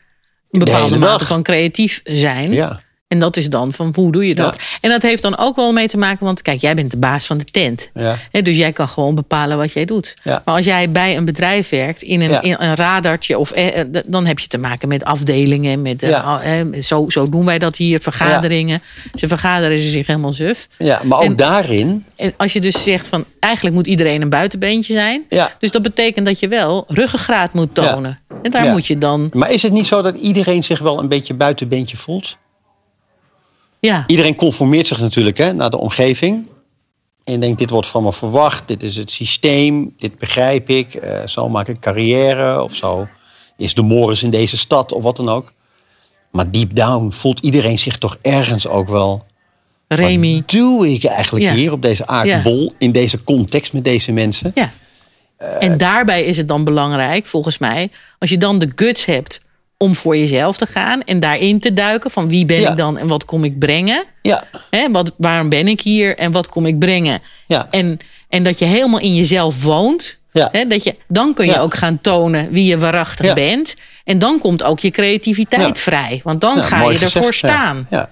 een 0.52 0.60
De 0.60 0.66
bepaalde 0.66 1.00
mate 1.00 1.26
van 1.26 1.44
creatief 1.44 2.02
zijn. 2.04 2.52
Ja. 2.52 2.83
En 3.14 3.20
dat 3.20 3.38
is 3.38 3.50
dan 3.50 3.74
van 3.74 3.92
hoe 3.96 4.12
doe 4.12 4.28
je 4.28 4.36
dat? 4.36 4.58
En 4.82 4.90
dat 4.90 5.02
heeft 5.02 5.22
dan 5.22 5.38
ook 5.38 5.56
wel 5.56 5.74
mee 5.74 5.88
te 5.88 5.98
maken, 5.98 6.26
want 6.26 6.42
kijk, 6.42 6.62
jij 6.62 6.76
bent 6.76 6.92
de 6.92 6.98
baas 6.98 7.26
van 7.26 7.38
de 7.38 7.44
tent. 7.44 7.90
Ja. 7.94 8.42
Dus 8.42 8.58
jij 8.58 8.72
kan 8.72 8.88
gewoon 8.88 9.16
bepalen 9.16 9.58
wat 9.58 9.74
jij 9.74 9.86
doet. 9.86 10.14
Ja. 10.24 10.42
Maar 10.46 10.56
als 10.56 10.66
jij 10.66 10.92
bij 10.92 11.18
een 11.18 11.26
bedrijf 11.26 11.70
werkt, 11.70 12.02
in 12.02 12.22
een, 12.22 12.42
in 12.42 12.56
een 12.60 12.76
radartje, 12.76 13.40
of, 13.40 13.52
eh, 13.52 13.80
eh, 13.80 13.88
dan 14.06 14.26
heb 14.26 14.40
je 14.40 14.48
te 14.48 14.58
maken 14.58 14.88
met 14.88 15.04
afdelingen. 15.04 15.82
Met, 15.82 16.04
eh, 16.04 16.62
zo, 16.80 17.06
zo 17.10 17.30
doen 17.30 17.46
wij 17.46 17.60
dat 17.60 17.78
hier, 17.78 18.00
vergaderingen. 18.00 18.82
Ze 19.14 19.28
vergaderen 19.28 19.78
ze 19.78 19.90
zich 19.90 20.08
helemaal 20.08 20.34
suf. 20.34 20.68
Ja, 20.78 21.02
maar 21.04 21.18
ook 21.18 21.24
En- 21.24 21.36
daarin. 21.36 22.06
En 22.16 22.34
als 22.38 22.54
je 22.54 22.62
dus 22.62 22.84
zegt 22.84 23.08
van 23.08 23.26
eigenlijk 23.40 23.76
moet 23.76 23.88
iedereen 23.88 24.22
een 24.22 24.30
buitenbeentje 24.30 24.94
zijn. 24.94 25.24
Ja. 25.30 25.52
Dus 25.60 25.72
dat 25.72 25.82
betekent 25.82 26.26
dat 26.26 26.40
je 26.40 26.48
wel 26.48 26.86
ruggengraat 26.88 27.54
moet 27.54 27.76
tonen. 27.76 28.20
En 28.42 28.52
daar 28.52 28.72
moet 28.72 28.88
je 28.88 28.98
dan. 28.98 29.30
Maar 29.34 29.52
is 29.52 29.62
het 29.62 29.72
niet 29.72 29.88
zo 29.88 30.02
dat 30.02 30.18
iedereen 30.18 30.64
zich 30.64 30.80
wel 30.80 31.00
een 31.00 31.10
beetje 31.10 31.34
buitenbeentje 31.34 31.98
voelt? 31.98 32.38
Ja, 33.88 34.04
Iedereen 34.08 34.36
conformeert 34.36 34.88
zich 34.88 35.00
natuurlijk 35.00 35.38
hè, 35.38 35.54
naar 35.54 35.70
de 35.70 35.78
omgeving. 35.78 36.48
En 37.24 37.40
denkt, 37.40 37.60
dit 37.60 37.70
wordt 37.70 37.88
van 37.88 38.04
me 38.04 38.14
verwacht. 38.14 38.68
Dit 38.68 38.84
is 38.84 38.96
het 38.96 39.12
systeem. 39.12 39.94
Dit 39.98 40.18
begrijp 40.18 40.70
ik. 40.70 40.94
eh, 40.94 41.28
zo 41.28 41.50
maak 41.50 41.68
ik 41.68 41.80
carrière. 41.80 42.64
Of 42.64 42.76
zo 42.76 43.08
is 43.58 43.74
de 43.74 43.82
Morris 43.82 44.24
in 44.24 44.30
deze 44.30 44.58
stad. 44.58 44.92
Of 44.92 45.04
wat 45.04 45.18
dan 45.18 45.30
ook. 45.30 45.54
Maar 46.32 46.52
deep 46.52 46.76
down 46.76 47.10
voelt 47.12 47.40
iedereen 47.40 47.80
zich 47.80 47.98
toch 47.98 48.18
ergens 48.22 48.68
ook 48.68 48.90
wel... 48.90 49.26
Remy. 49.88 50.36
Wat 50.36 50.50
doe 50.52 50.94
ik 50.94 51.04
eigenlijk 51.04 51.46
Ja. 51.46 51.54
hier 51.54 51.72
op 51.72 51.82
deze 51.82 52.08
aardbol? 52.08 52.74
In 52.78 52.92
deze 52.92 53.24
context 53.24 53.74
met 53.74 53.84
deze 53.84 54.12
mensen? 54.12 54.52
Ja. 54.56 54.72
En 55.60 55.78
daarbij 55.78 56.24
is 56.24 56.38
het 56.38 56.48
dan 56.48 56.64
belangrijk, 56.64 57.26
volgens 57.26 57.58
mij, 57.58 57.90
als 58.20 58.30
je 58.30 58.38
dan 58.38 58.60
de 58.60 58.72
guts 58.76 59.06
hebt 59.06 59.40
om 59.84 59.96
voor 59.96 60.18
jezelf 60.18 60.58
te 60.58 60.66
gaan 60.66 61.02
en 61.04 61.20
daarin 61.20 61.60
te 61.60 61.74
duiken 61.74 62.12
van 62.12 62.30
wie 62.30 62.46
ben 62.46 62.60
Ja. 62.62 62.70
ik 62.72 62.78
dan 62.78 62.98
en 62.98 63.08
wat 63.08 63.26
kom 63.26 63.44
ik 63.44 63.60
brengen. 63.60 64.04
Ja, 64.22 64.44
Hè, 64.70 64.92
wat, 64.92 65.12
waarom 65.18 65.50
ben 65.50 65.68
ik 65.68 65.82
hier 65.82 66.18
en 66.18 66.32
wat 66.32 66.48
kom 66.50 66.66
ik 66.66 66.80
brengen? 66.80 67.22
Ja. 67.48 67.68
En, 67.72 67.98
en 68.30 68.44
dat 68.44 68.60
je 68.60 68.66
helemaal 68.66 69.00
in 69.00 69.16
jezelf 69.16 69.64
woont. 69.64 70.20
Ja. 70.32 70.50
Hè, 70.52 70.68
dat 70.68 70.84
je, 70.84 70.96
dan 71.08 71.34
kun 71.34 71.46
je 71.46 71.52
Ja. 71.52 71.60
ook 71.60 71.74
gaan 71.74 72.02
tonen 72.02 72.52
wie 72.52 72.66
je 72.66 72.78
waarachtig 72.78 73.26
Ja. 73.26 73.34
bent. 73.34 73.76
En 74.04 74.20
dan 74.20 74.40
komt 74.40 74.64
ook 74.64 74.80
je 74.80 74.90
creativiteit 74.92 75.80
vrij. 75.80 76.20
Want 76.24 76.42
dan 76.42 76.58
ga 76.64 76.82
je 76.82 76.90
gezegd, 76.90 77.16
ervoor 77.16 77.34
staan. 77.34 77.88
Ja. 77.90 78.10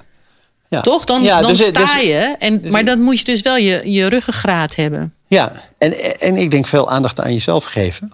Ja. 0.70 0.82
Toch? 0.82 1.06
Dan, 1.06 1.22
Ja, 1.24 1.42
dan 1.42 1.50
dus- 1.50 1.66
sta 1.66 1.94
dus- 1.96 2.04
je. 2.04 2.36
En, 2.40 2.62
maar 2.70 2.86
dan 2.86 3.02
moet 3.02 3.20
je 3.20 3.26
dus 3.26 3.42
wel 3.42 3.58
je, 3.58 3.82
je 3.92 4.08
ruggengraat 4.08 4.76
hebben. 4.76 5.14
Ja, 5.28 5.52
en, 5.78 6.20
en 6.20 6.38
ik 6.38 6.52
denk 6.52 6.68
veel 6.68 6.90
aandacht 6.90 7.20
aan 7.22 7.34
jezelf 7.34 7.66
geven. 7.66 8.12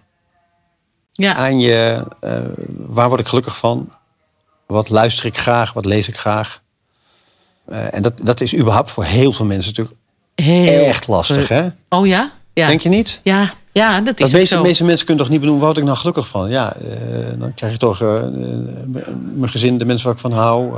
Ja. 1.18 1.36
Aan 1.36 1.60
je, 1.60 2.04
eh, 2.20 2.34
waar 2.78 3.08
word 3.08 3.20
ik 3.22 3.28
gelukkig 3.28 3.58
van? 3.58 3.90
Wat 4.66 4.90
luister 4.90 5.26
ik 5.26 5.38
graag? 5.38 5.74
Wat 5.74 5.86
lees 5.86 6.08
ik 6.08 6.18
graag? 6.18 6.62
Eh, 7.66 7.94
en 7.94 8.02
dat, 8.02 8.14
dat 8.24 8.42
is 8.42 8.56
überhaupt 8.56 8.92
voor 8.92 9.04
heel 9.04 9.32
veel 9.32 9.46
mensen 9.46 9.70
natuurlijk 9.76 9.98
Heel 10.36 10.86
echt 10.86 11.08
lastig, 11.08 11.48
hè? 11.48 11.68
Oh 11.90 12.08
ja? 12.08 12.32
ja. 12.54 12.68
Denk 12.68 12.82
je 12.82 12.90
niet? 12.90 13.20
Ja, 13.24 13.54
ja 13.72 14.02
dat 14.02 14.20
is 14.20 14.30
De 14.30 14.36
ook 14.36 14.40
meeste, 14.42 14.56
zo. 14.56 14.62
meeste 14.62 14.84
mensen 14.84 15.06
kunnen 15.06 15.24
toch 15.24 15.32
niet 15.32 15.42
benoemen, 15.42 15.66
waar 15.66 15.74
word 15.74 15.84
ik 15.84 15.90
nou 15.92 15.98
gelukkig 16.00 16.28
van? 16.28 16.50
Ja, 16.50 16.74
eh, 16.76 16.88
dan 17.40 17.54
krijg 17.54 17.72
je 17.72 17.78
toch 17.78 18.00
mijn 18.00 19.50
gezin, 19.50 19.78
de 19.78 19.86
mensen 19.86 20.06
waar 20.06 20.16
ik 20.16 20.22
van 20.22 20.32
hou. 20.32 20.74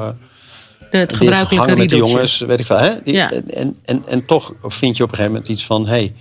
De- 0.92 0.98
het 0.98 1.14
gebruikelijke 1.14 1.76
met 1.76 1.90
de 1.90 1.96
jongens, 1.96 2.40
weet 2.40 2.60
ik 2.60 2.66
veel. 2.66 2.78
Hè? 2.78 3.02
Die- 3.04 3.14
Ja. 3.14 3.32
en, 3.32 3.78
en, 3.86 4.04
en 4.08 4.26
toch 4.26 4.54
vind 4.62 4.98
je 4.98 5.04
op 5.04 5.10
een 5.10 5.16
gegeven 5.16 5.36
moment 5.36 5.52
iets 5.52 5.66
van... 5.66 5.88
Hey, 5.88 6.16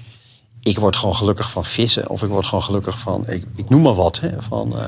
ik 0.62 0.78
word 0.78 0.96
gewoon 0.96 1.14
gelukkig 1.16 1.50
van 1.50 1.64
vissen. 1.64 2.08
Of 2.08 2.22
ik 2.22 2.28
word 2.28 2.46
gewoon 2.46 2.64
gelukkig 2.64 2.98
van... 2.98 3.24
Ik, 3.28 3.44
ik 3.56 3.68
noem 3.70 3.82
maar 3.82 3.94
wat. 3.94 4.20
Hè, 4.20 4.30
van 4.38 4.78
eh, 4.78 4.86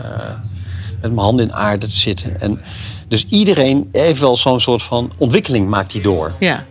met 1.01 1.13
mijn 1.13 1.19
handen 1.19 1.47
in 1.47 1.55
aarde 1.55 1.87
te 1.87 1.93
zitten. 1.99 2.41
En, 2.41 2.61
dus 3.09 3.27
iedereen 3.29 3.89
heeft 3.93 4.21
wel 4.21 4.37
zo'n 4.37 4.61
soort 4.61 4.83
van 4.83 5.13
ontwikkeling 5.19 5.69
maakt 5.69 5.93
die 5.93 6.03
door. 6.03 6.35
Ja. 6.39 6.67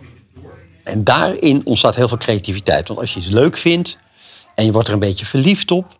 En 0.84 1.04
daarin 1.04 1.60
ontstaat 1.64 1.96
heel 1.96 2.08
veel 2.08 2.18
creativiteit. 2.18 2.88
Want 2.88 3.00
als 3.00 3.14
je 3.14 3.20
iets 3.20 3.28
leuk 3.28 3.56
vindt 3.56 3.98
en 4.54 4.64
je 4.64 4.72
wordt 4.72 4.88
er 4.88 4.94
een 4.94 5.00
beetje 5.00 5.26
verliefd 5.26 5.70
op... 5.70 5.98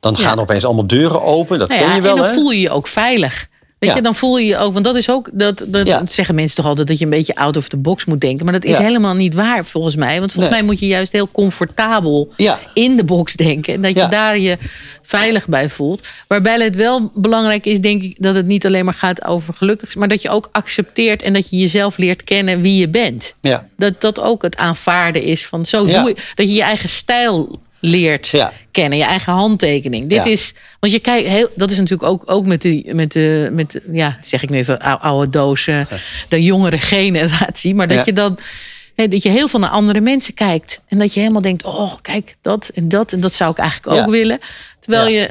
dan 0.00 0.16
gaan 0.16 0.36
Ja. 0.36 0.42
opeens 0.42 0.64
allemaal 0.64 0.86
deuren 0.86 1.22
open. 1.22 1.58
Dat 1.58 1.68
Nou 1.68 1.80
ken 1.80 1.94
je 1.94 2.00
wel, 2.00 2.10
en 2.10 2.16
dan 2.16 2.26
hè? 2.26 2.32
voel 2.32 2.50
je 2.50 2.60
je 2.60 2.70
ook 2.70 2.86
veilig. 2.88 3.48
Weet 3.80 3.90
Ja. 3.90 3.96
je, 3.96 4.02
dan 4.02 4.14
voel 4.14 4.38
je 4.38 4.46
je 4.46 4.56
ook, 4.56 4.72
want 4.72 4.84
dat 4.84 4.96
is 4.96 5.10
ook, 5.10 5.28
dat, 5.32 5.64
dat 5.68 5.86
Ja. 5.86 6.02
zeggen 6.06 6.34
mensen 6.34 6.56
toch 6.56 6.66
altijd 6.66 6.86
dat 6.88 6.98
je 6.98 7.04
een 7.04 7.10
beetje 7.10 7.34
out 7.34 7.56
of 7.56 7.68
the 7.68 7.76
box 7.76 8.04
moet 8.04 8.20
denken. 8.20 8.44
Maar 8.44 8.54
dat 8.54 8.64
is 8.64 8.76
Ja. 8.76 8.82
helemaal 8.82 9.14
niet 9.14 9.34
waar 9.34 9.64
volgens 9.64 9.96
mij. 9.96 10.18
Want 10.18 10.32
volgens 10.32 10.54
Nee. 10.54 10.62
mij 10.62 10.70
moet 10.72 10.80
je 10.80 10.86
juist 10.86 11.12
heel 11.12 11.28
comfortabel 11.30 12.28
in 12.74 12.96
de 12.96 13.04
box 13.04 13.34
denken. 13.34 13.74
En 13.74 13.82
dat 13.82 13.94
je 13.96 14.06
daar 14.08 14.38
je 14.38 14.58
veilig 15.02 15.48
bij 15.48 15.68
voelt. 15.68 16.08
Waarbij 16.26 16.58
het 16.64 16.76
wel 16.76 17.10
belangrijk 17.14 17.66
is, 17.66 17.80
denk 17.80 18.02
ik, 18.02 18.14
dat 18.18 18.34
het 18.34 18.46
niet 18.46 18.66
alleen 18.66 18.84
maar 18.84 18.94
gaat 18.94 19.24
over 19.24 19.54
gelukkig, 19.54 19.94
maar 19.96 20.08
dat 20.08 20.22
je 20.22 20.30
ook 20.30 20.48
accepteert 20.52 21.22
en 21.22 21.32
dat 21.32 21.50
je 21.50 21.56
jezelf 21.56 21.96
leert 21.96 22.24
kennen 22.24 22.60
wie 22.60 22.76
je 22.80 22.88
bent. 22.88 23.34
Ja. 23.40 23.68
Dat 23.76 24.00
dat 24.00 24.20
ook 24.20 24.42
het 24.42 24.56
aanvaarden 24.56 25.22
is 25.22 25.46
van 25.46 25.64
zo 25.66 25.86
doe 25.86 26.08
ik. 26.10 26.32
Dat 26.34 26.48
je 26.48 26.54
je 26.54 26.62
eigen 26.62 26.88
stijl 26.88 27.60
leert 27.80 28.28
Ja. 28.28 28.52
kennen. 28.70 28.98
Je 28.98 29.04
eigen 29.04 29.32
handtekening. 29.32 30.08
Dit 30.08 30.24
Ja. 30.24 30.30
is, 30.30 30.54
want 30.80 30.92
je 30.92 30.98
kijkt, 30.98 31.28
heel, 31.28 31.48
dat 31.54 31.70
is 31.70 31.76
natuurlijk 31.78 32.10
ook, 32.10 32.22
ook 32.26 32.46
met 32.46 32.62
de, 32.62 32.90
met 32.94 33.12
de, 33.12 33.48
met 33.52 33.80
ja, 33.92 34.18
zeg 34.20 34.42
ik 34.42 34.50
nu 34.50 34.58
even, 34.58 34.80
ou- 34.80 34.98
oude 35.00 35.30
doos, 35.30 35.66
eh, 35.66 35.80
de 36.28 36.42
jongere 36.42 36.78
generatie. 36.78 37.74
Maar 37.74 37.88
dat 37.88 37.96
Ja. 37.96 38.02
je 38.06 38.12
dan, 38.12 38.38
dat 38.94 39.22
je 39.22 39.28
heel 39.30 39.48
veel 39.48 39.60
naar 39.60 39.70
andere 39.70 40.00
mensen 40.00 40.34
kijkt. 40.34 40.80
En 40.88 40.98
dat 40.98 41.14
je 41.14 41.20
helemaal 41.20 41.42
denkt, 41.42 41.64
oh, 41.64 41.92
kijk, 42.02 42.36
dat 42.42 42.70
en 42.74 42.88
dat. 42.88 43.12
En 43.12 43.20
dat 43.20 43.34
zou 43.34 43.50
ik 43.50 43.58
eigenlijk 43.58 44.00
ook 44.00 44.10
willen. 44.10 44.38
Terwijl 44.80 45.08
je 45.08 45.28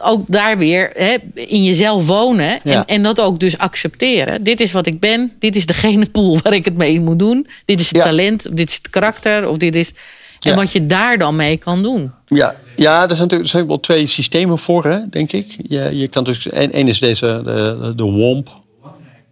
ook 0.00 0.24
daar 0.26 0.58
weer 0.58 0.90
hè, 0.94 1.16
in 1.34 1.64
jezelf 1.64 2.06
wonen. 2.06 2.50
En, 2.62 2.70
Ja. 2.70 2.86
en 2.86 3.02
dat 3.02 3.20
ook 3.20 3.40
dus 3.40 3.58
accepteren. 3.58 4.42
Dit 4.42 4.60
is 4.60 4.72
wat 4.72 4.86
ik 4.86 5.00
ben. 5.00 5.32
Dit 5.38 5.56
is 5.56 5.66
degene 5.66 6.06
pool 6.10 6.38
waar 6.42 6.52
ik 6.52 6.64
het 6.64 6.76
mee 6.76 7.00
moet 7.00 7.18
doen. 7.18 7.46
Dit 7.64 7.80
is 7.80 7.86
het 7.86 7.96
Ja. 7.96 8.02
talent. 8.02 8.48
Of 8.48 8.54
dit 8.54 8.68
is 8.68 8.74
het 8.74 8.90
karakter. 8.90 9.48
Of 9.48 9.56
dit 9.56 9.74
is... 9.74 9.92
En 10.40 10.50
Ja. 10.50 10.56
wat 10.56 10.72
je 10.72 10.86
daar 10.86 11.18
dan 11.18 11.36
mee 11.36 11.56
kan 11.56 11.82
doen. 11.82 12.12
Ja, 12.26 12.56
ja 12.76 13.08
er, 13.08 13.16
zijn 13.16 13.28
natuurlijk, 13.28 13.68
wel 13.68 13.80
twee 13.80 14.06
systemen 14.06 14.58
voor, 14.58 14.84
hè, 14.84 15.08
denk 15.10 15.32
ik. 15.32 15.56
Je, 15.68 15.90
je 15.96 16.08
kan 16.08 16.24
dus, 16.24 16.48
één 16.48 16.72
één 16.72 16.88
is 16.88 16.98
deze, 16.98 17.40
de, 17.44 17.92
de 17.96 18.02
WOMP, 18.02 18.50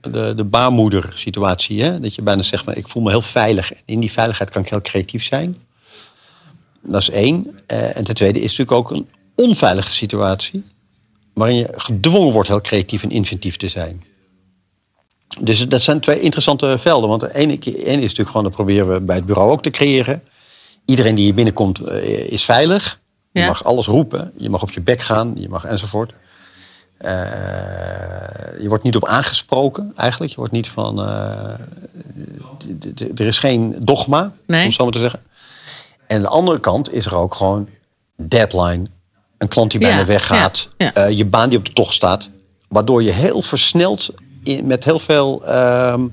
de, 0.01 0.33
de 0.37 0.45
baarmoeder 0.45 1.13
situatie. 1.15 1.83
Hè? 1.83 2.01
Dat 2.01 2.15
je 2.15 2.23
bijna 2.23 2.43
zegt, 2.43 2.65
maar 2.65 2.77
ik 2.77 2.89
voel 2.89 3.03
me 3.03 3.11
heel 3.11 3.23
veilig. 3.23 3.73
In 3.85 4.01
die 4.01 4.13
veiligheid 4.13 4.51
kan 4.51 4.63
ik 4.63 4.69
heel 4.69 4.81
creatief 4.81 5.25
zijn. 5.25 5.57
Dat 6.83 7.01
is 7.01 7.11
één. 7.11 7.59
Eh, 7.67 7.97
en 7.97 8.05
ten 8.05 8.15
tweede 8.15 8.41
is 8.41 8.57
natuurlijk 8.57 8.73
ook 8.79 8.91
een 8.91 9.09
onveilige 9.35 9.91
situatie. 9.91 10.65
Waarin 11.35 11.57
je 11.57 11.69
gedwongen 11.71 12.33
wordt 12.33 12.49
heel 12.49 12.61
creatief 12.61 13.03
en 13.03 13.11
inventief 13.11 13.57
te 13.57 13.69
zijn. 13.69 14.05
Dus 15.41 15.69
dat 15.69 15.81
zijn 15.81 16.01
twee 16.01 16.21
interessante 16.21 16.79
velden. 16.79 17.09
Want 17.09 17.21
de 17.21 17.35
ene, 17.35 17.59
ene 17.59 17.97
is 17.97 18.01
natuurlijk 18.01 18.29
gewoon, 18.29 18.43
dat 18.43 18.53
proberen 18.53 18.93
we 18.93 19.01
bij 19.01 19.17
het 19.17 19.27
bureau 19.27 19.51
ook 19.51 19.63
te 19.63 19.71
creëren. 19.71 20.23
Iedereen 20.87 21.15
die 21.15 21.25
hier 21.25 21.35
binnenkomt 21.35 21.81
eh, 21.81 22.19
is 22.33 22.45
veilig. 22.45 23.01
Je 23.33 23.41
Ja. 23.41 23.47
mag 23.47 23.65
alles 23.65 23.87
roepen. 23.87 24.33
Je 24.37 24.51
mag 24.51 24.63
op 24.63 24.71
je 24.71 24.81
bek 24.81 25.01
gaan. 25.01 25.33
Je 25.35 25.49
mag 25.49 25.65
enzovoort. 25.65 26.13
Eh, 26.99 27.11
je 28.61 28.69
wordt 28.69 28.85
niet 28.85 28.97
op 28.97 29.07
aangesproken 29.07 29.93
eigenlijk. 29.97 30.31
Je 30.33 30.37
wordt 30.39 30.53
niet 30.53 30.69
van... 30.69 31.01
eh, 31.01 31.59
er 33.17 33.27
is 33.27 33.39
geen 33.39 33.77
dogma, 33.81 34.33
Nee. 34.47 34.65
om 34.65 34.71
zo 34.73 34.83
maar 34.85 34.93
te 34.93 34.99
zeggen. 34.99 35.21
En 36.07 36.21
de 36.23 36.29
andere 36.29 36.61
kant 36.61 36.93
is 36.93 37.07
er 37.07 37.15
ook 37.15 37.35
gewoon 37.35 37.69
deadline. 38.17 38.87
Een 39.39 39.49
klant 39.49 39.71
die 39.71 39.81
bijna 39.81 39.99
Ja, 39.99 40.05
weggaat. 40.05 40.69
ja, 40.77 40.91
ja. 40.95 41.05
je 41.05 41.25
baan 41.27 41.49
die 41.49 41.59
op 41.59 41.65
de 41.65 41.73
tocht 41.73 41.95
staat. 41.95 42.29
Waardoor 42.69 43.03
je 43.03 43.11
heel 43.11 43.43
versneld 43.43 44.09
in, 44.43 44.67
met 44.67 44.85
heel 44.85 44.99
veel 44.99 45.45
ehm, 45.47 46.07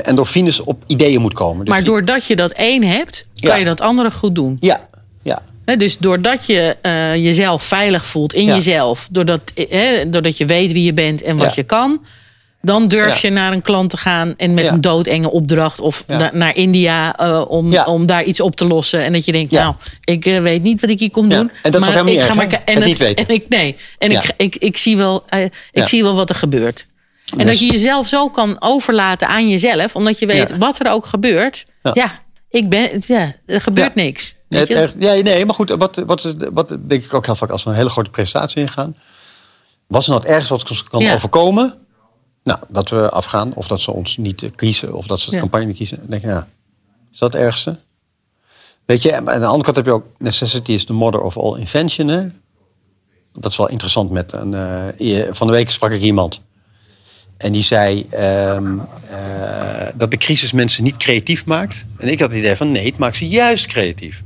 endorfines 0.00 0.60
op 0.60 0.84
ideeën 0.86 1.20
moet 1.20 1.32
komen. 1.32 1.64
Dus 1.64 1.74
maar 1.74 1.84
doordat 1.84 2.26
je 2.26 2.36
dat 2.36 2.50
één 2.52 2.84
hebt, 2.84 3.26
kan 3.40 3.50
Ja. 3.50 3.56
je 3.56 3.64
dat 3.64 3.80
andere 3.80 4.10
goed 4.10 4.34
doen. 4.34 4.56
Ja, 4.60 4.88
ja. 5.22 5.40
Dus 5.76 5.98
doordat 5.98 6.46
je 6.46 6.76
eh, 6.82 7.16
jezelf 7.16 7.62
veilig 7.62 8.06
voelt 8.06 8.32
in 8.34 8.44
Ja. 8.44 8.54
jezelf, 8.54 9.08
doordat, 9.10 9.40
eh, 9.54 9.78
doordat 10.06 10.36
je 10.36 10.46
weet 10.46 10.72
wie 10.72 10.84
je 10.84 10.92
bent 10.92 11.22
en 11.22 11.36
wat 11.36 11.46
Ja. 11.46 11.52
je 11.56 11.62
kan, 11.62 12.04
dan 12.62 12.88
durf 12.88 13.18
je 13.18 13.30
naar 13.30 13.52
een 13.52 13.62
klant 13.62 13.90
te 13.90 13.96
gaan 13.96 14.34
en 14.36 14.54
met 14.54 14.66
een 14.66 14.80
doodenge 14.80 15.30
opdracht 15.30 15.80
of 15.80 16.04
na- 16.06 16.30
naar 16.32 16.56
India 16.56 17.16
eh, 17.18 17.44
om, 17.48 17.76
om 17.78 18.06
daar 18.06 18.24
iets 18.24 18.40
op 18.40 18.56
te 18.56 18.66
lossen. 18.66 19.04
En 19.04 19.12
dat 19.12 19.24
je 19.24 19.32
denkt, 19.32 19.52
nou, 19.52 19.74
ik 20.04 20.26
eh, 20.26 20.40
weet 20.40 20.62
niet 20.62 20.80
wat 20.80 20.90
ik 20.90 20.98
hier 20.98 21.10
kom 21.10 21.28
doen. 21.28 21.50
En 21.62 21.70
dat 21.70 21.84
helemaal 21.84 22.06
ik 22.06 22.12
niet 22.12 22.20
ga 22.20 22.26
erg, 22.26 22.34
maar 22.34 22.50
hè? 22.50 22.56
ki- 22.56 22.72
Het 22.74 22.84
niet 22.84 22.98
weten. 22.98 23.26
En 23.28 23.34
ik, 23.34 23.48
nee, 23.48 23.76
en 23.98 24.10
Ja. 24.10 24.22
ik, 24.22 24.32
ik, 24.36 24.56
ik, 24.56 24.76
zie 24.76 24.96
wel, 24.96 25.24
eh, 25.28 25.44
ik 25.72 25.88
zie 25.88 26.02
wel 26.02 26.14
wat 26.14 26.28
er 26.30 26.34
gebeurt. 26.36 26.86
En 27.36 27.46
dat 27.46 27.58
je 27.58 27.66
jezelf 27.66 28.08
zo 28.08 28.28
kan 28.28 28.56
overlaten 28.58 29.28
aan 29.28 29.48
jezelf, 29.48 29.96
omdat 29.96 30.18
je 30.18 30.26
weet 30.26 30.48
Ja. 30.48 30.58
wat 30.58 30.78
er 30.80 30.90
ook 30.92 31.06
gebeurt. 31.06 31.66
Ja, 31.82 31.90
Ja. 31.94 32.18
ik 32.50 32.68
ben, 32.68 33.02
ja 33.06 33.34
er 33.46 33.60
gebeurt 33.60 33.92
Ja. 33.94 34.02
niks. 34.02 34.34
Het 34.48 34.94
ja, 34.98 35.14
nee, 35.14 35.46
maar 35.46 35.54
goed, 35.54 35.70
wat, 35.70 35.96
wat, 36.06 36.34
wat 36.52 36.68
denk 36.80 37.04
ik 37.04 37.14
ook 37.14 37.26
heel 37.26 37.34
vaak 37.36 37.50
als 37.50 37.62
we 37.64 37.70
een 37.70 37.76
hele 37.76 37.88
grote 37.88 38.10
prestatie 38.10 38.60
ingaan. 38.60 38.96
Was 39.86 40.04
er 40.04 40.10
nou 40.10 40.22
het 40.22 40.32
ergste 40.32 40.52
wat 40.56 40.70
ons 40.70 40.84
kan 40.84 41.10
overkomen? 41.10 41.78
Nou, 42.44 42.58
dat 42.68 42.88
we 42.88 43.10
afgaan, 43.10 43.54
of 43.54 43.66
dat 43.66 43.80
ze 43.80 43.92
ons 43.92 44.16
niet 44.16 44.50
kiezen, 44.56 44.94
of 44.94 45.06
dat 45.06 45.20
ze 45.20 45.30
de 45.30 45.36
campagne 45.38 45.66
niet 45.66 45.76
kiezen. 45.76 45.96
Dan 45.98 46.06
denk 46.08 46.22
ik, 46.22 46.28
ja, 46.28 46.48
is 47.12 47.18
dat 47.18 47.32
het 47.32 47.42
ergste? 47.42 47.78
Weet 48.84 49.02
je, 49.02 49.12
en 49.12 49.30
aan 49.30 49.40
de 49.40 49.46
andere 49.46 49.62
kant 49.64 49.76
heb 49.76 49.84
je 49.86 49.92
ook 49.92 50.06
necessity 50.18 50.72
is 50.72 50.84
the 50.84 50.92
mother 50.92 51.20
of 51.20 51.36
all 51.38 51.58
invention. 51.58 52.08
Hè? 52.08 52.26
Dat 53.32 53.50
is 53.50 53.56
wel 53.56 53.68
interessant. 53.68 54.10
Met 54.10 54.32
een, 54.32 54.54
eh, 54.54 55.22
van 55.30 55.46
de 55.46 55.52
week 55.52 55.70
sprak 55.70 55.90
ik 55.90 56.00
iemand. 56.00 56.40
En 57.42 57.52
die 57.52 57.62
zei 57.62 58.06
ehm, 58.10 58.78
eh, 59.10 59.88
dat 59.94 60.10
de 60.10 60.16
crisis 60.16 60.52
mensen 60.52 60.84
niet 60.84 60.96
creatief 60.96 61.44
maakt. 61.44 61.84
En 61.98 62.08
ik 62.08 62.20
had 62.20 62.30
het 62.30 62.38
idee 62.38 62.56
van 62.56 62.72
nee, 62.72 62.86
het 62.86 62.98
maakt 62.98 63.16
ze 63.16 63.28
juist 63.28 63.66
creatief. 63.66 64.22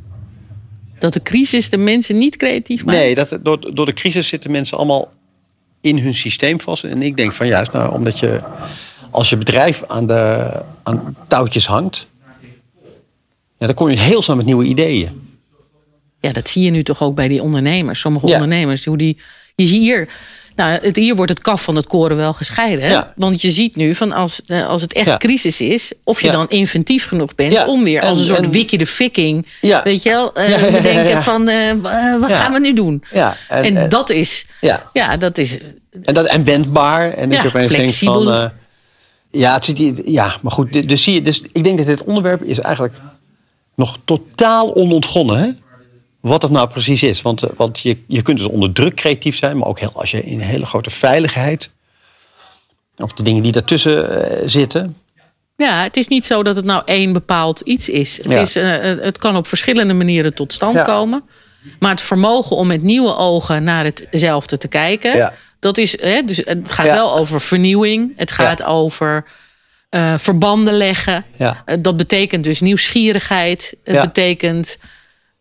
Dat 0.99 1.12
de 1.12 1.23
crisis 1.23 1.71
de 1.71 1.77
mensen 1.77 2.19
niet 2.19 2.37
creatief 2.37 2.85
maakt. 2.85 2.99
Nee, 2.99 3.14
dat, 3.14 3.39
door, 3.43 3.75
door 3.75 3.87
de 3.87 3.93
crisis 3.93 4.29
zitten 4.29 4.51
mensen 4.51 4.77
allemaal 4.77 5.12
in 5.81 5.99
hun 5.99 6.14
systeem 6.14 6.61
vast. 6.61 6.85
En 6.85 7.03
ik 7.03 7.17
denk 7.17 7.33
van 7.33 7.47
juist, 7.47 7.73
nou, 7.73 7.93
omdat 7.93 8.19
je 8.19 8.41
als 9.11 9.29
je 9.31 9.37
bedrijf 9.37 9.85
aan 9.87 10.07
de 10.07 10.51
aan 10.83 11.17
touwtjes 11.29 11.67
hangt, 11.67 12.07
ja, 13.59 13.67
dan 13.67 13.75
kom 13.75 13.89
je 13.89 13.99
heel 13.99 14.23
snel 14.23 14.37
met 14.37 14.47
nieuwe 14.47 14.64
ideeën. 14.64 15.21
Ja, 16.21 16.33
dat 16.33 16.49
zie 16.49 16.62
je 16.62 16.71
nu 16.71 16.83
toch 16.83 17.03
ook 17.03 17.14
bij 17.14 17.29
die 17.29 17.43
ondernemers. 17.43 18.01
Sommige 18.01 18.27
Ja. 18.27 18.33
ondernemers, 18.35 18.85
hoe 18.85 18.97
die. 18.97 19.17
Je 19.55 19.67
ziet 19.67 19.81
hier. 19.81 20.09
Nou, 20.57 20.79
het, 20.83 20.97
hier 20.97 21.15
wordt 21.17 21.31
het 21.31 21.41
kaf 21.41 21.63
van 21.63 21.77
het 21.77 21.87
koren 21.87 22.17
wel 22.17 22.33
gescheiden. 22.33 22.85
Hè? 22.85 22.91
Ja. 22.91 23.13
Want 23.17 23.43
je 23.43 23.51
ziet 23.51 23.77
nu 23.77 23.95
van 23.95 24.13
als, 24.13 24.41
eh, 24.47 24.67
als 24.69 24.83
het 24.83 24.93
echt 24.93 25.07
Ja. 25.07 25.17
crisis 25.17 25.61
is, 25.61 25.93
of 26.05 26.21
je 26.21 26.27
Ja. 26.27 26.33
dan 26.33 26.49
inventief 26.49 27.07
genoeg 27.09 27.35
bent 27.35 27.67
om 27.67 27.85
weer 27.85 28.01
als 28.01 28.11
En- 28.11 28.19
een 28.19 28.25
soort 28.25 28.45
en- 28.45 28.51
Wiki 28.51 28.77
de 28.77 28.87
Viking, 28.87 29.47
Ja. 29.61 29.83
weet 29.83 30.03
je 30.03 30.09
wel, 30.11 30.35
eh 30.35 30.49
ja, 30.51 30.59
ja, 30.59 30.71
bedenken 30.71 31.23
van 31.23 31.49
eh, 31.49 31.73
wa- 31.83 32.19
wat 32.19 32.33
gaan 32.33 32.53
we 32.53 32.59
nu 32.61 32.73
doen? 32.73 33.05
Ja, 33.13 33.37
En, 33.49 33.65
en- 33.65 33.77
en- 33.77 33.89
dat 33.89 34.11
is, 34.11 34.47
Ja. 34.61 34.91
ja, 34.93 35.17
dat 35.17 35.39
is, 35.39 35.59
En, 36.05 36.15
dat, 36.15 36.27
en 36.27 36.45
wendbaar. 36.45 37.11
En 37.13 37.29
dat 37.29 37.43
je 37.43 37.49
opeens 37.49 37.69
denkt 37.71 37.83
flexibel. 37.85 38.25
van... 38.25 38.33
eh, 38.33 38.45
ja, 39.31 39.55
het 39.55 39.65
zit 39.65 40.03
ja, 40.05 40.37
maar 40.43 40.53
goed. 40.53 40.89
Dus, 40.89 41.03
zie 41.03 41.15
je, 41.15 41.23
dus 41.23 41.43
ik 41.53 41.65
denk 41.65 41.79
dat 41.79 41.87
dit 41.87 42.05
onderwerp 42.05 42.43
is 42.43 42.59
eigenlijk 42.61 42.95
nog 43.75 43.99
totaal 44.05 44.75
onontgonnen. 44.75 45.37
Hè? 45.39 45.49
Wat 46.21 46.43
het 46.43 46.51
nou 46.51 46.69
precies 46.69 47.03
is. 47.03 47.23
Want, 47.23 47.43
eh, 47.43 47.51
want 47.57 47.81
je, 47.81 47.99
je 48.07 48.23
kunt 48.23 48.39
dus 48.39 48.47
onder 48.47 48.73
druk 48.73 48.95
creatief 48.95 49.37
zijn. 49.37 49.59
Maar 49.59 49.69
ook 49.69 49.79
heel, 49.81 49.91
als 49.95 50.11
je 50.11 50.23
in 50.25 50.41
hele 50.41 50.67
grote 50.67 50.91
veiligheid... 50.91 51.71
Of 52.99 53.12
de 53.12 53.23
dingen 53.23 53.43
die 53.43 53.53
daartussen 53.53 54.29
eh, 54.31 54.49
zitten. 54.49 54.97
ja, 55.57 55.83
het 55.83 55.97
is 55.97 56.09
niet 56.09 56.25
zo 56.25 56.43
dat 56.43 56.57
het 56.57 56.64
nou 56.64 56.83
één 56.85 57.12
bepaald 57.12 57.61
iets 57.61 57.89
is. 57.89 58.17
Het, 58.17 58.27
Ja. 58.33 58.41
is 58.41 58.57
eh, 58.57 58.79
het 59.05 59.19
kan 59.19 59.37
op 59.37 59.47
verschillende 59.47 59.95
manieren 59.95 60.35
tot 60.35 60.53
stand 60.53 60.75
Ja. 60.75 60.83
komen. 60.83 61.23
Maar 61.79 61.91
het 61.91 62.01
vermogen 62.01 62.57
om 62.57 62.67
met 62.67 62.83
nieuwe 62.83 63.17
ogen 63.17 63.62
naar 63.64 63.85
hetzelfde 63.85 64.59
te 64.59 64.69
kijken, 64.69 65.17
Ja. 65.17 65.33
dat 65.61 65.79
is, 65.79 66.01
hè, 66.01 66.23
dus 66.25 66.37
het 66.37 66.73
gaat 66.73 66.87
wel 66.87 67.17
over 67.17 67.41
vernieuwing. 67.41 68.12
Het 68.17 68.31
gaat 68.33 68.62
over 68.62 69.25
verbanden 70.17 70.75
leggen. 70.75 71.25
Ja. 71.37 71.64
Dat 71.81 71.97
betekent 71.97 72.45
dus 72.45 72.61
nieuwsgierigheid. 72.61 73.75
Het 73.85 73.95
Ja. 73.95 74.03
betekent 74.03 74.79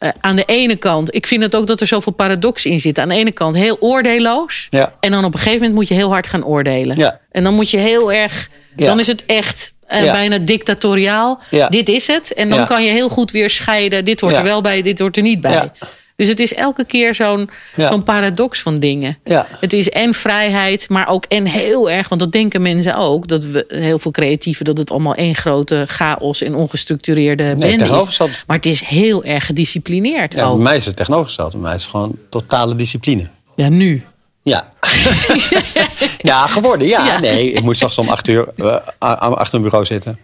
eh, 0.05 0.11
aan 0.21 0.35
de 0.35 0.43
ene 0.45 0.75
kant, 0.75 1.15
ik 1.15 1.27
vind 1.27 1.43
het 1.43 1.55
ook 1.55 1.67
dat 1.67 1.81
er 1.81 1.87
zoveel 1.87 2.13
paradox 2.13 2.65
in 2.65 2.79
zit. 2.79 2.99
Aan 2.99 3.09
de 3.09 3.15
ene 3.15 3.31
kant 3.31 3.55
heel 3.55 3.77
oordeelloos. 3.79 4.67
Ja. 4.69 4.93
En 4.99 5.11
dan 5.11 5.25
op 5.25 5.33
een 5.33 5.39
gegeven 5.39 5.59
moment 5.59 5.73
moet 5.75 5.87
je 5.87 5.93
heel 5.93 6.09
hard 6.09 6.27
gaan 6.27 6.45
oordelen. 6.45 6.97
Ja. 6.97 7.19
En 7.31 7.43
dan 7.43 7.53
moet 7.53 7.69
je 7.69 7.77
heel 7.77 8.13
erg, 8.13 8.49
Ja. 8.75 8.85
dan 8.85 8.99
is 8.99 9.07
het 9.07 9.25
echt 9.25 9.73
eh, 9.87 10.11
bijna 10.11 10.37
dictatoriaal. 10.37 11.39
Dit 11.69 11.89
is 11.89 12.07
het. 12.07 12.33
En 12.33 12.49
dan 12.49 12.65
kan 12.65 12.83
je 12.83 12.89
heel 12.91 13.09
goed 13.09 13.31
weer 13.31 13.49
scheiden. 13.49 14.05
Dit 14.05 14.21
hoort 14.21 14.35
er 14.35 14.43
wel 14.43 14.61
bij, 14.61 14.81
dit 14.81 14.99
hoort 14.99 15.17
er 15.17 15.23
niet 15.23 15.41
bij. 15.41 15.71
Dus 16.15 16.27
het 16.27 16.39
is 16.39 16.53
elke 16.53 16.85
keer 16.85 17.13
zo'n 17.15 17.49
Ja. 17.75 17.89
zo'n 17.89 18.03
paradox 18.03 18.61
van 18.61 18.79
dingen. 18.79 19.17
Ja. 19.23 19.47
Het 19.59 19.73
is 19.73 19.89
en 19.89 20.13
vrijheid, 20.13 20.89
maar 20.89 21.07
ook 21.07 21.25
en 21.25 21.45
heel 21.45 21.89
erg, 21.91 22.09
want 22.09 22.21
dat 22.21 22.31
denken 22.31 22.61
mensen 22.61 22.95
ook, 22.95 23.27
dat 23.27 23.43
we 23.45 23.65
heel 23.67 23.99
veel 23.99 24.11
creatieven, 24.11 24.65
dat 24.65 24.77
het 24.77 24.91
allemaal 24.91 25.15
één 25.15 25.35
grote 25.35 25.83
chaos 25.87 26.41
en 26.41 26.55
ongestructureerde 26.55 27.43
bende 27.43 27.67
is. 27.67 27.77
tegenovergesteld. 27.77 28.43
Maar 28.47 28.55
het 28.57 28.65
is 28.65 28.81
heel 28.81 29.23
erg 29.23 29.45
gedisciplineerd 29.45 30.33
Ja, 30.33 30.45
ook. 30.45 30.55
bij 30.55 30.63
mij 30.63 30.77
is 30.77 30.85
het 30.85 30.95
tegenovergesteld. 30.95 31.51
Bij 31.51 31.61
mij 31.61 31.75
is 31.75 31.81
het 31.81 31.91
gewoon 31.91 32.17
totale 32.29 32.75
discipline. 32.75 33.27
Ja, 33.55 33.69
nu. 33.69 34.03
Ja. 34.43 34.71
ja, 36.17 36.47
geworden. 36.47 36.87
Ja, 36.87 37.05
Ja. 37.05 37.19
nee. 37.19 37.51
Ik 37.51 37.61
moet 37.63 37.75
straks 37.75 37.97
om 37.97 38.09
acht 38.09 38.27
uur 38.27 38.47
eh, 38.57 38.75
achter 39.19 39.55
een 39.55 39.61
bureau 39.61 39.85
zitten. 39.85 40.17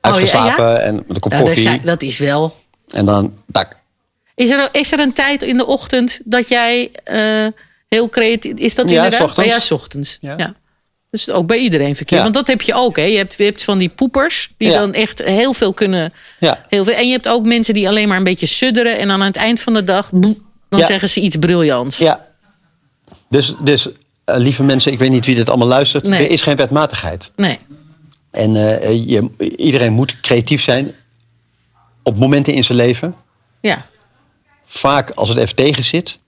Uitgeslapen 0.00 0.64
Oh, 0.64 0.70
ja? 0.72 0.78
en 0.78 0.94
met 0.94 1.04
een 1.08 1.20
kop 1.20 1.32
Ja, 1.32 1.38
daar 1.38 1.46
koffie. 1.46 1.80
dat 1.84 2.02
is 2.02 2.18
wel. 2.18 2.56
En 2.88 3.06
dan, 3.06 3.34
tak. 3.52 3.80
Is 4.34 4.50
er, 4.50 4.68
is 4.72 4.92
er 4.92 4.98
een 5.00 5.12
tijd 5.12 5.42
in 5.42 5.56
de 5.56 5.66
ochtend 5.66 6.20
dat 6.24 6.48
jij 6.48 6.90
eh, 7.04 7.46
heel 7.88 8.08
creatief... 8.08 8.52
Is 8.54 8.74
dat 8.74 8.88
Ja, 8.88 9.04
inderdaad? 9.04 9.20
s 9.20 9.22
ochtends. 9.22 9.48
Oh, 9.62 9.68
ja, 9.68 9.74
ochtends. 9.74 10.18
Ja. 10.20 10.34
Ja. 10.36 10.54
Dat 11.10 11.20
is 11.20 11.30
ook 11.30 11.46
bij 11.46 11.58
iedereen 11.58 11.96
verkeerd. 11.96 12.18
Ja. 12.20 12.22
Want 12.22 12.34
dat 12.34 12.46
heb 12.46 12.62
je 12.62 12.74
ook. 12.74 12.96
Hè? 12.96 13.02
Je, 13.02 13.16
hebt, 13.16 13.34
je 13.38 13.44
hebt 13.44 13.64
van 13.64 13.78
die 13.78 13.88
poepers 13.88 14.50
die 14.56 14.68
Ja. 14.70 14.78
dan 14.78 14.92
echt 14.92 15.22
heel 15.22 15.52
veel 15.54 15.72
kunnen... 15.72 16.12
Ja. 16.40 16.64
Heel 16.68 16.84
veel. 16.84 16.94
En 16.94 17.06
je 17.06 17.12
hebt 17.12 17.28
ook 17.28 17.44
mensen 17.44 17.74
die 17.74 17.88
alleen 17.88 18.08
maar 18.08 18.16
een 18.16 18.24
beetje 18.24 18.46
sudderen... 18.46 18.98
en 18.98 19.08
dan 19.08 19.20
aan 19.20 19.26
het 19.26 19.36
eind 19.36 19.60
van 19.60 19.72
de 19.74 19.84
dag... 19.84 20.08
dan 20.10 20.36
Ja. 20.68 20.86
zeggen 20.86 21.08
ze 21.08 21.20
iets 21.20 21.36
briljants. 21.36 21.98
Ja. 21.98 22.26
Dus, 23.28 23.54
dus 23.64 23.88
eh, 24.24 24.36
lieve 24.36 24.62
mensen, 24.62 24.92
ik 24.92 24.98
weet 24.98 25.10
niet 25.10 25.26
wie 25.26 25.34
dit 25.34 25.48
allemaal 25.48 25.68
luistert. 25.68 26.04
Nee. 26.08 26.24
Er 26.24 26.30
is 26.30 26.42
geen 26.42 26.56
wetmatigheid. 26.56 27.30
Nee. 27.36 27.58
En 28.30 28.56
eh, 28.56 29.08
je, 29.08 29.30
iedereen 29.56 29.92
moet 29.92 30.20
creatief 30.20 30.62
zijn 30.62 30.92
op 32.02 32.16
momenten 32.18 32.52
in 32.54 32.64
zijn 32.64 32.78
leven. 32.78 33.14
Ja. 33.60 33.86
Vaak 34.64 35.10
als 35.10 35.28
het 35.28 35.38
even 35.38 35.54
tegen 35.56 35.84
zit. 35.84 36.18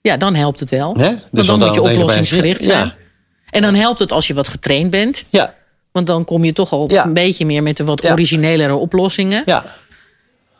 Ja, 0.00 0.16
dan 0.16 0.34
helpt 0.34 0.60
het 0.60 0.70
wel. 0.70 0.94
Hè? 0.96 1.04
Want 1.08 1.22
Dus 1.30 1.46
dan 1.46 1.58
dan 1.58 1.68
moet 1.68 1.76
je 1.76 1.92
oplossingsgericht 1.92 2.60
Ja. 2.64 2.66
zijn. 2.70 2.92
En 3.50 3.62
dan 3.62 3.74
helpt 3.74 3.98
het 3.98 4.12
als 4.12 4.26
je 4.26 4.34
wat 4.34 4.48
getraind 4.48 4.90
bent. 4.90 5.24
Ja, 5.28 5.54
Want 5.92 6.06
dan 6.06 6.24
kom 6.24 6.44
je 6.44 6.52
toch 6.52 6.72
al 6.72 6.90
Ja. 6.90 7.04
een 7.06 7.12
beetje 7.14 7.46
meer 7.46 7.62
met 7.62 7.76
de 7.76 7.84
wat 7.84 8.02
Ja. 8.02 8.12
originelere 8.12 8.74
oplossingen. 8.74 9.42
ja. 9.46 9.64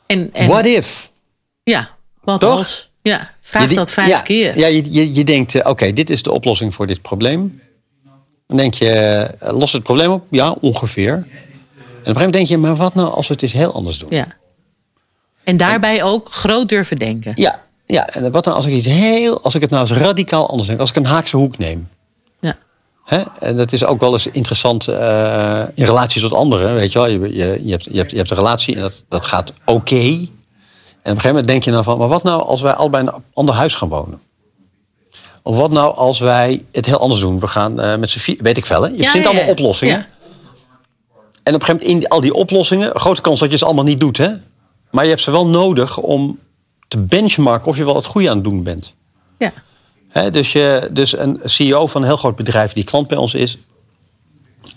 En, 0.07 0.31
en, 0.33 0.49
What 0.49 0.67
if? 0.67 1.11
Ja, 1.63 1.91
wat 2.25 2.41
Toch? 2.41 2.57
als? 2.59 2.91
Ja, 3.03 3.31
vraag 3.41 3.69
Je 3.69 3.75
dat 3.75 3.91
vijf 3.91 4.09
ja, 4.09 4.21
keer. 4.21 4.59
Ja, 4.59 4.67
je, 4.67 4.93
je, 4.93 5.15
je 5.15 5.25
denkt, 5.25 5.55
eh, 5.55 5.71
oké, 5.71 5.93
dit 5.93 6.11
is 6.11 6.23
de 6.23 6.33
oplossing 6.33 6.75
voor 6.75 6.87
dit 6.87 7.03
probleem. 7.03 7.61
Dan 8.47 8.57
denk 8.57 8.75
je, 8.75 8.91
eh, 8.91 9.53
lost 9.59 9.73
het 9.73 9.83
probleem 9.83 10.11
op? 10.11 10.25
Ja, 10.31 10.51
ongeveer. 10.61 11.13
En 11.13 11.23
op 11.23 11.27
een 11.27 11.35
gegeven 11.97 12.15
moment 12.15 12.33
denk 12.33 12.47
je, 12.47 12.59
maar 12.59 12.77
wat 12.77 12.95
nou 12.95 13.11
als 13.11 13.27
we 13.27 13.33
het 13.35 13.43
eens 13.43 13.53
heel 13.53 13.73
anders 13.73 13.99
doen? 13.99 14.09
Ja. 14.11 14.27
En 15.47 15.57
daarbij 15.57 16.03
ook 16.03 16.33
groot 16.33 16.69
durven 16.69 16.97
denken. 16.97 17.33
Ja, 17.35 17.63
ja. 17.85 18.09
en 18.09 18.33
wat 18.33 18.45
nou 18.45 18.57
als 18.57 18.67
ik 18.67 18.73
iets 18.73 18.87
heel, 18.87 19.43
als 19.43 19.55
ik 19.55 19.61
het 19.61 19.71
nou 19.71 19.89
eens 19.89 19.99
radicaal 19.99 20.49
anders 20.49 20.69
denk, 20.69 20.81
als 20.81 20.91
ik 20.91 20.97
een 20.97 21.07
haakse 21.07 21.37
hoek 21.37 21.59
neem. 21.59 21.89
Ja. 22.41 22.57
Hè? 23.05 23.23
En 23.39 23.57
dat 23.57 23.73
is 23.73 23.85
ook 23.85 24.01
wel 24.01 24.13
eens 24.13 24.27
interessant 24.27 24.89
eh, 24.89 25.63
in 25.75 25.85
relatie 25.85 26.21
tot 26.21 26.33
anderen. 26.33 26.75
Weet 26.75 26.93
je, 26.93 26.99
wel? 26.99 27.09
Je, 27.09 27.21
je, 27.21 27.61
je, 27.65 27.71
hebt, 27.71 27.85
je, 27.85 27.97
hebt, 27.97 28.11
je 28.11 28.17
hebt 28.17 28.31
een 28.31 28.37
relatie 28.37 28.75
en 28.75 28.81
dat, 28.81 29.05
dat 29.09 29.25
gaat 29.25 29.53
oké. 29.65 29.97
En 29.97 30.13
op 30.13 30.19
een 30.23 30.29
gegeven 31.03 31.29
moment 31.29 31.49
denk 31.49 31.65
je 31.65 31.71
dan 31.71 31.85
van... 31.85 31.99
maar 31.99 32.09
wat 32.09 32.23
nou 32.23 32.43
als 32.43 32.61
wij 32.61 32.73
allebei 32.73 33.03
in 33.03 33.13
een 33.15 33.23
ander 33.33 33.55
huis 33.55 33.75
gaan 33.75 33.89
wonen? 33.89 34.21
Of 35.43 35.57
wat 35.57 35.71
nou 35.71 35.95
als 35.97 36.19
wij 36.19 36.65
het 36.73 36.87
heel 36.87 36.99
anders 36.99 37.21
doen? 37.21 37.39
We 37.39 37.47
gaan 37.47 37.81
eh, 37.81 37.97
met 37.99 38.11
z'n 38.11 38.19
vier... 38.19 38.37
Weet 38.41 38.57
ik 38.57 38.67
wel, 38.67 38.83
hè? 38.83 38.89
Je 38.89 39.03
Ja, 39.03 39.11
vindt 39.11 39.27
ja, 39.27 39.33
ja. 39.33 39.37
allemaal 39.37 39.53
oplossingen. 39.53 39.95
Ja. 39.99 40.07
En 41.43 41.55
op 41.55 41.61
een 41.61 41.67
gegeven 41.67 41.87
moment 41.87 42.05
in 42.05 42.09
al 42.09 42.21
die 42.21 42.35
oplossingen... 42.35 42.99
grote 43.01 43.21
kans 43.21 43.41
dat 43.41 43.51
je 43.51 43.57
ze 43.57 43.65
allemaal 43.65 43.85
niet 43.85 44.01
doet, 44.01 44.17
hè? 44.17 44.29
Maar 44.97 45.05
je 45.05 45.11
hebt 45.11 45.23
ze 45.23 45.31
wel 45.31 45.47
nodig 45.47 45.99
om 45.99 46.39
te 46.89 46.99
benchmarken... 46.99 47.69
of 47.69 47.77
je 47.77 47.85
wel 47.85 47.97
het 47.97 48.07
goede 48.07 48.29
aan 48.31 48.35
het 48.35 48.45
doen 48.45 48.63
bent. 48.63 48.95
Ja. 49.39 49.53
Dus, 50.31 50.53
je, 50.53 50.89
dus 50.93 51.19
een 51.19 51.41
CEO 51.45 51.87
van 51.87 52.01
een 52.01 52.07
heel 52.07 52.17
groot 52.17 52.37
bedrijf 52.37 52.73
die 52.73 52.85
klant 52.85 53.09
bij 53.09 53.17
ons 53.17 53.35
is, 53.35 53.59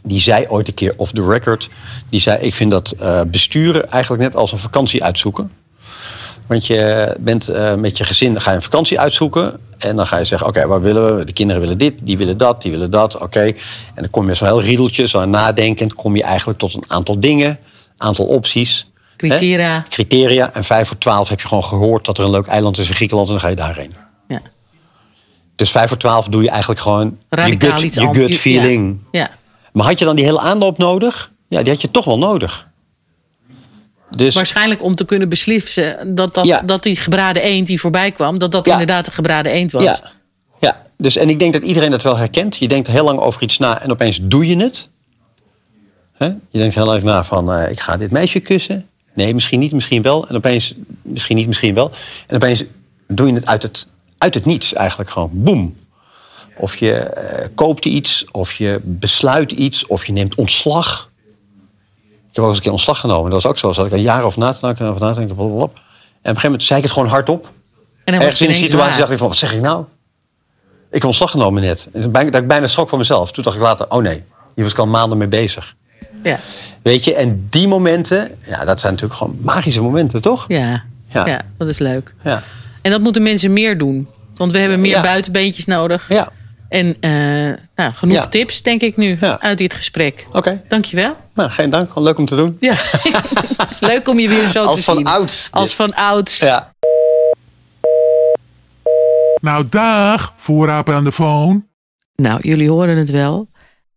die 0.02 0.22
zei 0.22 0.46
ooit 0.48 0.68
een 0.68 0.74
keer 0.74 0.94
off 0.98 1.12
the 1.12 1.26
record, 1.26 1.70
die 2.10 2.20
zei: 2.20 2.40
Ik 2.42 2.54
vind 2.54 2.72
dat 2.72 2.92
eh, 2.92 3.22
besturen 3.28 3.92
eigenlijk 3.92 4.24
net 4.24 4.36
als 4.36 4.52
een 4.52 4.58
vakantie 4.58 5.04
uitzoeken. 5.04 5.52
Want 6.48 6.66
je 6.66 7.16
bent 7.20 7.48
eh, 7.48 7.76
met 7.76 7.98
je 7.98 8.04
gezin, 8.04 8.42
ga 8.42 8.50
je 8.50 8.56
een 8.56 8.62
vakantie 8.62 9.00
uitzoeken. 9.00 9.60
En 9.78 9.96
dan 9.96 10.08
ga 10.08 10.18
je 10.18 10.26
zeggen, 10.26 10.48
oké, 10.48 10.68
waar 10.68 10.82
willen 10.82 11.18
we? 11.18 11.24
De 11.24 11.34
kinderen 11.34 11.62
willen 11.62 11.78
dit, 11.78 11.94
die 12.04 12.18
willen 12.18 12.38
dat, 12.38 12.62
die 12.62 12.72
willen 12.72 12.92
dat. 12.92 13.18
Oké. 13.18 13.44
En 13.44 13.56
dan 13.96 14.10
kom 14.10 14.28
je 14.28 14.36
zo 14.36 14.46
heel 14.46 14.62
riedeltje, 14.62 15.08
zo 15.08 15.26
nadenkend... 15.26 15.94
kom 15.94 16.16
je 16.16 16.24
eigenlijk 16.24 16.60
tot 16.60 16.74
een 16.74 16.84
aantal 16.88 17.20
dingen, 17.20 17.60
aantal 17.98 18.26
opties. 18.26 18.88
Criteria. 19.28 19.74
Hè? 19.74 19.90
Criteria. 19.90 20.54
En 20.54 20.64
vijf 20.64 20.88
voor 20.88 20.98
twaalf 20.98 21.30
heb 21.30 21.42
je 21.42 21.48
gewoon 21.48 21.64
gehoord 21.64 22.06
dat 22.06 22.18
er 22.18 22.24
een 22.24 22.30
leuk 22.30 22.48
eiland 22.48 22.78
is 22.78 22.88
in 22.88 22.96
Griekenland... 22.96 23.28
en 23.28 23.34
dan 23.34 23.44
ga 23.44 23.50
je 23.50 23.56
daarheen. 23.56 23.96
Ja. 24.28 24.42
Dus 25.56 25.72
vijf 25.72 25.88
voor 25.88 25.98
twaalf 25.98 26.28
doe 26.28 26.44
je 26.44 26.50
eigenlijk 26.50 26.82
gewoon 26.82 27.18
je 27.30 27.56
gut, 27.58 27.94
je 27.94 28.10
gut 28.14 28.36
feeling. 28.36 29.00
Ja. 29.12 29.20
ja. 29.20 29.30
Maar 29.74 29.86
had 29.86 30.00
je 30.00 30.06
dan 30.06 30.16
die 30.16 30.26
hele 30.26 30.40
aanloop 30.40 30.78
nodig? 30.78 31.32
Ja, 31.48 31.62
die 31.62 31.72
had 31.72 31.82
je 31.82 31.92
toch 31.92 32.06
wel 32.06 32.18
nodig. 32.18 32.68
Dus 34.10 34.36
Waarschijnlijk 34.36 34.84
om 34.84 34.96
te 34.96 35.06
kunnen 35.06 35.30
beslissen 35.30 36.16
dat, 36.16 36.34
dat, 36.34 36.46
Ja. 36.46 36.62
dat 36.62 36.84
die 36.84 36.96
gebraden 36.96 37.42
eend 37.44 37.68
die 37.68 37.80
voorbij 37.80 38.12
kwam, 38.12 38.38
dat 38.38 38.52
dat 38.52 38.66
Ja. 38.66 38.72
inderdaad 38.72 39.06
de 39.06 39.12
gebraden 39.12 39.52
eend 39.52 39.72
was. 39.72 39.84
ja, 39.84 40.00
ja, 40.60 40.82
dus 40.98 41.16
en 41.16 41.30
ik 41.30 41.40
denk 41.40 41.54
dat 41.54 41.62
iedereen 41.62 41.92
dat 41.92 42.02
wel 42.02 42.18
herkent. 42.18 42.58
Je 42.58 42.68
denkt 42.68 42.88
heel 42.88 43.04
lang 43.04 43.20
over 43.20 43.42
iets 43.42 43.58
na 43.58 43.82
en 43.82 43.92
opeens 43.92 44.20
doe 44.22 44.48
je 44.48 44.58
het. 44.58 44.90
Je 46.50 46.60
denkt 46.60 46.76
heel 46.76 46.96
even 46.96 47.08
na 47.08 47.24
van, 47.24 47.54
eh, 47.54 47.72
ik 47.72 47.80
ga 47.80 47.98
dit 47.98 48.12
meisje 48.12 48.40
kussen. 48.40 48.89
Nee, 49.20 49.34
misschien 49.34 49.60
niet, 49.60 49.72
misschien 49.72 50.02
wel. 50.02 50.28
En 50.28 50.36
opeens, 50.36 50.74
misschien 51.02 51.36
niet, 51.36 51.48
misschien 51.48 51.74
wel. 51.74 51.92
En 52.28 52.36
opeens 52.36 52.64
doe 53.08 53.28
je 53.28 53.34
het 53.34 53.46
uit 53.46 53.64
het, 53.64 53.88
uit 54.18 54.34
het 54.34 54.46
niets 54.46 54.74
eigenlijk 54.74 55.10
gewoon. 55.10 55.30
Boem. 55.34 55.76
Of 56.58 56.76
je 56.76 56.94
eh, 56.94 57.48
koopt 57.56 57.86
iets, 57.86 58.26
of 58.32 58.54
je 58.54 58.80
besluit 58.84 59.52
iets, 59.52 59.88
of 59.88 60.06
je 60.06 60.12
neemt 60.12 60.36
ontslag. 60.36 61.12
Ik 62.30 62.36
heb 62.36 62.44
ook 62.44 62.48
eens 62.48 62.56
een 62.56 62.64
keer 62.64 62.72
ontslag 62.72 63.00
genomen. 63.00 63.32
Dat 63.32 63.42
was 63.42 63.52
ook 63.52 63.58
zo. 63.58 63.72
Zat 63.72 63.86
ik 63.86 63.92
een 63.92 64.02
jaar 64.02 64.26
of 64.26 64.38
na 64.38 64.52
te 64.54 64.60
denken, 64.62 64.88
over 64.88 65.02
na 65.02 65.14
te 65.14 65.20
denken. 65.20 65.38
En 65.38 65.44
op 65.44 65.62
een 65.62 65.70
gegeven 66.22 66.42
moment 66.44 66.64
zei 66.64 66.80
ik 66.80 66.86
het 66.86 66.94
gewoon 66.94 67.10
hardop. 67.10 67.52
En 68.04 68.14
Ergens 68.14 68.42
in 68.42 68.48
ineens 68.48 68.64
situatie 68.64 68.90
waar. 68.90 69.00
dacht 69.00 69.12
ik 69.12 69.18
van, 69.18 69.28
wat 69.28 69.38
zeg 69.38 69.54
ik 69.54 69.62
nou? 69.62 69.84
Ik 70.90 70.96
heb 70.96 71.06
ontslag 71.06 71.32
genomen 71.32 71.62
net. 71.62 71.90
Dat 71.94 72.24
ik 72.36 72.48
bijna 72.48 72.68
schrok 72.68 72.90
van 72.90 72.98
mezelf. 72.98 73.32
Toen 73.32 73.44
dacht 73.44 73.56
ik 73.56 73.62
later, 73.62 73.90
oh 73.90 74.02
nee, 74.02 74.24
hier 74.56 74.64
was 74.64 74.72
ik 74.72 74.80
al 74.80 74.88
maanden 74.88 75.18
mee 75.18 75.28
bezig. 75.28 75.76
Ja. 76.24 76.40
Weet 76.82 77.04
je, 77.04 77.16
en 77.16 77.48
die 77.50 77.68
momenten, 77.68 78.32
ja, 78.48 78.66
dat 78.66 78.80
zijn 78.80 78.94
natuurlijk 78.94 79.20
gewoon 79.20 79.38
magische 79.42 79.82
momenten, 79.82 80.22
toch? 80.22 80.46
Ja. 80.48 80.84
Ja. 81.08 81.26
Ja. 81.28 81.42
dat 81.58 81.68
is 81.68 81.78
leuk. 81.80 82.14
Ja. 82.24 82.44
En 82.82 82.92
dat 82.92 83.02
moeten 83.02 83.22
mensen 83.24 83.54
meer 83.54 83.78
doen. 83.78 84.08
Want 84.36 84.52
we 84.52 84.58
hebben 84.58 84.82
meer 84.82 84.92
Ja. 84.92 85.02
buitenbeentjes 85.02 85.66
nodig. 85.66 86.06
Ja, 86.10 86.30
En 86.70 86.96
eh, 87.00 87.12
nou, 87.76 87.94
genoeg 87.94 88.16
Ja. 88.16 88.28
tips, 88.28 88.62
denk 88.62 88.82
ik 88.82 88.98
nu, 88.98 89.18
Ja. 89.20 89.40
uit 89.40 89.58
dit 89.58 89.74
gesprek. 89.74 90.28
oké. 90.32 90.62
Dankjewel. 90.68 91.18
Nou, 91.34 91.50
geen 91.50 91.70
dank. 91.70 91.88
Gewoon 91.88 92.04
leuk 92.04 92.18
om 92.18 92.26
te 92.26 92.36
doen. 92.36 92.58
Ja. 92.60 92.76
leuk 93.80 94.08
om 94.08 94.20
je 94.20 94.30
weer 94.30 94.48
zo 94.48 94.64
Als 94.64 94.76
te 94.78 94.84
van 94.84 94.96
zien. 94.96 95.06
ouds. 95.08 95.48
Als 95.52 95.76
van 95.76 95.94
ouds. 95.94 96.40
Ja. 96.40 96.72
Nou, 99.42 99.66
dag, 99.70 100.34
voorraper 100.36 100.94
aan 100.96 101.04
de 101.04 101.12
phone. 101.12 101.64
Nou, 102.16 102.40
jullie 102.42 102.70
horen 102.70 102.98
het 102.98 103.10
wel. 103.10 103.50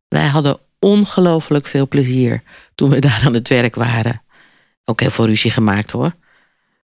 Wij 0.08 0.26
hadden 0.26 0.58
ongelooflijk 0.84 1.66
veel 1.66 1.88
plezier 1.88 2.42
toen 2.74 2.90
we 2.90 2.98
daar 3.08 3.22
aan 3.24 3.34
het 3.34 3.48
werk 3.48 3.74
waren. 3.74 4.22
Ook 4.84 5.00
heel 5.00 5.10
veel 5.10 5.26
ruzie 5.26 5.50
gemaakt 5.50 5.90
hoor. 5.90 6.14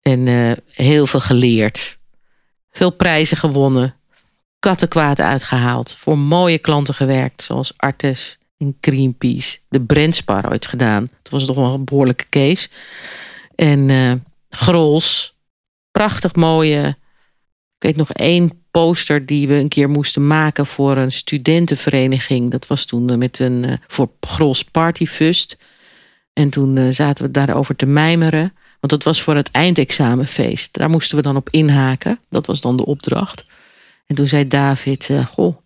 En 0.03 0.29
eh, 0.29 0.53
heel 0.87 1.07
veel 1.07 1.21
geleerd. 1.21 1.99
Veel 2.71 2.91
prijzen 2.91 3.37
gewonnen. 3.37 3.95
Kattenkwaad 4.59 5.21
uitgehaald. 5.21 5.93
Voor 5.93 6.19
mooie 6.19 6.59
klanten 6.59 6.95
gewerkt. 6.95 7.43
Zoals 7.43 7.73
Artes 7.77 8.39
en 8.59 8.77
Greenpeace. 8.81 9.59
De 9.69 9.81
Brandspar 9.81 10.51
ooit 10.51 10.67
gedaan. 10.67 11.09
Dat 11.23 11.33
was 11.33 11.47
toch 11.47 11.57
wel 11.57 11.75
een 11.75 11.85
behoorlijke 11.85 12.29
case. 12.31 12.69
En 13.55 13.91
eh 13.91 14.13
Grols. 14.49 15.35
Prachtig 15.91 16.35
mooie 16.35 16.97
ik 17.79 17.83
weet 17.83 17.97
nog 17.97 18.13
één 18.13 18.66
poster 18.77 19.27
die 19.27 19.49
we 19.49 19.55
een 19.55 19.69
keer 19.69 19.91
moesten 19.91 20.27
maken 20.27 20.67
voor 20.67 20.97
een 20.97 21.13
studentenvereniging. 21.13 22.51
Dat 22.51 22.67
was 22.67 22.85
toen 22.85 23.11
eh, 23.11 23.17
met 23.17 23.39
een 23.39 23.65
eh, 23.65 23.77
voor 23.87 24.11
Grols 24.21 24.65
Partyfust. 24.65 25.57
En 26.33 26.51
toen 26.51 26.77
eh, 26.77 26.87
zaten 26.91 27.25
we 27.25 27.31
daarover 27.31 27.77
te 27.77 27.87
mijmeren. 27.87 28.55
Want 28.81 28.93
dat 28.93 29.03
was 29.03 29.23
voor 29.23 29.37
het 29.37 29.51
eindexamenfeest. 29.51 30.75
Daar 30.75 30.91
moesten 30.91 31.17
we 31.17 31.23
dan 31.23 31.37
op 31.37 31.51
inhaken. 31.51 32.21
Dat 32.31 32.47
was 32.47 32.61
dan 32.61 32.77
de 32.77 32.87
opdracht. 32.87 33.45
En 34.07 34.15
toen 34.15 34.27
zei 34.27 34.49
David: 34.49 35.11
Goh, 35.27 35.57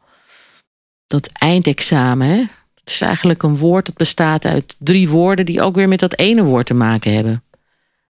dat 1.06 1.30
eindexamen, 1.32 2.26
hè? 2.26 2.38
Het 2.74 2.90
is 2.90 3.00
eigenlijk 3.00 3.42
een 3.42 3.56
woord 3.56 3.86
dat 3.86 3.96
bestaat 3.96 4.44
uit 4.44 4.76
drie 4.78 5.08
woorden 5.08 5.46
die 5.46 5.62
ook 5.62 5.74
weer 5.74 5.88
met 5.88 6.00
dat 6.00 6.18
ene 6.18 6.42
woord 6.42 6.66
te 6.66 6.74
maken 6.74 7.14
hebben. 7.14 7.44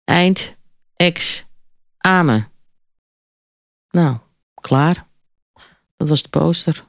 Eind, 0.03 0.55
ex, 0.95 1.45
amen. 1.97 2.47
Nou, 3.91 4.17
klaar. 4.59 5.07
Dat 5.97 6.09
was 6.09 6.21
de 6.21 6.29
poster. 6.29 6.87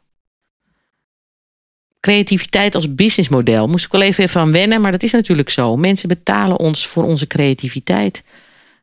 Creativiteit 2.01 2.75
als 2.75 2.95
businessmodel. 2.95 3.67
Moest 3.67 3.85
ik 3.85 3.93
wel 3.93 4.03
even, 4.03 4.41
aan 4.41 4.53
wennen, 4.53 4.81
maar 4.81 4.93
dat 4.93 5.03
is 5.03 5.13
natuurlijk 5.13 5.51
zo. 5.51 5.77
Mensen 5.77 6.09
betalen 6.09 6.59
ons 6.59 6.87
voor 6.87 7.05
onze 7.05 7.27
creativiteit. 7.27 8.23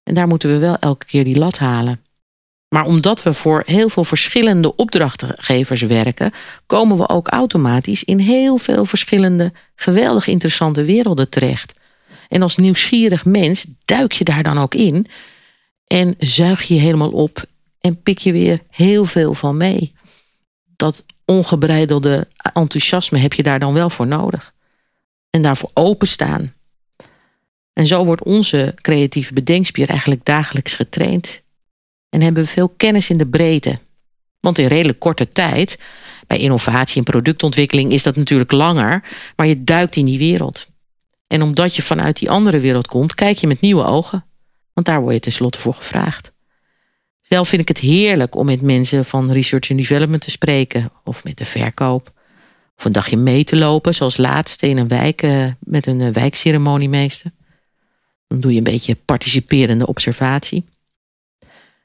En 0.03 0.13
daar 0.13 0.27
moeten 0.27 0.49
we 0.49 0.57
wel 0.57 0.77
elke 0.79 1.05
keer 1.05 1.23
die 1.23 1.37
lat 1.37 1.57
halen. 1.57 2.01
Maar 2.69 2.85
omdat 2.85 3.23
we 3.23 3.33
voor 3.33 3.63
heel 3.65 3.89
veel 3.89 4.03
verschillende 4.03 4.75
opdrachtgevers 4.75 5.81
werken, 5.81 6.31
komen 6.65 6.97
we 6.97 7.09
ook 7.09 7.27
automatisch 7.27 8.03
in 8.03 8.19
heel 8.19 8.57
veel 8.57 8.85
verschillende, 8.85 9.53
geweldig 9.75 10.27
interessante 10.27 10.83
werelden 10.83 11.29
terecht. 11.29 11.73
En 12.27 12.41
als 12.41 12.57
nieuwsgierig 12.57 13.25
mens 13.25 13.67
duik 13.85 14.11
je 14.11 14.23
daar 14.23 14.43
dan 14.43 14.57
ook 14.57 14.75
in 14.75 15.07
en 15.87 16.15
zuig 16.19 16.63
je 16.63 16.73
helemaal 16.73 17.11
op 17.11 17.45
en 17.87 18.01
pik 18.01 18.17
je 18.17 18.31
weer 18.31 18.59
heel 18.69 19.05
veel 19.05 19.33
van 19.33 19.57
mee. 19.57 19.91
Dat 20.75 21.05
ongebreidelde 21.25 22.27
enthousiasme 22.53 23.17
heb 23.17 23.33
je 23.33 23.43
daar 23.43 23.59
dan 23.59 23.73
wel 23.73 23.89
voor 23.89 24.07
nodig. 24.07 24.53
En 25.29 25.41
daarvoor 25.41 25.71
openstaan. 25.73 26.53
En 27.73 27.85
zo 27.85 28.05
wordt 28.05 28.23
onze 28.23 28.73
creatieve 28.81 29.33
bedenkspier 29.33 29.89
eigenlijk 29.89 30.25
dagelijks 30.25 30.73
getraind. 30.73 31.43
En 32.09 32.21
hebben 32.21 32.43
we 32.43 32.49
veel 32.49 32.69
kennis 32.69 33.09
in 33.09 33.17
de 33.17 33.27
breedte. 33.27 33.79
Want 34.39 34.57
in 34.57 34.67
redelijk 34.67 34.99
korte 34.99 35.31
tijd, 35.31 35.79
bij 36.27 36.37
innovatie 36.37 36.97
en 36.97 37.03
productontwikkeling 37.03 37.91
is 37.91 38.03
dat 38.03 38.15
natuurlijk 38.15 38.51
langer, 38.51 39.03
maar 39.35 39.47
je 39.47 39.63
duikt 39.63 39.95
in 39.95 40.05
die 40.05 40.17
wereld. 40.17 40.67
En 41.27 41.41
omdat 41.41 41.75
je 41.75 41.81
vanuit 41.81 42.19
die 42.19 42.29
andere 42.29 42.59
wereld 42.59 42.87
komt, 42.87 43.15
kijk 43.15 43.37
je 43.37 43.47
met 43.47 43.61
nieuwe 43.61 43.83
ogen. 43.83 44.25
Want 44.73 44.85
daar 44.87 45.01
word 45.01 45.13
je 45.13 45.19
tenslotte 45.19 45.59
voor 45.59 45.73
gevraagd. 45.73 46.31
Zelf 47.29 47.47
vind 47.47 47.61
ik 47.61 47.67
het 47.67 47.79
heerlijk 47.79 48.35
om 48.35 48.45
met 48.45 48.61
mensen 48.61 49.05
van 49.05 49.31
research 49.31 49.69
and 49.69 49.79
development 49.79 50.21
te 50.21 50.31
spreken. 50.31 50.91
Of 51.03 51.23
met 51.23 51.37
de 51.37 51.45
verkoop. 51.45 52.11
Of 52.77 52.85
een 52.85 52.91
dagje 52.91 53.17
mee 53.17 53.43
te 53.43 53.55
lopen, 53.55 53.95
zoals 53.95 54.17
laatste 54.17 54.67
in 54.67 54.77
een 54.77 54.87
wijk 54.87 55.21
eh, 55.21 55.45
met 55.59 55.87
een 55.87 56.01
eh, 56.01 56.09
wijkceremoniemeester. 56.09 57.31
Dan 58.27 58.39
doe 58.39 58.51
je 58.51 58.57
een 58.57 58.63
beetje 58.63 58.97
participerende 59.05 59.87
observatie. 59.87 60.65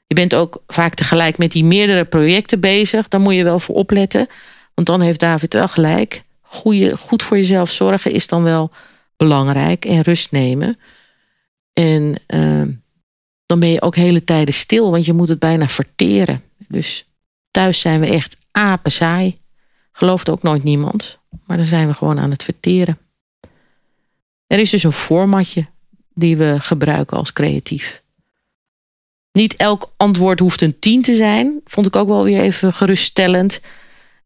Je 0.07 0.15
bent 0.15 0.35
ook 0.35 0.63
vaak 0.67 0.93
tegelijk 0.93 1.37
met 1.37 1.51
die 1.51 1.63
meerdere 1.63 2.05
projecten 2.05 2.59
bezig. 2.59 3.07
Daar 3.07 3.21
moet 3.21 3.35
je 3.35 3.43
wel 3.43 3.59
voor 3.59 3.75
opletten. 3.75 4.27
Want 4.73 4.87
dan 4.87 5.01
heeft 5.01 5.19
David 5.19 5.53
wel 5.53 5.67
gelijk. 5.67 6.23
Goed 6.95 7.23
voor 7.23 7.37
jezelf 7.37 7.71
zorgen 7.71 8.11
is 8.11 8.27
dan 8.27 8.43
wel 8.43 8.71
belangrijk. 9.17 9.85
En 9.85 10.01
rust 10.01 10.31
nemen. 10.31 10.79
En 11.73 12.15
uh, 12.27 12.61
dan 13.45 13.59
ben 13.59 13.69
je 13.69 13.81
ook 13.81 13.95
hele 13.95 14.23
tijden 14.23 14.53
stil. 14.53 14.91
Want 14.91 15.05
je 15.05 15.13
moet 15.13 15.27
het 15.27 15.39
bijna 15.39 15.67
verteren. 15.67 16.43
Dus 16.67 17.05
thuis 17.51 17.79
zijn 17.79 17.99
we 17.99 18.07
echt 18.07 18.37
apen 18.51 18.91
saai. 18.91 19.37
Gelooft 19.91 20.29
ook 20.29 20.43
nooit 20.43 20.63
niemand. 20.63 21.19
Maar 21.45 21.57
dan 21.57 21.65
zijn 21.65 21.87
we 21.87 21.93
gewoon 21.93 22.19
aan 22.19 22.31
het 22.31 22.43
verteren. 22.43 22.97
Er 24.47 24.59
is 24.59 24.69
dus 24.69 24.83
een 24.83 24.91
formatje 24.91 25.65
die 26.13 26.37
we 26.37 26.55
gebruiken 26.59 27.17
als 27.17 27.33
creatief. 27.33 28.03
Niet 29.31 29.55
elk 29.55 29.93
antwoord 29.97 30.39
hoeft 30.39 30.61
een 30.61 30.79
10 30.79 31.01
te 31.01 31.13
zijn. 31.13 31.61
Vond 31.65 31.85
ik 31.85 31.95
ook 31.95 32.07
wel 32.07 32.23
weer 32.23 32.41
even 32.41 32.73
geruststellend. 32.73 33.61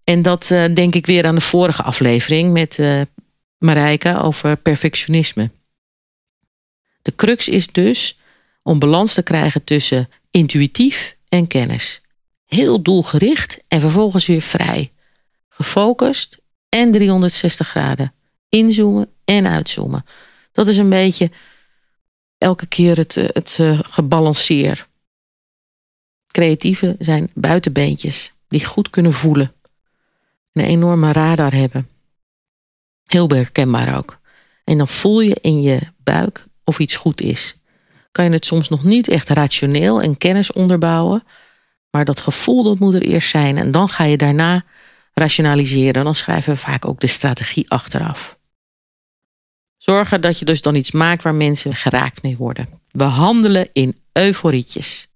En 0.04 0.22
dat 0.22 0.50
uh, 0.50 0.66
denk 0.74 0.96
ik 0.96 1.06
weer 1.06 1.26
aan 1.26 1.36
de 1.36 1.42
vorige 1.42 1.84
aflevering 1.84 2.54
met 2.54 2.78
uh, 2.78 3.02
Marijke 3.58 4.20
over 4.22 4.58
perfectionisme. 4.58 5.50
De 7.02 7.16
crux 7.16 7.50
is 7.50 7.68
dus 7.68 8.20
om 8.68 8.80
balans 8.80 9.14
te 9.14 9.22
krijgen 9.22 9.64
tussen 9.64 10.10
intuïtief 10.32 11.18
en 11.30 11.48
kennis. 11.48 12.02
Heel 12.46 12.82
doelgericht 12.82 13.64
en 13.68 13.80
vervolgens 13.80 14.26
weer 14.26 14.42
vrij. 14.42 14.92
Gefocust 15.50 16.38
en 16.70 16.92
360 16.92 17.68
graden. 17.68 18.14
Inzoomen 18.50 19.10
en 19.26 19.48
uitzoomen. 19.48 20.06
Dat 20.52 20.68
is 20.68 20.78
een 20.78 20.90
beetje 20.90 21.32
elke 22.38 22.66
keer 22.66 22.98
het, 22.98 23.16
het 23.16 23.58
uh, 23.62 23.80
gebalanceer. 23.84 24.88
Creatieven 26.28 26.96
zijn 27.00 27.30
buitenbeentjes 27.34 28.32
die 28.48 28.66
goed 28.66 28.90
kunnen 28.90 29.14
voelen. 29.14 29.54
Een 30.54 30.66
enorme 30.66 31.12
radar 31.12 31.54
hebben. 31.54 31.90
Heel 33.06 33.30
herkenbaar 33.30 33.98
ook. 33.98 34.20
En 34.64 34.78
dan 34.78 34.88
voel 34.88 35.20
je 35.20 35.38
in 35.42 35.62
je 35.62 35.80
buik 36.04 36.46
of 36.64 36.80
iets 36.80 36.96
goed 36.96 37.22
is. 37.22 37.58
Kan 38.12 38.26
je 38.26 38.32
het 38.32 38.46
soms 38.46 38.70
nog 38.70 38.84
niet 38.84 39.08
echt 39.08 39.30
rationeel 39.30 40.02
en 40.02 40.18
kennis 40.18 40.52
onderbouwen. 40.52 41.24
Maar 41.90 42.06
dat 42.06 42.20
gevoel 42.20 42.64
dat 42.64 42.80
moet 42.80 42.94
er 42.94 43.02
eerst 43.02 43.30
zijn. 43.30 43.58
En 43.58 43.72
dan 43.72 43.90
ga 43.90 44.04
je 44.04 44.18
daarna 44.18 44.66
rationaliseren. 45.14 46.04
Dan 46.04 46.16
schrijven 46.16 46.54
we 46.54 46.60
vaak 46.60 46.86
ook 46.86 47.00
de 47.00 47.08
strategie 47.08 47.70
achteraf. 47.70 48.38
Zorgen 49.78 50.22
dat 50.22 50.40
je 50.40 50.46
dus 50.46 50.62
dan 50.62 50.76
iets 50.76 50.92
maakt 50.92 51.24
waar 51.24 51.36
mensen 51.36 51.76
geraakt 51.76 52.24
mee 52.24 52.38
worden. 52.38 52.70
We 52.92 53.04
handelen 53.04 53.70
in 53.74 53.98
euforietjes. 54.12 55.08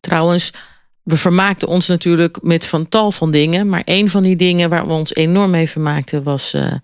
Trouwens, 0.00 0.52
we 1.02 1.16
vermaakten 1.16 1.68
ons 1.68 1.86
natuurlijk 1.86 2.42
met 2.42 2.66
van 2.66 2.88
tal 2.88 3.12
van 3.12 3.30
dingen. 3.30 3.68
Maar 3.68 3.82
een 3.84 4.10
van 4.10 4.22
die 4.22 4.36
dingen 4.36 4.70
waar 4.70 4.86
we 4.86 4.92
ons 4.92 5.14
enorm 5.14 5.50
mee 5.50 5.68
vermaakten 5.68 6.22
was 6.22 6.54
uh, 6.54 6.74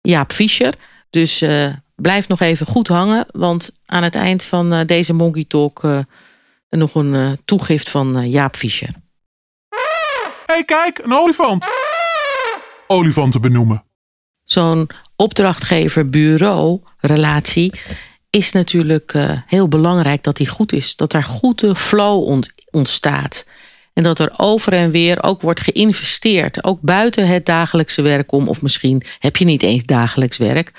Jaap 0.00 0.32
Fischer. 0.32 0.74
Dus 1.10 1.42
uh, 1.42 1.72
blijf 2.02 2.28
nog 2.28 2.40
even 2.40 2.66
goed 2.66 2.88
hangen. 2.88 3.26
Want 3.30 3.70
aan 3.86 4.02
het 4.02 4.14
eind 4.14 4.44
van 4.44 4.74
uh, 4.74 4.80
deze 4.86 5.12
Monkey 5.12 5.44
Talk 5.44 5.86
nog 6.70 6.94
een 6.94 7.38
toegift 7.44 7.88
van 7.88 8.30
Jaap 8.30 8.56
Fischer. 8.56 8.88
Hé, 9.68 9.78
hey, 10.46 10.64
kijk, 10.64 10.98
een 10.98 11.12
olifant. 11.12 11.66
Olifanten 12.86 13.40
benoemen. 13.40 13.84
Zo'n 14.44 14.88
opdrachtgever-bureau-relatie 15.16 17.72
is 18.30 18.52
natuurlijk 18.52 19.14
uh, 19.14 19.38
heel 19.46 19.68
belangrijk 19.68 20.22
dat 20.22 20.36
die 20.36 20.48
goed 20.48 20.72
is. 20.72 20.96
Dat 20.96 21.10
daar 21.10 21.24
goede 21.24 21.76
flow 21.76 22.22
ont 22.22 22.52
ontstaat. 22.70 23.46
En 23.92 24.02
dat 24.02 24.18
er 24.18 24.32
over 24.36 24.72
en 24.72 24.90
weer 24.90 25.22
ook 25.22 25.40
wordt 25.40 25.60
geïnvesteerd. 25.60 26.64
Ook 26.64 26.80
buiten 26.80 27.26
het 27.26 27.46
dagelijkse 27.46 28.02
werk 28.02 28.32
om. 28.32 28.48
Of 28.48 28.62
misschien 28.62 29.02
heb 29.18 29.36
je 29.36 29.44
niet 29.44 29.62
eens 29.62 29.84
dagelijks 29.84 30.36
werk. 30.36 30.72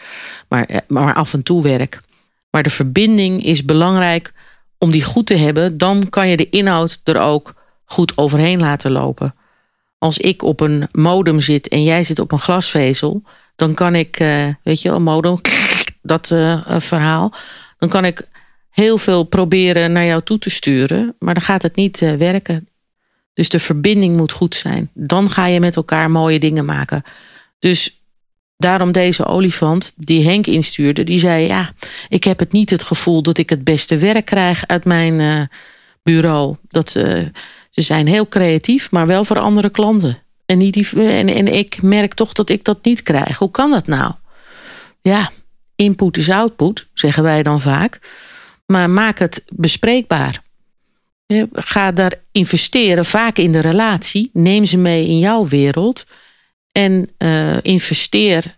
Maar, 0.48 0.66
eh, 0.66 0.78
maar 0.88 1.14
af 1.14 1.34
en 1.34 1.44
toe 1.44 1.64
werk. 1.64 2.02
Maar 2.50 2.64
de 2.64 2.70
verbinding 2.70 3.44
is 3.44 3.66
belangrijk 3.66 4.34
om 4.78 4.92
die 4.92 5.04
goed 5.04 5.26
te 5.26 5.36
hebben. 5.36 5.78
Dan 5.78 6.10
kan 6.10 6.28
je 6.28 6.38
de 6.38 6.50
inhoud 6.50 7.02
er 7.04 7.22
ook 7.22 7.54
goed 7.86 8.18
overheen 8.18 8.60
laten 8.60 8.92
lopen. 8.92 9.36
Als 9.98 10.18
ik 10.18 10.44
op 10.44 10.60
een 10.60 10.88
modem 10.92 11.40
zit 11.40 11.68
en 11.68 11.84
jij 11.84 12.04
zit 12.04 12.20
op 12.20 12.32
een 12.32 12.40
glasvezel. 12.40 13.24
Dan 13.56 13.74
kan 13.74 13.96
ik, 13.96 14.20
uh, 14.20 14.48
weet 14.64 14.82
je, 14.82 14.90
een 14.90 15.04
modem, 15.04 15.42
dat 16.02 16.30
uh, 16.30 16.80
verhaal. 16.80 17.34
Dan 17.78 17.90
kan 17.90 18.06
ik 18.06 18.28
heel 18.70 18.98
veel 18.98 19.24
proberen 19.24 19.92
naar 19.92 20.06
jou 20.06 20.22
toe 20.22 20.40
te 20.40 20.50
sturen. 20.50 21.16
Maar 21.20 21.34
dan 21.34 21.44
gaat 21.44 21.62
het 21.62 21.76
niet 21.76 22.00
werken. 22.00 22.68
Dus 23.34 23.50
de 23.50 23.60
verbinding 23.60 24.18
moet 24.18 24.32
goed 24.32 24.56
zijn. 24.56 24.90
Dan 24.94 25.30
ga 25.30 25.46
je 25.46 25.60
met 25.60 25.76
elkaar 25.76 26.12
mooie 26.12 26.40
dingen 26.40 26.66
maken. 26.66 27.04
Dus 27.60 28.02
daarom 28.58 28.92
deze 28.92 29.26
olifant 29.26 29.92
die 29.96 30.26
Henk 30.26 30.48
instuurde. 30.48 31.04
Die 31.04 31.20
zei 31.20 31.48
ja, 31.48 31.74
ik 32.08 32.24
heb 32.24 32.40
het 32.40 32.52
niet 32.52 32.70
het 32.70 32.84
gevoel 32.84 33.22
dat 33.22 33.38
ik 33.38 33.50
het 33.50 33.64
beste 33.64 33.98
werk 33.98 34.26
krijg 34.26 34.68
uit 34.68 34.86
mijn 34.86 35.20
uh, 35.20 35.42
bureau. 36.04 36.56
Dat, 36.68 36.96
uh, 36.98 37.04
ze 37.70 37.82
zijn 37.82 38.08
heel 38.08 38.28
creatief, 38.28 38.92
maar 38.92 39.08
wel 39.08 39.24
voor 39.24 39.40
andere 39.40 39.70
klanten. 39.70 40.18
En, 40.46 40.60
die, 40.60 40.90
en, 40.96 41.30
en 41.30 41.48
ik 41.48 41.82
merk 41.82 42.14
toch 42.14 42.34
dat 42.34 42.50
ik 42.50 42.64
dat 42.64 42.84
niet 42.84 43.04
krijg. 43.04 43.38
Hoe 43.38 43.52
kan 43.52 43.72
dat 43.72 43.88
nou? 43.88 44.14
Ja, 45.02 45.32
input 45.76 46.18
is 46.18 46.30
output, 46.30 46.88
zeggen 46.94 47.24
wij 47.24 47.44
dan 47.44 47.62
vaak. 47.62 48.00
Maar 48.66 48.90
maak 48.90 49.20
het 49.20 49.44
bespreekbaar. 49.50 50.43
Ga 51.54 51.92
daar 51.92 52.14
investeren, 52.32 53.06
vaak 53.06 53.38
in 53.38 53.52
de 53.52 53.60
relatie. 53.60 54.30
Neem 54.34 54.66
ze 54.66 54.78
mee 54.78 55.08
in 55.08 55.20
jouw 55.20 55.48
wereld. 55.48 56.06
En 56.72 57.10
uh, 57.18 57.58
investeer 57.62 58.58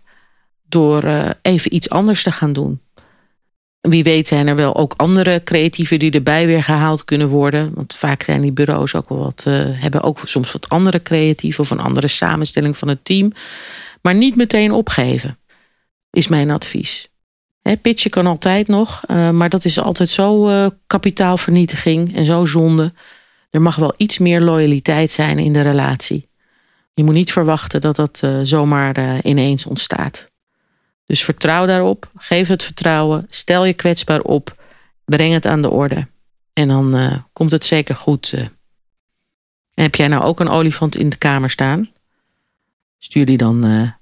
door 0.68 1.04
uh, 1.04 1.30
even 1.42 1.74
iets 1.74 1.90
anders 1.90 2.22
te 2.22 2.32
gaan 2.32 2.52
doen. 2.52 2.80
Wie 3.80 4.02
weet 4.02 4.28
zijn 4.28 4.46
er 4.46 4.56
wel 4.56 4.76
ook 4.76 4.94
andere 4.96 5.40
creatieven 5.44 5.98
die 5.98 6.10
erbij 6.10 6.46
weer 6.46 6.62
gehaald 6.62 7.04
kunnen 7.04 7.28
worden. 7.28 7.74
Want 7.74 7.96
vaak 7.96 8.22
zijn 8.22 8.40
die 8.40 8.52
bureaus 8.52 8.94
ook 8.94 9.08
wel 9.08 9.18
wat, 9.18 9.44
uh, 9.48 9.54
hebben 9.70 10.02
ook 10.02 10.20
soms 10.24 10.52
wat 10.52 10.68
andere 10.68 11.02
creatieven 11.02 11.64
of 11.64 11.70
een 11.70 11.80
andere 11.80 12.08
samenstelling 12.08 12.76
van 12.76 12.88
het 12.88 13.04
team. 13.04 13.32
Maar 14.02 14.14
niet 14.14 14.36
meteen 14.36 14.72
opgeven, 14.72 15.38
is 16.10 16.28
mijn 16.28 16.50
advies. 16.50 17.08
He, 17.66 17.76
pitchen 17.76 18.10
kan 18.10 18.26
altijd 18.26 18.68
nog, 18.68 19.02
uh, 19.06 19.30
maar 19.30 19.48
dat 19.48 19.64
is 19.64 19.78
altijd 19.78 20.08
zo 20.08 20.48
uh, 20.48 20.66
kapitaalvernietiging 20.86 22.16
en 22.16 22.24
zo 22.24 22.44
zonde. 22.44 22.92
Er 23.50 23.62
mag 23.62 23.76
wel 23.76 23.94
iets 23.96 24.18
meer 24.18 24.40
loyaliteit 24.40 25.10
zijn 25.10 25.38
in 25.38 25.52
de 25.52 25.60
relatie. 25.60 26.28
Je 26.94 27.04
moet 27.04 27.14
niet 27.14 27.32
verwachten 27.32 27.80
dat 27.80 27.96
dat 27.96 28.20
uh, 28.24 28.38
zomaar 28.42 29.24
ineens 29.24 29.66
ontstaat. 29.66 30.30
Dus 31.06 31.24
vertrouw 31.24 31.66
daarop, 31.66 32.10
geef 32.16 32.48
het 32.48 32.62
vertrouwen, 32.62 33.26
stel 33.28 33.64
je 33.64 33.72
kwetsbaar 33.72 34.20
op, 34.20 34.62
breng 35.04 35.32
het 35.32 35.46
aan 35.46 35.62
de 35.62 35.70
orde. 35.70 36.06
En 36.52 36.68
dan 36.68 37.24
komt 37.32 37.50
het 37.50 37.64
zeker 37.64 37.94
goed. 37.94 38.34
heb 39.74 39.94
jij 39.94 40.08
nou 40.08 40.24
ook 40.24 40.40
een 40.40 40.48
olifant 40.48 40.96
in 40.96 41.08
de 41.08 41.16
kamer 41.16 41.50
staan? 41.50 41.90
Stuur 42.98 43.26
die 43.26 43.36
dan 43.36 43.92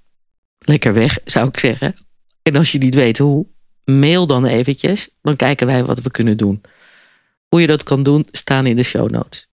lekker 0.59 0.93
weg, 0.93 1.19
zou 1.25 1.49
ik 1.49 1.59
zeggen. 1.59 1.95
En 2.43 2.57
als 2.57 2.73
je 2.73 2.79
niet 2.79 2.95
weet 2.95 3.19
hoe, 3.19 3.47
mail 3.85 4.27
dan 4.27 4.45
eventjes. 4.45 5.09
Dan 5.23 5.37
kijken 5.37 5.67
wij 5.67 5.85
wat 5.85 6.01
we 6.03 6.11
kunnen 6.11 6.37
doen. 6.37 6.61
Hoe 7.49 7.61
je 7.61 7.67
dat 7.67 7.83
kan 7.83 8.03
doen, 8.03 8.27
staan 8.31 8.67
in 8.67 8.77
de 8.77 8.83
show 8.83 9.11
notes. 9.11 9.49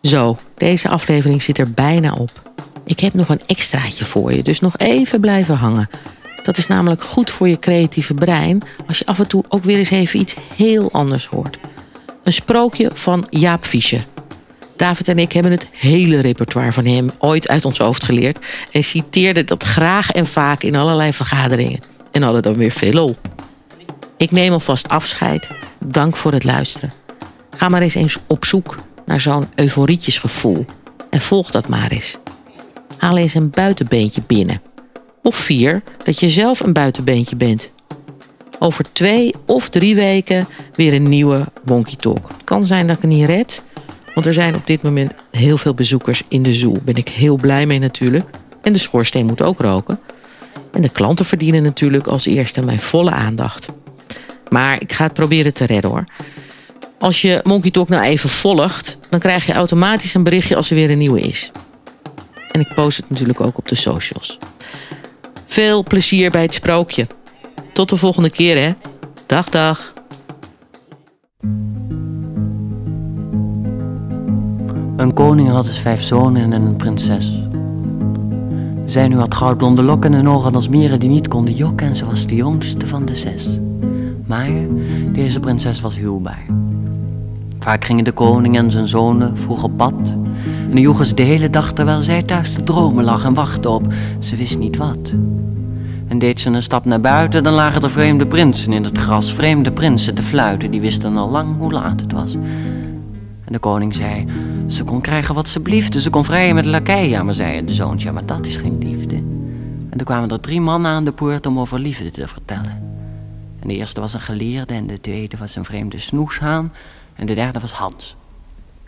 Zo, 0.00 0.36
deze 0.56 0.88
aflevering 0.88 1.42
zit 1.42 1.58
er 1.58 1.72
bijna 1.72 2.12
op. 2.12 2.52
Ik 2.84 3.00
heb 3.00 3.14
nog 3.14 3.28
een 3.28 3.40
extraatje 3.46 4.04
voor 4.04 4.32
je, 4.32 4.42
dus 4.42 4.60
nog 4.60 4.78
even 4.78 5.20
blijven 5.20 5.56
hangen. 5.56 5.88
Dat 6.42 6.56
is 6.56 6.66
namelijk 6.66 7.02
goed 7.02 7.30
voor 7.30 7.48
je 7.48 7.58
creatieve 7.58 8.14
brein 8.14 8.62
als 8.86 8.98
je 8.98 9.06
af 9.06 9.18
en 9.18 9.26
toe 9.26 9.44
ook 9.48 9.64
weer 9.64 9.78
eens 9.78 9.90
even 9.90 10.20
iets 10.20 10.34
heel 10.56 10.92
anders 10.92 11.26
hoort. 11.26 11.58
Een 12.22 12.32
sprookje 12.32 12.90
van 12.94 13.26
Jaap 13.30 13.64
Fischer. 13.64 14.04
David 14.76 15.08
en 15.08 15.18
ik 15.18 15.32
hebben 15.32 15.52
het 15.52 15.66
hele 15.70 16.20
repertoire 16.20 16.72
van 16.72 16.86
hem 16.86 17.10
ooit 17.18 17.48
uit 17.48 17.64
ons 17.64 17.78
hoofd 17.78 18.04
geleerd 18.04 18.46
en 18.70 18.82
citeerden 18.82 19.46
dat 19.46 19.62
graag 19.62 20.10
en 20.10 20.26
vaak 20.26 20.62
in 20.62 20.76
allerlei 20.76 21.12
vergaderingen. 21.12 21.80
En 22.12 22.22
hadden 22.22 22.42
dan 22.42 22.54
weer 22.54 22.70
veel 22.70 22.92
lol. 22.92 23.16
Ik 24.16 24.30
neem 24.30 24.52
alvast 24.52 24.88
afscheid. 24.88 25.48
Dank 25.84 26.16
voor 26.16 26.32
het 26.32 26.44
luisteren. 26.44 26.92
Ga 27.50 27.68
maar 27.68 27.82
eens 27.82 27.94
eens 27.94 28.18
op 28.26 28.44
zoek 28.44 28.76
naar 29.06 29.20
zo'n 29.20 29.48
euforietjesgevoel 29.54 30.64
en 31.10 31.20
volg 31.20 31.50
dat 31.50 31.68
maar 31.68 31.90
eens. 31.90 32.18
Haal 32.96 33.16
eens 33.16 33.34
een 33.34 33.50
buitenbeentje 33.50 34.22
binnen. 34.26 34.62
Of 35.22 35.36
vier 35.36 35.82
dat 36.04 36.20
je 36.20 36.28
zelf 36.28 36.60
een 36.60 36.72
buitenbeentje 36.72 37.36
bent. 37.36 37.70
Over 38.58 38.92
twee 38.92 39.34
of 39.46 39.68
drie 39.68 39.94
weken 39.94 40.46
weer 40.72 40.94
een 40.94 41.08
nieuwe 41.08 41.44
Wonky 41.64 41.96
Talk. 41.96 42.28
Het 42.28 42.44
kan 42.44 42.64
zijn 42.64 42.86
dat 42.86 42.96
ik 42.96 43.02
het 43.02 43.10
niet 43.10 43.26
red, 43.26 43.62
want 44.14 44.26
er 44.26 44.32
zijn 44.32 44.54
op 44.54 44.66
dit 44.66 44.82
moment 44.82 45.12
heel 45.30 45.58
veel 45.58 45.74
bezoekers 45.74 46.22
in 46.28 46.42
de 46.42 46.54
zoo. 46.54 46.76
Ben 46.84 46.96
ik 46.96 47.08
heel 47.08 47.36
blij 47.36 47.66
mee 47.66 47.78
natuurlijk. 47.78 48.30
En 48.62 48.72
de 48.72 48.78
schoorsteen 48.78 49.26
moet 49.26 49.42
ook 49.42 49.60
roken. 49.60 50.00
En 50.72 50.80
de 50.80 50.88
klanten 50.88 51.24
verdienen 51.24 51.62
natuurlijk 51.62 52.06
als 52.06 52.26
eerste 52.26 52.62
mijn 52.64 52.80
volle 52.80 53.10
aandacht. 53.10 53.68
Maar 54.48 54.80
ik 54.80 54.92
ga 54.92 55.04
het 55.04 55.12
proberen 55.12 55.54
te 55.54 55.64
redden 55.64 55.90
hoor. 55.90 56.04
Als 56.98 57.22
je 57.22 57.40
Monkey 57.42 57.70
Talk 57.70 57.88
nou 57.88 58.02
even 58.04 58.28
volgt, 58.28 58.98
dan 59.08 59.20
krijg 59.20 59.46
je 59.46 59.52
automatisch 59.52 60.14
een 60.14 60.22
berichtje 60.22 60.56
als 60.56 60.70
er 60.70 60.76
weer 60.76 60.90
een 60.90 60.98
nieuwe 60.98 61.20
is. 61.20 61.50
En 62.50 62.60
ik 62.60 62.74
post 62.74 62.96
het 62.96 63.10
natuurlijk 63.10 63.40
ook 63.40 63.58
op 63.58 63.68
de 63.68 63.74
socials. 63.74 64.38
Veel 65.46 65.82
plezier 65.82 66.30
bij 66.30 66.42
het 66.42 66.54
sprookje. 66.54 67.06
Tot 67.72 67.88
de 67.88 67.96
volgende 67.96 68.30
keer 68.30 68.62
hè. 68.62 68.72
Dag 69.26 69.48
dag. 69.48 69.92
Een 75.04 75.12
koning 75.12 75.48
had 75.48 75.64
dus 75.64 75.78
vijf 75.78 76.02
zonen 76.02 76.52
en 76.52 76.62
een 76.62 76.76
prinses. 76.76 77.42
Zij 78.84 79.08
nu 79.08 79.16
had 79.16 79.34
goudblonde 79.34 79.82
lokken 79.82 80.14
en 80.14 80.28
ogen 80.28 80.54
als 80.54 80.68
mieren 80.68 81.00
die 81.00 81.08
niet 81.08 81.28
konden 81.28 81.54
jokken 81.54 81.86
en 81.86 81.96
ze 81.96 82.06
was 82.06 82.26
de 82.26 82.34
jongste 82.34 82.86
van 82.86 83.04
de 83.04 83.16
zes. 83.16 83.48
Maar 84.26 84.50
deze 85.12 85.40
prinses 85.40 85.80
was 85.80 85.96
huwbaar. 85.96 86.44
Vaak 87.58 87.84
gingen 87.84 88.04
de 88.04 88.12
koning 88.12 88.56
en 88.56 88.70
zijn 88.70 88.88
zonen 88.88 89.38
vroeg 89.38 89.62
op 89.64 89.76
pad. 89.76 89.92
En 90.64 90.70
dan 90.70 90.80
joegen 90.80 91.06
ze 91.06 91.14
de 91.14 91.22
hele 91.22 91.50
dag 91.50 91.72
terwijl 91.72 92.00
zij 92.00 92.22
thuis 92.22 92.52
te 92.52 92.62
dromen 92.62 93.04
lag 93.04 93.24
en 93.24 93.34
wachtte 93.34 93.68
op 93.68 93.92
ze 94.18 94.36
wist 94.36 94.58
niet 94.58 94.76
wat. 94.76 95.14
En 96.08 96.18
deed 96.18 96.40
ze 96.40 96.50
een 96.50 96.62
stap 96.62 96.84
naar 96.84 97.00
buiten, 97.00 97.42
dan 97.42 97.52
lagen 97.52 97.82
er 97.82 97.90
vreemde 97.90 98.26
prinsen 98.26 98.72
in 98.72 98.84
het 98.84 98.98
gras. 98.98 99.32
Vreemde 99.32 99.72
prinsen 99.72 100.14
te 100.14 100.22
fluiten, 100.22 100.70
die 100.70 100.80
wisten 100.80 101.16
al 101.16 101.30
lang 101.30 101.58
hoe 101.58 101.72
laat 101.72 102.00
het 102.00 102.12
was. 102.12 102.34
En 103.44 103.52
de 103.52 103.58
koning 103.58 103.94
zei, 103.94 104.26
ze 104.66 104.84
kon 104.84 105.00
krijgen 105.00 105.34
wat 105.34 105.48
ze 105.48 105.60
bliefde. 105.60 106.00
Ze 106.00 106.10
kon 106.10 106.24
vrijen 106.24 106.54
met 106.54 106.64
de 106.64 106.70
lakij. 106.70 107.08
Ja, 107.08 107.22
maar 107.22 107.34
zei 107.34 107.64
de 107.64 107.74
zoontje, 107.74 108.12
maar 108.12 108.26
dat 108.26 108.46
is 108.46 108.56
geen 108.56 108.78
liefde. 108.78 109.14
En 109.90 109.98
er 109.98 110.04
kwamen 110.04 110.30
er 110.30 110.40
drie 110.40 110.60
mannen 110.60 110.90
aan 110.90 111.04
de 111.04 111.12
poort 111.12 111.46
om 111.46 111.58
over 111.58 111.78
liefde 111.78 112.10
te 112.10 112.28
vertellen. 112.28 112.82
En 113.60 113.68
de 113.68 113.74
eerste 113.74 114.00
was 114.00 114.14
een 114.14 114.20
geleerde 114.20 114.74
en 114.74 114.86
de 114.86 115.00
tweede 115.00 115.36
was 115.36 115.56
een 115.56 115.64
vreemde 115.64 115.98
snoeshaan. 115.98 116.72
En 117.14 117.26
de 117.26 117.34
derde 117.34 117.60
was 117.60 117.72
Hans. 117.72 118.16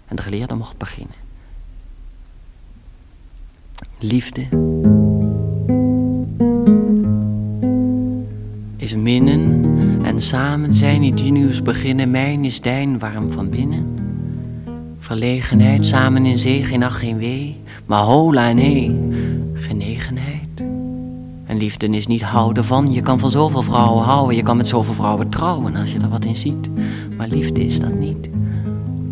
En 0.07 0.17
de 0.17 0.23
geleerde 0.23 0.55
mocht 0.55 0.79
beginnen. 0.79 1.15
Liefde 3.99 4.49
is 8.77 8.95
minnen 8.95 9.65
en 10.05 10.23
samen 10.23 10.75
zijn 10.75 11.15
die 11.15 11.33
nieuws 11.33 11.63
beginnen. 11.63 12.11
Mijn 12.11 12.45
is 12.45 12.61
dijn 12.61 12.99
warm 12.99 13.33
van 13.33 13.51
binnen. 13.51 14.06
Verlegenheid, 15.07 15.87
samen 15.87 16.27
in 16.27 16.39
zee, 16.39 16.65
geen 16.65 16.83
ach, 16.83 16.99
geen 16.99 17.19
wee. 17.19 17.61
Maar 17.85 18.03
hola, 18.03 18.53
nee, 18.53 18.99
genegenheid. 19.55 20.61
En 21.45 21.57
liefde 21.57 21.87
is 21.87 22.07
niet 22.07 22.23
houden 22.23 22.65
van. 22.65 22.93
Je 22.93 23.01
kan 23.01 23.19
van 23.19 23.31
zoveel 23.31 23.63
vrouwen 23.63 24.05
houden. 24.05 24.37
Je 24.37 24.43
kan 24.43 24.57
met 24.57 24.69
zoveel 24.69 24.95
vrouwen 24.95 25.29
trouwen 25.29 25.77
als 25.77 25.93
je 25.93 25.99
er 25.99 26.09
wat 26.09 26.25
in 26.25 26.37
ziet. 26.37 26.69
Maar 27.17 27.29
liefde 27.29 27.65
is 27.65 27.81
dat 27.81 27.95
niet. 27.95 28.29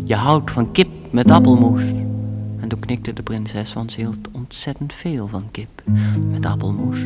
Je 0.03 0.15
houdt 0.15 0.51
van 0.51 0.71
kip 0.71 0.89
met 1.09 1.31
appelmoes. 1.31 1.83
En 2.59 2.67
toen 2.67 2.79
knikte 2.79 3.13
de 3.13 3.23
prinses, 3.23 3.73
want 3.73 3.91
ze 3.91 3.99
hield 3.99 4.29
ontzettend 4.31 4.93
veel 4.93 5.27
van 5.27 5.43
kip 5.51 5.83
met 6.29 6.45
appelmoes. 6.45 6.99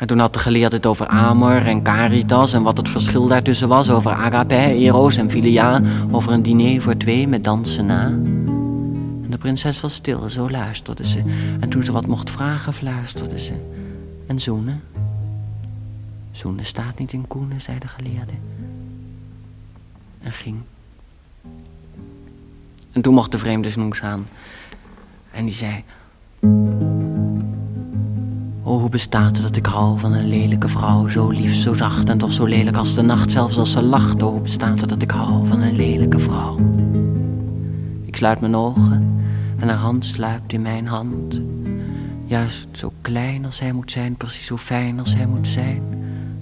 En 0.00 0.06
toen 0.06 0.18
had 0.18 0.32
de 0.32 0.38
geleerde 0.38 0.76
het 0.76 0.86
over 0.86 1.06
Amor 1.06 1.66
en 1.66 1.82
Caritas 1.82 2.52
en 2.52 2.62
wat 2.62 2.76
het 2.76 2.88
verschil 2.88 3.26
daartussen 3.26 3.68
was. 3.68 3.90
Over 3.90 4.10
agape, 4.10 4.54
eros 4.54 5.16
en 5.16 5.30
philia. 5.30 5.82
Over 6.10 6.32
een 6.32 6.42
diner 6.42 6.82
voor 6.82 6.96
twee 6.96 7.28
met 7.28 7.44
dansen 7.44 7.86
na. 7.86 8.04
En 9.22 9.26
de 9.28 9.38
prinses 9.38 9.80
was 9.80 9.94
stil, 9.94 10.28
zo 10.28 10.50
luisterde 10.50 11.06
ze. 11.06 11.22
En 11.60 11.68
toen 11.68 11.84
ze 11.84 11.92
wat 11.92 12.06
mocht 12.06 12.30
vragen, 12.30 12.74
fluisterde 12.74 13.38
ze. 13.38 13.52
En 14.26 14.40
zoenen? 14.40 14.82
Zoenen 16.30 16.66
staat 16.66 16.98
niet 16.98 17.12
in 17.12 17.26
koenen, 17.26 17.60
zei 17.60 17.78
de 17.78 17.88
geleerde. 17.88 18.32
En 20.22 20.32
ging. 20.32 20.58
En 22.92 23.02
toen 23.02 23.14
mocht 23.14 23.30
de 23.30 23.38
vreemde 23.38 23.70
snoes 23.70 24.02
aan. 24.02 24.26
En 25.30 25.44
die 25.44 25.54
zei... 25.54 25.84
Oh, 28.90 28.96
bestaat 28.96 29.36
het 29.36 29.42
dat 29.42 29.56
ik 29.56 29.66
hou 29.66 29.98
van 29.98 30.12
een 30.12 30.28
lelijke 30.28 30.68
vrouw, 30.68 31.08
zo 31.08 31.28
lief, 31.28 31.54
zo 31.54 31.74
zacht 31.74 32.08
en 32.08 32.18
toch 32.18 32.32
zo 32.32 32.44
lelijk 32.44 32.76
als 32.76 32.94
de 32.94 33.02
nacht, 33.02 33.32
zelfs 33.32 33.56
als 33.58 33.70
ze 33.70 33.82
lacht. 33.82 34.22
Oh, 34.22 34.30
hoe 34.30 34.40
bestaat 34.40 34.80
het 34.80 34.88
dat 34.88 35.02
ik 35.02 35.10
hou 35.10 35.46
van 35.46 35.62
een 35.62 35.76
lelijke 35.76 36.18
vrouw? 36.18 36.58
Ik 38.04 38.16
sluit 38.16 38.40
mijn 38.40 38.56
ogen 38.56 39.22
en 39.58 39.68
haar 39.68 39.76
hand 39.76 40.04
sluipt 40.04 40.52
in 40.52 40.62
mijn 40.62 40.86
hand. 40.86 41.40
Juist 42.24 42.68
zo 42.72 42.92
klein 43.00 43.44
als 43.44 43.60
hij 43.60 43.72
moet 43.72 43.90
zijn, 43.90 44.16
precies 44.16 44.46
zo 44.46 44.56
fijn 44.56 44.98
als 44.98 45.14
hij 45.14 45.26
moet 45.26 45.46
zijn. 45.46 45.82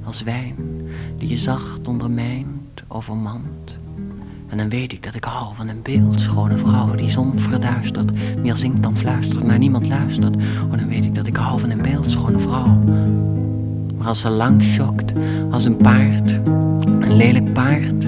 Als 0.05 0.23
wijn 0.23 0.57
die 1.19 1.29
je 1.29 1.39
zacht 1.39 1.89
ondermijnt, 1.89 2.83
overmand. 2.87 3.78
En 4.49 4.57
dan 4.57 4.69
weet 4.69 4.93
ik 4.93 5.03
dat 5.03 5.15
ik 5.15 5.25
hou 5.25 5.55
van 5.55 5.69
een 5.69 5.83
beeldschone 5.83 6.57
vrouw 6.57 6.95
die 6.95 7.11
zon 7.11 7.41
verduistert. 7.41 8.11
Meer 8.43 8.57
zingt 8.57 8.83
dan 8.83 8.97
fluistert, 8.97 9.45
naar 9.45 9.59
niemand 9.59 9.89
luistert. 9.89 10.37
Oh, 10.37 10.79
dan 10.79 10.89
weet 10.89 11.05
ik 11.05 11.15
dat 11.15 11.27
ik 11.27 11.37
hou 11.37 11.61
van 11.61 11.71
een 11.71 11.83
beeldschone 11.83 12.39
vrouw. 12.39 12.79
Maar 13.97 14.07
als 14.07 14.21
ze 14.21 14.31
lang 14.31 14.63
schokt, 14.63 15.13
als 15.51 15.65
een 15.65 15.77
paard, 15.77 16.31
een 17.01 17.17
lelijk 17.17 17.53
paard. 17.53 18.01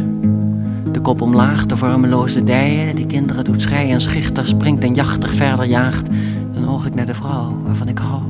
De 0.92 1.00
kop 1.02 1.20
omlaag, 1.20 1.66
de 1.66 1.76
vormeloze 1.76 2.44
dijen, 2.44 2.96
die 2.96 3.06
kinderen 3.06 3.44
doet 3.44 3.60
schreien 3.60 3.94
en 3.94 4.00
schichter 4.00 4.46
springt 4.46 4.84
en 4.84 4.94
jachtig 4.94 5.34
verder 5.34 5.64
jaagt. 5.64 6.08
Dan 6.52 6.68
oog 6.68 6.86
ik 6.86 6.94
naar 6.94 7.06
de 7.06 7.14
vrouw 7.14 7.62
waarvan 7.64 7.88
ik 7.88 7.98
hou. 7.98 8.22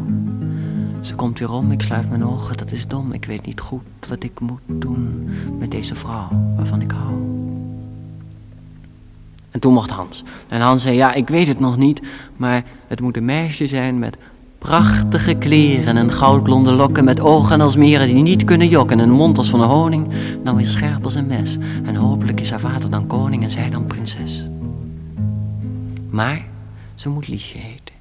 Ze 1.00 1.14
komt 1.14 1.38
weer 1.38 1.52
om, 1.52 1.72
ik 1.72 1.82
sluit 1.82 2.08
mijn 2.08 2.24
ogen, 2.24 2.56
dat 2.56 2.72
is 2.72 2.86
dom. 2.86 3.12
Ik 3.12 3.24
weet 3.24 3.46
niet 3.46 3.60
goed 3.60 3.82
wat 4.08 4.22
ik 4.22 4.40
moet 4.40 4.60
doen 4.66 5.28
met 5.58 5.70
deze 5.70 5.94
vrouw 5.94 6.28
waarvan 6.56 6.80
ik 6.80 6.90
hou. 6.90 7.39
En 9.50 9.60
toen 9.60 9.72
mocht 9.72 9.90
Hans. 9.90 10.22
En 10.48 10.60
Hans 10.60 10.82
zei, 10.82 10.96
ja, 10.96 11.12
ik 11.12 11.28
weet 11.28 11.48
het 11.48 11.60
nog 11.60 11.76
niet, 11.76 12.00
maar 12.36 12.64
het 12.86 13.00
moet 13.00 13.16
een 13.16 13.24
meisje 13.24 13.66
zijn 13.66 13.98
met 13.98 14.16
prachtige 14.58 15.34
kleren 15.34 15.96
en 15.96 16.12
goudblonde 16.12 16.72
lokken 16.72 17.04
met 17.04 17.20
ogen 17.20 17.60
als 17.60 17.76
meren 17.76 18.06
die 18.06 18.22
niet 18.22 18.44
kunnen 18.44 18.68
jokken, 18.68 18.98
een 18.98 19.10
mond 19.10 19.38
als 19.38 19.50
van 19.50 19.60
een 19.60 19.68
honing, 19.68 20.08
dan 20.44 20.56
weer 20.56 20.66
scherp 20.66 21.04
als 21.04 21.14
een 21.14 21.26
mes. 21.26 21.56
En 21.84 21.94
hopelijk 21.94 22.40
is 22.40 22.50
haar 22.50 22.60
vader 22.60 22.90
dan 22.90 23.06
koning 23.06 23.42
en 23.42 23.50
zij 23.50 23.70
dan 23.70 23.86
prinses. 23.86 24.44
Maar 26.10 26.46
ze 26.94 27.08
moet 27.08 27.28
Liesje 27.28 27.58
heten. 27.58 27.94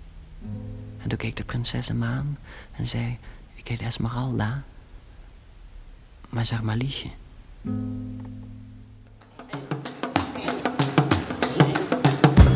En 1.01 1.09
toen 1.09 1.17
keek 1.17 1.35
de 1.35 1.43
prinses 1.43 1.87
hem 1.87 2.03
aan 2.03 2.37
en 2.75 2.87
zei, 2.87 3.17
ik 3.55 3.67
heet 3.67 3.81
Esmeralda, 3.81 4.63
maar 6.29 6.45
zeg 6.45 6.61
maar 6.61 6.75
Liesje. 6.75 7.07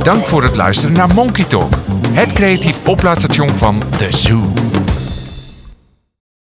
Dank 0.03 0.25
voor 0.25 0.43
het 0.43 0.55
luisteren 0.55 0.95
naar 0.95 1.13
Monkey 1.13 1.45
Talk, 1.45 1.73
het 2.11 2.33
creatief 2.33 2.87
oplaadstation 2.87 3.49
van 3.49 3.81
The 3.97 4.07
Zoo. 4.11 4.82